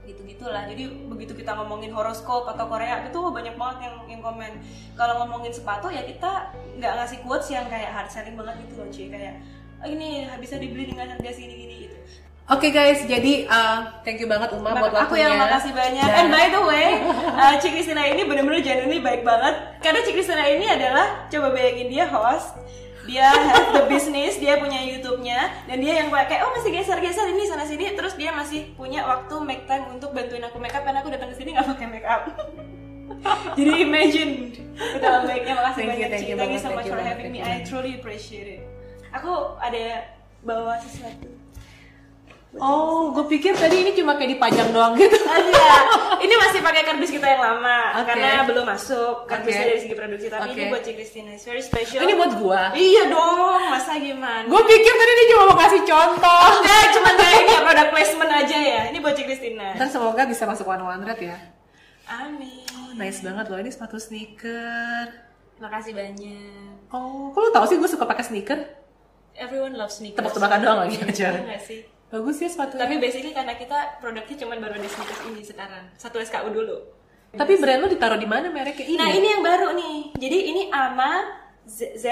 gitu 0.09 0.25
gitulah 0.25 0.65
jadi 0.65 0.89
begitu 1.05 1.37
kita 1.37 1.53
ngomongin 1.53 1.93
horoskop 1.93 2.49
atau 2.49 2.65
Korea 2.65 3.05
itu 3.05 3.21
banyak 3.29 3.53
banget 3.53 3.77
yang 3.85 3.95
yang 4.17 4.21
komen. 4.25 4.57
Kalau 4.97 5.21
ngomongin 5.21 5.53
sepatu 5.53 5.93
ya 5.93 6.01
kita 6.01 6.49
nggak 6.81 6.93
ngasih 6.97 7.21
quotes 7.21 7.53
yang 7.53 7.69
kayak 7.69 7.93
hard 7.93 8.09
selling 8.09 8.33
banget 8.33 8.57
gitu 8.65 8.73
loh 8.81 8.89
cuy. 8.89 9.05
Kayak 9.05 9.35
"Ah, 9.79 9.87
ini 9.87 10.25
bisa 10.41 10.57
dibeli 10.57 10.89
dengan 10.89 11.13
harga 11.13 11.29
segini 11.29 11.55
gini 11.55 11.75
gitu 11.87 11.97
Oke 12.49 12.73
guys, 12.73 13.05
jadi 13.05 13.45
uh, 13.45 14.01
thank 14.01 14.17
you 14.17 14.25
banget 14.25 14.49
Uma 14.51 14.73
buat 14.73 14.89
aku 14.89 15.13
waktunya. 15.13 15.29
yang 15.29 15.37
makasih 15.37 15.69
banyak. 15.69 16.01
Dan- 16.01 16.17
And 16.17 16.27
by 16.33 16.45
the 16.49 16.63
way, 16.65 16.87
uh, 17.29 17.53
Cik 17.55 17.71
Kristina 17.71 18.01
ini 18.03 18.25
benar-benar 18.25 18.57
genuinely 18.59 18.97
baik 18.99 19.21
banget. 19.21 19.77
Karena 19.79 20.01
Cik 20.01 20.17
Kristina 20.17 20.43
ini 20.43 20.65
adalah 20.65 21.29
coba 21.29 21.53
bayangin 21.53 21.93
dia 21.93 22.09
host, 22.09 22.57
dia 23.05 23.29
have 23.29 23.69
the 23.69 23.85
business, 23.85 24.41
dia 24.41 24.57
punya 24.57 24.81
YouTube-nya, 24.81 25.69
dan 25.69 25.77
dia 25.77 26.01
yang 26.01 26.09
pakai 26.09 26.41
oh 26.41 26.49
masih 26.51 26.73
geser-geser 26.73 27.29
ini 27.29 27.45
sana 27.45 27.63
sini, 27.63 27.93
terus 27.93 28.17
dia 28.17 28.33
masih 28.33 28.73
punya 28.73 29.05
waktu 29.05 29.35
make 29.39 29.63
time 29.63 29.85
untuk 29.87 30.09
bantuin 30.09 30.41
aku 30.41 30.57
make 30.57 30.73
up 30.73 30.81
karena 30.81 31.05
aku 31.05 31.13
datang 31.13 31.29
ke 31.29 31.37
sini 31.37 31.53
nggak 31.53 31.69
pakai 31.69 31.85
make 31.85 32.07
up. 32.09 32.33
Jadi 33.57 33.71
imagine 33.79 34.31
betapa 34.75 35.21
baiknya 35.23 35.53
makasih 35.53 35.77
Thank 35.79 35.85
you, 35.85 35.93
banyak 35.93 36.09
thank 36.09 36.21
Cik. 36.25 36.29
you 36.29 36.37
Thank 36.37 36.53
you 36.57 36.61
so 36.61 36.73
much 36.73 36.89
for 36.89 36.97
having 36.97 37.29
me. 37.29 37.45
I 37.45 37.61
truly 37.61 37.93
appreciate 37.93 38.57
it. 38.57 38.61
Aku 39.13 39.53
ada 39.61 40.09
bawa 40.41 40.81
sesuatu. 40.81 41.38
Oh, 42.57 43.13
gue 43.13 43.29
pikir 43.29 43.53
tadi 43.53 43.85
ini 43.85 43.93
cuma 43.93 44.17
kayak 44.17 44.33
dipajang 44.33 44.73
doang 44.73 44.97
gitu. 44.97 45.13
Iya, 45.21 45.77
ini 46.17 46.33
masih 46.33 46.65
pakai 46.65 46.81
kardus 46.81 47.13
kita 47.13 47.29
yang 47.29 47.45
lama 47.45 48.01
Oke. 48.01 48.09
karena 48.09 48.41
belum 48.41 48.65
masuk 48.65 49.29
kardusnya 49.29 49.61
Oke. 49.61 49.69
dari 49.69 49.79
segi 49.85 49.93
produksi. 49.93 50.25
Tapi 50.33 50.57
ini 50.57 50.65
Oke. 50.65 50.71
buat 50.73 50.81
Christina, 50.81 51.29
it's 51.37 51.45
very 51.45 51.61
special. 51.61 52.01
Ini 52.01 52.17
buat 52.17 52.33
gua. 52.41 52.73
Iya 52.73 53.13
dong, 53.13 53.69
masa 53.69 54.01
gimana? 54.01 54.49
Gue 54.49 54.61
pikir 54.65 54.93
tadi 54.97 55.11
dia 55.13 55.27
cuma 55.29 55.43
mau 55.53 55.57
kasih 55.61 55.81
contoh. 55.85 56.45
Enggak, 56.57 56.85
cuma 56.97 57.09
kayak 57.13 57.37
ini 57.37 57.53
product 57.61 57.89
placement 57.93 58.31
aja 58.33 58.57
ya. 58.57 58.81
Ini 58.89 58.97
buat 58.97 59.13
Christina. 59.13 59.67
Ntar 59.77 59.87
semoga 59.93 60.21
bisa 60.25 60.43
masuk 60.49 60.65
one 60.65 60.81
one 60.81 61.05
red 61.05 61.21
ya. 61.21 61.37
Amin. 62.09 62.65
Oh, 62.73 62.97
nice 62.97 63.21
banget 63.21 63.45
loh 63.45 63.61
ini 63.61 63.69
sepatu 63.69 64.01
sneaker. 64.01 65.05
Makasih 65.61 65.93
banyak. 65.93 66.89
Oh, 66.89 67.29
kok 67.29 67.39
lu 67.45 67.49
tau 67.53 67.69
sih 67.69 67.77
gue 67.77 67.85
suka 67.85 68.09
pakai 68.09 68.25
sneaker? 68.25 68.57
Everyone 69.37 69.77
loves 69.77 70.01
sneakers. 70.01 70.17
Tebak-tebakan 70.17 70.59
doang 70.65 70.79
lagi 70.89 70.97
aja. 70.97 71.29
Iya 71.29 71.45
nggak 71.45 71.61
sih? 71.61 71.98
Bagus 72.09 72.41
ya 72.41 72.49
sepatunya. 72.49 72.81
Tapi 72.81 72.95
basically 72.97 73.33
karena 73.37 73.53
kita 73.53 74.01
produknya 74.01 74.35
cuma 74.41 74.57
baru 74.57 74.81
ada 74.81 74.89
sneakers 74.89 75.21
ini 75.29 75.41
sekarang. 75.45 75.85
Satu 75.93 76.17
SKU 76.17 76.49
dulu. 76.49 76.77
Tapi 77.29 77.61
brand 77.61 77.85
lu 77.85 77.87
ditaruh 77.93 78.17
di 78.17 78.25
mana 78.25 78.49
mereknya 78.49 78.85
ini? 78.89 78.97
Nah 78.97 79.09
ini 79.13 79.27
yang 79.29 79.43
baru 79.45 79.77
nih. 79.77 79.97
Jadi 80.17 80.37
ini 80.49 80.61
AMA 80.73 81.13
Z, 81.69 81.93
Z. 82.01 82.05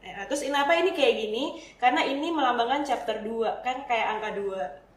Eh, 0.00 0.12
terus 0.28 0.44
kenapa 0.44 0.76
ini 0.76 0.92
kayak 0.92 1.14
gini? 1.16 1.44
Karena 1.80 2.04
ini 2.04 2.28
melambangkan 2.28 2.84
chapter 2.84 3.24
2 3.24 3.64
kan 3.64 3.88
kayak 3.88 4.20
angka 4.20 4.36
2. 4.36 4.89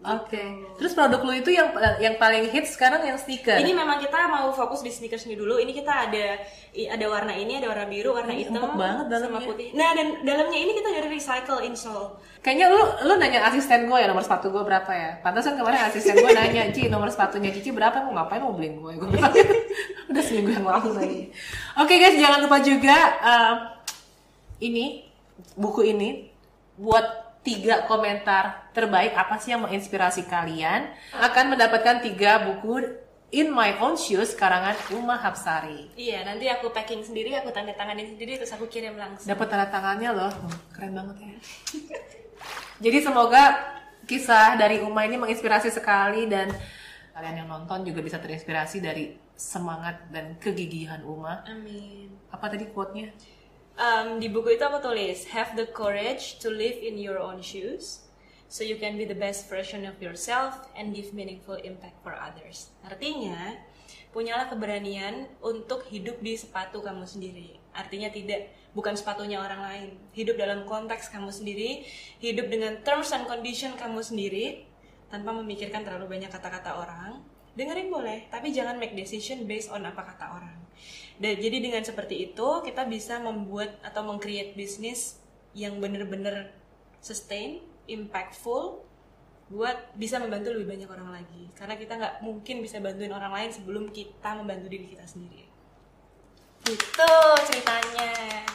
Oke. 0.00 0.64
Terus 0.80 0.96
produk 0.96 1.20
lu 1.28 1.32
itu 1.36 1.52
yang 1.52 1.76
yang 2.00 2.16
paling 2.16 2.48
hits 2.48 2.72
sekarang 2.72 3.04
yang 3.04 3.20
sneaker. 3.20 3.60
Ini 3.60 3.76
memang 3.76 4.00
kita 4.00 4.32
mau 4.32 4.48
fokus 4.56 4.80
di 4.80 4.88
sneakers 4.88 5.28
ini 5.28 5.36
dulu. 5.36 5.60
Ini 5.60 5.76
kita 5.76 6.08
ada 6.08 6.40
ada 6.72 7.06
warna 7.12 7.36
ini, 7.36 7.60
ada 7.60 7.68
warna 7.68 7.84
biru, 7.84 8.16
warna 8.16 8.32
Ini 8.32 8.48
hitam, 8.48 8.80
banget 8.80 9.04
sama 9.04 9.12
dalamnya. 9.12 9.44
putih. 9.44 9.68
Nah 9.76 9.92
dan 9.92 10.06
dalamnya 10.24 10.56
ini 10.56 10.72
kita 10.72 10.88
dari 10.96 11.08
recycle 11.12 11.60
insole. 11.68 12.16
Kayaknya 12.40 12.66
lu 12.72 12.80
lu 13.04 13.12
nanya 13.20 13.44
asisten 13.52 13.84
gue 13.84 13.98
ya 14.00 14.08
nomor 14.08 14.24
sepatu 14.24 14.48
gue 14.48 14.64
berapa 14.64 14.88
ya? 14.88 15.20
Pantasan 15.20 15.60
kemarin 15.60 15.84
asisten 15.84 16.16
gue 16.16 16.32
nanya, 16.32 16.72
Ci 16.72 16.88
nomor 16.88 17.12
sepatunya 17.12 17.52
Cici 17.52 17.68
berapa? 17.68 18.00
Mau 18.00 18.16
ngapain 18.16 18.40
mau 18.40 18.56
beliin 18.56 18.80
gue? 18.80 18.96
Gue 18.96 19.08
bilang, 19.12 19.28
Udah 20.08 20.22
seminggu 20.24 20.56
yang 20.56 20.64
lalu 20.64 20.90
lagi. 20.96 21.22
Oke 21.76 22.00
guys, 22.00 22.16
jangan 22.16 22.40
lupa 22.40 22.56
juga 22.64 22.96
um, 23.20 23.56
ini 24.64 25.04
buku 25.60 25.92
ini 25.92 26.32
buat 26.80 27.19
tiga 27.40 27.88
komentar 27.88 28.68
terbaik 28.76 29.16
apa 29.16 29.40
sih 29.40 29.56
yang 29.56 29.64
menginspirasi 29.64 30.28
kalian 30.28 30.92
akan 31.16 31.56
mendapatkan 31.56 32.04
tiga 32.04 32.44
buku 32.44 33.00
In 33.30 33.54
My 33.54 33.78
Own 33.78 33.94
Shoes 33.94 34.34
karangan 34.34 34.74
Uma 34.90 35.14
Hapsari. 35.14 35.86
Iya, 35.94 36.26
nanti 36.26 36.50
aku 36.50 36.74
packing 36.74 37.06
sendiri, 37.06 37.30
aku 37.38 37.54
tanda 37.54 37.70
tanganin 37.78 38.10
sendiri, 38.10 38.34
terus 38.34 38.50
aku 38.50 38.66
kirim 38.66 38.98
langsung. 38.98 39.30
Dapat 39.30 39.46
tanda 39.46 39.66
tangannya 39.70 40.10
loh, 40.10 40.32
Hmm, 40.34 40.58
keren 40.74 40.92
banget 40.98 41.16
ya. 41.22 41.34
Jadi 42.90 42.98
semoga 43.06 43.54
kisah 44.10 44.58
dari 44.58 44.82
Uma 44.82 45.06
ini 45.06 45.14
menginspirasi 45.14 45.70
sekali 45.70 46.26
dan 46.26 46.50
kalian 47.14 47.46
yang 47.46 47.48
nonton 47.48 47.86
juga 47.86 48.02
bisa 48.02 48.18
terinspirasi 48.18 48.82
dari 48.82 49.14
semangat 49.38 50.10
dan 50.10 50.34
kegigihan 50.42 51.06
Uma. 51.06 51.46
Amin. 51.46 52.10
Apa 52.34 52.50
tadi 52.50 52.66
quote-nya? 52.66 53.14
Um, 53.80 54.20
di 54.20 54.28
buku 54.28 54.60
itu 54.60 54.64
aku 54.68 54.84
tulis 54.84 55.24
have 55.32 55.56
the 55.56 55.64
courage 55.72 56.36
to 56.44 56.52
live 56.52 56.76
in 56.84 57.00
your 57.00 57.16
own 57.16 57.40
shoes 57.40 58.04
so 58.44 58.60
you 58.60 58.76
can 58.76 59.00
be 59.00 59.08
the 59.08 59.16
best 59.16 59.48
version 59.48 59.88
of 59.88 59.96
yourself 60.04 60.68
and 60.76 60.92
give 60.92 61.16
meaningful 61.16 61.56
impact 61.56 61.96
for 62.04 62.12
others. 62.12 62.68
Artinya, 62.84 63.56
punyalah 64.12 64.52
keberanian 64.52 65.32
untuk 65.40 65.88
hidup 65.88 66.20
di 66.20 66.36
sepatu 66.36 66.84
kamu 66.84 67.08
sendiri. 67.08 67.56
Artinya 67.72 68.12
tidak 68.12 68.52
bukan 68.76 69.00
sepatunya 69.00 69.40
orang 69.40 69.64
lain. 69.64 69.88
Hidup 70.12 70.36
dalam 70.36 70.68
konteks 70.68 71.08
kamu 71.08 71.32
sendiri, 71.32 71.80
hidup 72.20 72.52
dengan 72.52 72.84
terms 72.84 73.16
and 73.16 73.24
condition 73.24 73.72
kamu 73.80 74.04
sendiri 74.04 74.68
tanpa 75.08 75.32
memikirkan 75.32 75.88
terlalu 75.88 76.20
banyak 76.20 76.28
kata-kata 76.28 76.84
orang. 76.84 77.24
Dengerin 77.56 77.88
boleh, 77.88 78.28
tapi 78.28 78.52
jangan 78.52 78.76
make 78.76 78.92
decision 78.92 79.48
based 79.48 79.72
on 79.72 79.88
apa 79.88 80.04
kata 80.04 80.26
orang. 80.36 80.60
Dan 81.20 81.36
jadi 81.36 81.60
dengan 81.60 81.84
seperti 81.84 82.32
itu 82.32 82.48
kita 82.64 82.88
bisa 82.88 83.20
membuat 83.20 83.76
atau 83.84 84.00
meng-create 84.08 84.56
bisnis 84.56 85.20
yang 85.52 85.76
bener-bener 85.76 86.48
sustain, 87.04 87.60
impactful, 87.84 88.80
buat 89.52 89.92
bisa 89.98 90.16
membantu 90.16 90.56
lebih 90.56 90.72
banyak 90.72 90.88
orang 90.88 91.20
lagi. 91.20 91.44
Karena 91.52 91.76
kita 91.76 91.92
nggak 92.00 92.14
mungkin 92.24 92.64
bisa 92.64 92.80
bantuin 92.80 93.12
orang 93.12 93.36
lain 93.36 93.50
sebelum 93.52 93.92
kita 93.92 94.32
membantu 94.40 94.72
diri 94.72 94.86
kita 94.88 95.04
sendiri. 95.04 95.44
Itu 96.64 97.12
ceritanya. 97.52 98.46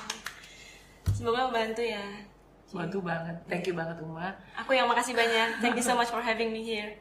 Semoga 1.13 1.51
membantu 1.51 1.86
ya. 1.86 2.26
Bantu 2.74 2.99
banget. 3.05 3.36
Thank 3.45 3.70
you 3.70 3.76
banget 3.78 4.01
Uma. 4.01 4.34
Aku 4.66 4.74
yang 4.74 4.89
makasih 4.89 5.13
banyak. 5.13 5.61
Thank 5.61 5.78
you 5.78 5.86
so 5.86 5.93
much 5.93 6.09
for 6.09 6.24
having 6.24 6.49
me 6.49 6.66
here. 6.66 6.97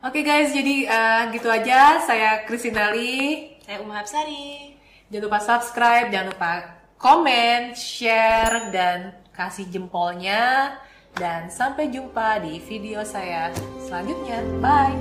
Oke 0.00 0.24
guys, 0.24 0.56
jadi 0.56 0.88
eh, 0.88 1.22
gitu 1.36 1.52
aja. 1.52 2.00
Saya 2.00 2.48
Kristinali. 2.48 3.54
Saya 3.62 3.82
Uma 3.84 4.00
Hapsari. 4.00 4.65
Jangan 5.06 5.22
lupa 5.30 5.38
subscribe, 5.38 6.10
jangan 6.10 6.28
lupa 6.34 6.52
komen, 6.98 7.78
share, 7.78 8.74
dan 8.74 9.14
kasih 9.30 9.70
jempolnya. 9.70 10.74
Dan 11.14 11.46
sampai 11.48 11.88
jumpa 11.94 12.42
di 12.42 12.58
video 12.58 13.06
saya 13.06 13.54
selanjutnya. 13.86 14.42
Bye! 14.58 14.98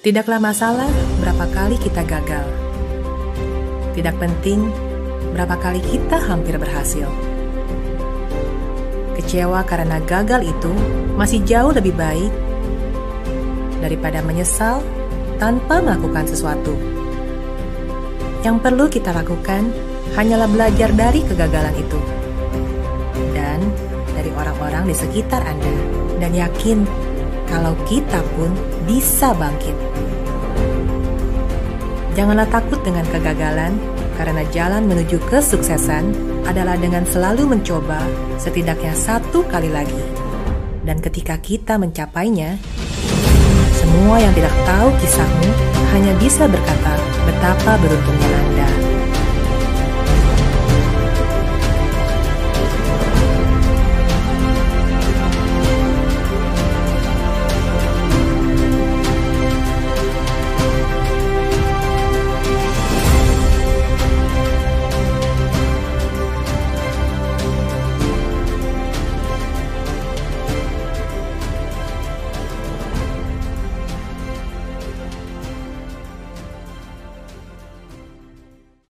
Tidaklah 0.00 0.40
masalah 0.40 0.88
berapa 1.20 1.44
kali 1.52 1.76
kita 1.76 2.08
gagal. 2.08 2.48
Tidak 3.92 4.16
penting 4.16 4.64
berapa 5.36 5.60
kali 5.60 5.84
kita 5.84 6.16
hampir 6.24 6.56
berhasil. 6.56 7.29
Kecewa 9.18 9.66
karena 9.66 9.98
gagal 10.04 10.46
itu 10.46 10.72
masih 11.18 11.42
jauh 11.42 11.72
lebih 11.74 11.96
baik 11.96 12.30
daripada 13.80 14.20
menyesal 14.20 14.84
tanpa 15.40 15.80
melakukan 15.80 16.28
sesuatu. 16.28 16.76
Yang 18.44 18.56
perlu 18.60 18.84
kita 18.88 19.10
lakukan 19.12 19.72
hanyalah 20.16 20.48
belajar 20.48 20.92
dari 20.92 21.24
kegagalan 21.24 21.76
itu 21.76 22.00
dan 23.36 23.60
dari 24.16 24.30
orang-orang 24.36 24.88
di 24.88 24.94
sekitar 24.96 25.40
Anda, 25.44 25.74
dan 26.20 26.32
yakin 26.36 26.84
kalau 27.48 27.72
kita 27.88 28.20
pun 28.36 28.52
bisa 28.84 29.32
bangkit. 29.36 29.76
Janganlah 32.16 32.48
takut 32.52 32.80
dengan 32.84 33.06
kegagalan, 33.08 33.80
karena 34.20 34.44
jalan 34.52 34.84
menuju 34.84 35.16
kesuksesan 35.32 36.12
adalah 36.48 36.76
dengan 36.80 37.04
selalu 37.04 37.56
mencoba 37.56 38.00
setidaknya 38.40 38.96
satu 38.96 39.44
kali 39.48 39.68
lagi. 39.68 40.02
Dan 40.80 40.98
ketika 41.04 41.36
kita 41.36 41.76
mencapainya, 41.76 42.56
semua 43.76 44.16
yang 44.20 44.32
tidak 44.32 44.54
tahu 44.64 44.88
kisahmu 45.00 45.48
hanya 45.92 46.12
bisa 46.16 46.48
berkata 46.48 46.94
betapa 47.28 47.72
beruntungnya 47.80 48.30
Anda. 48.32 48.79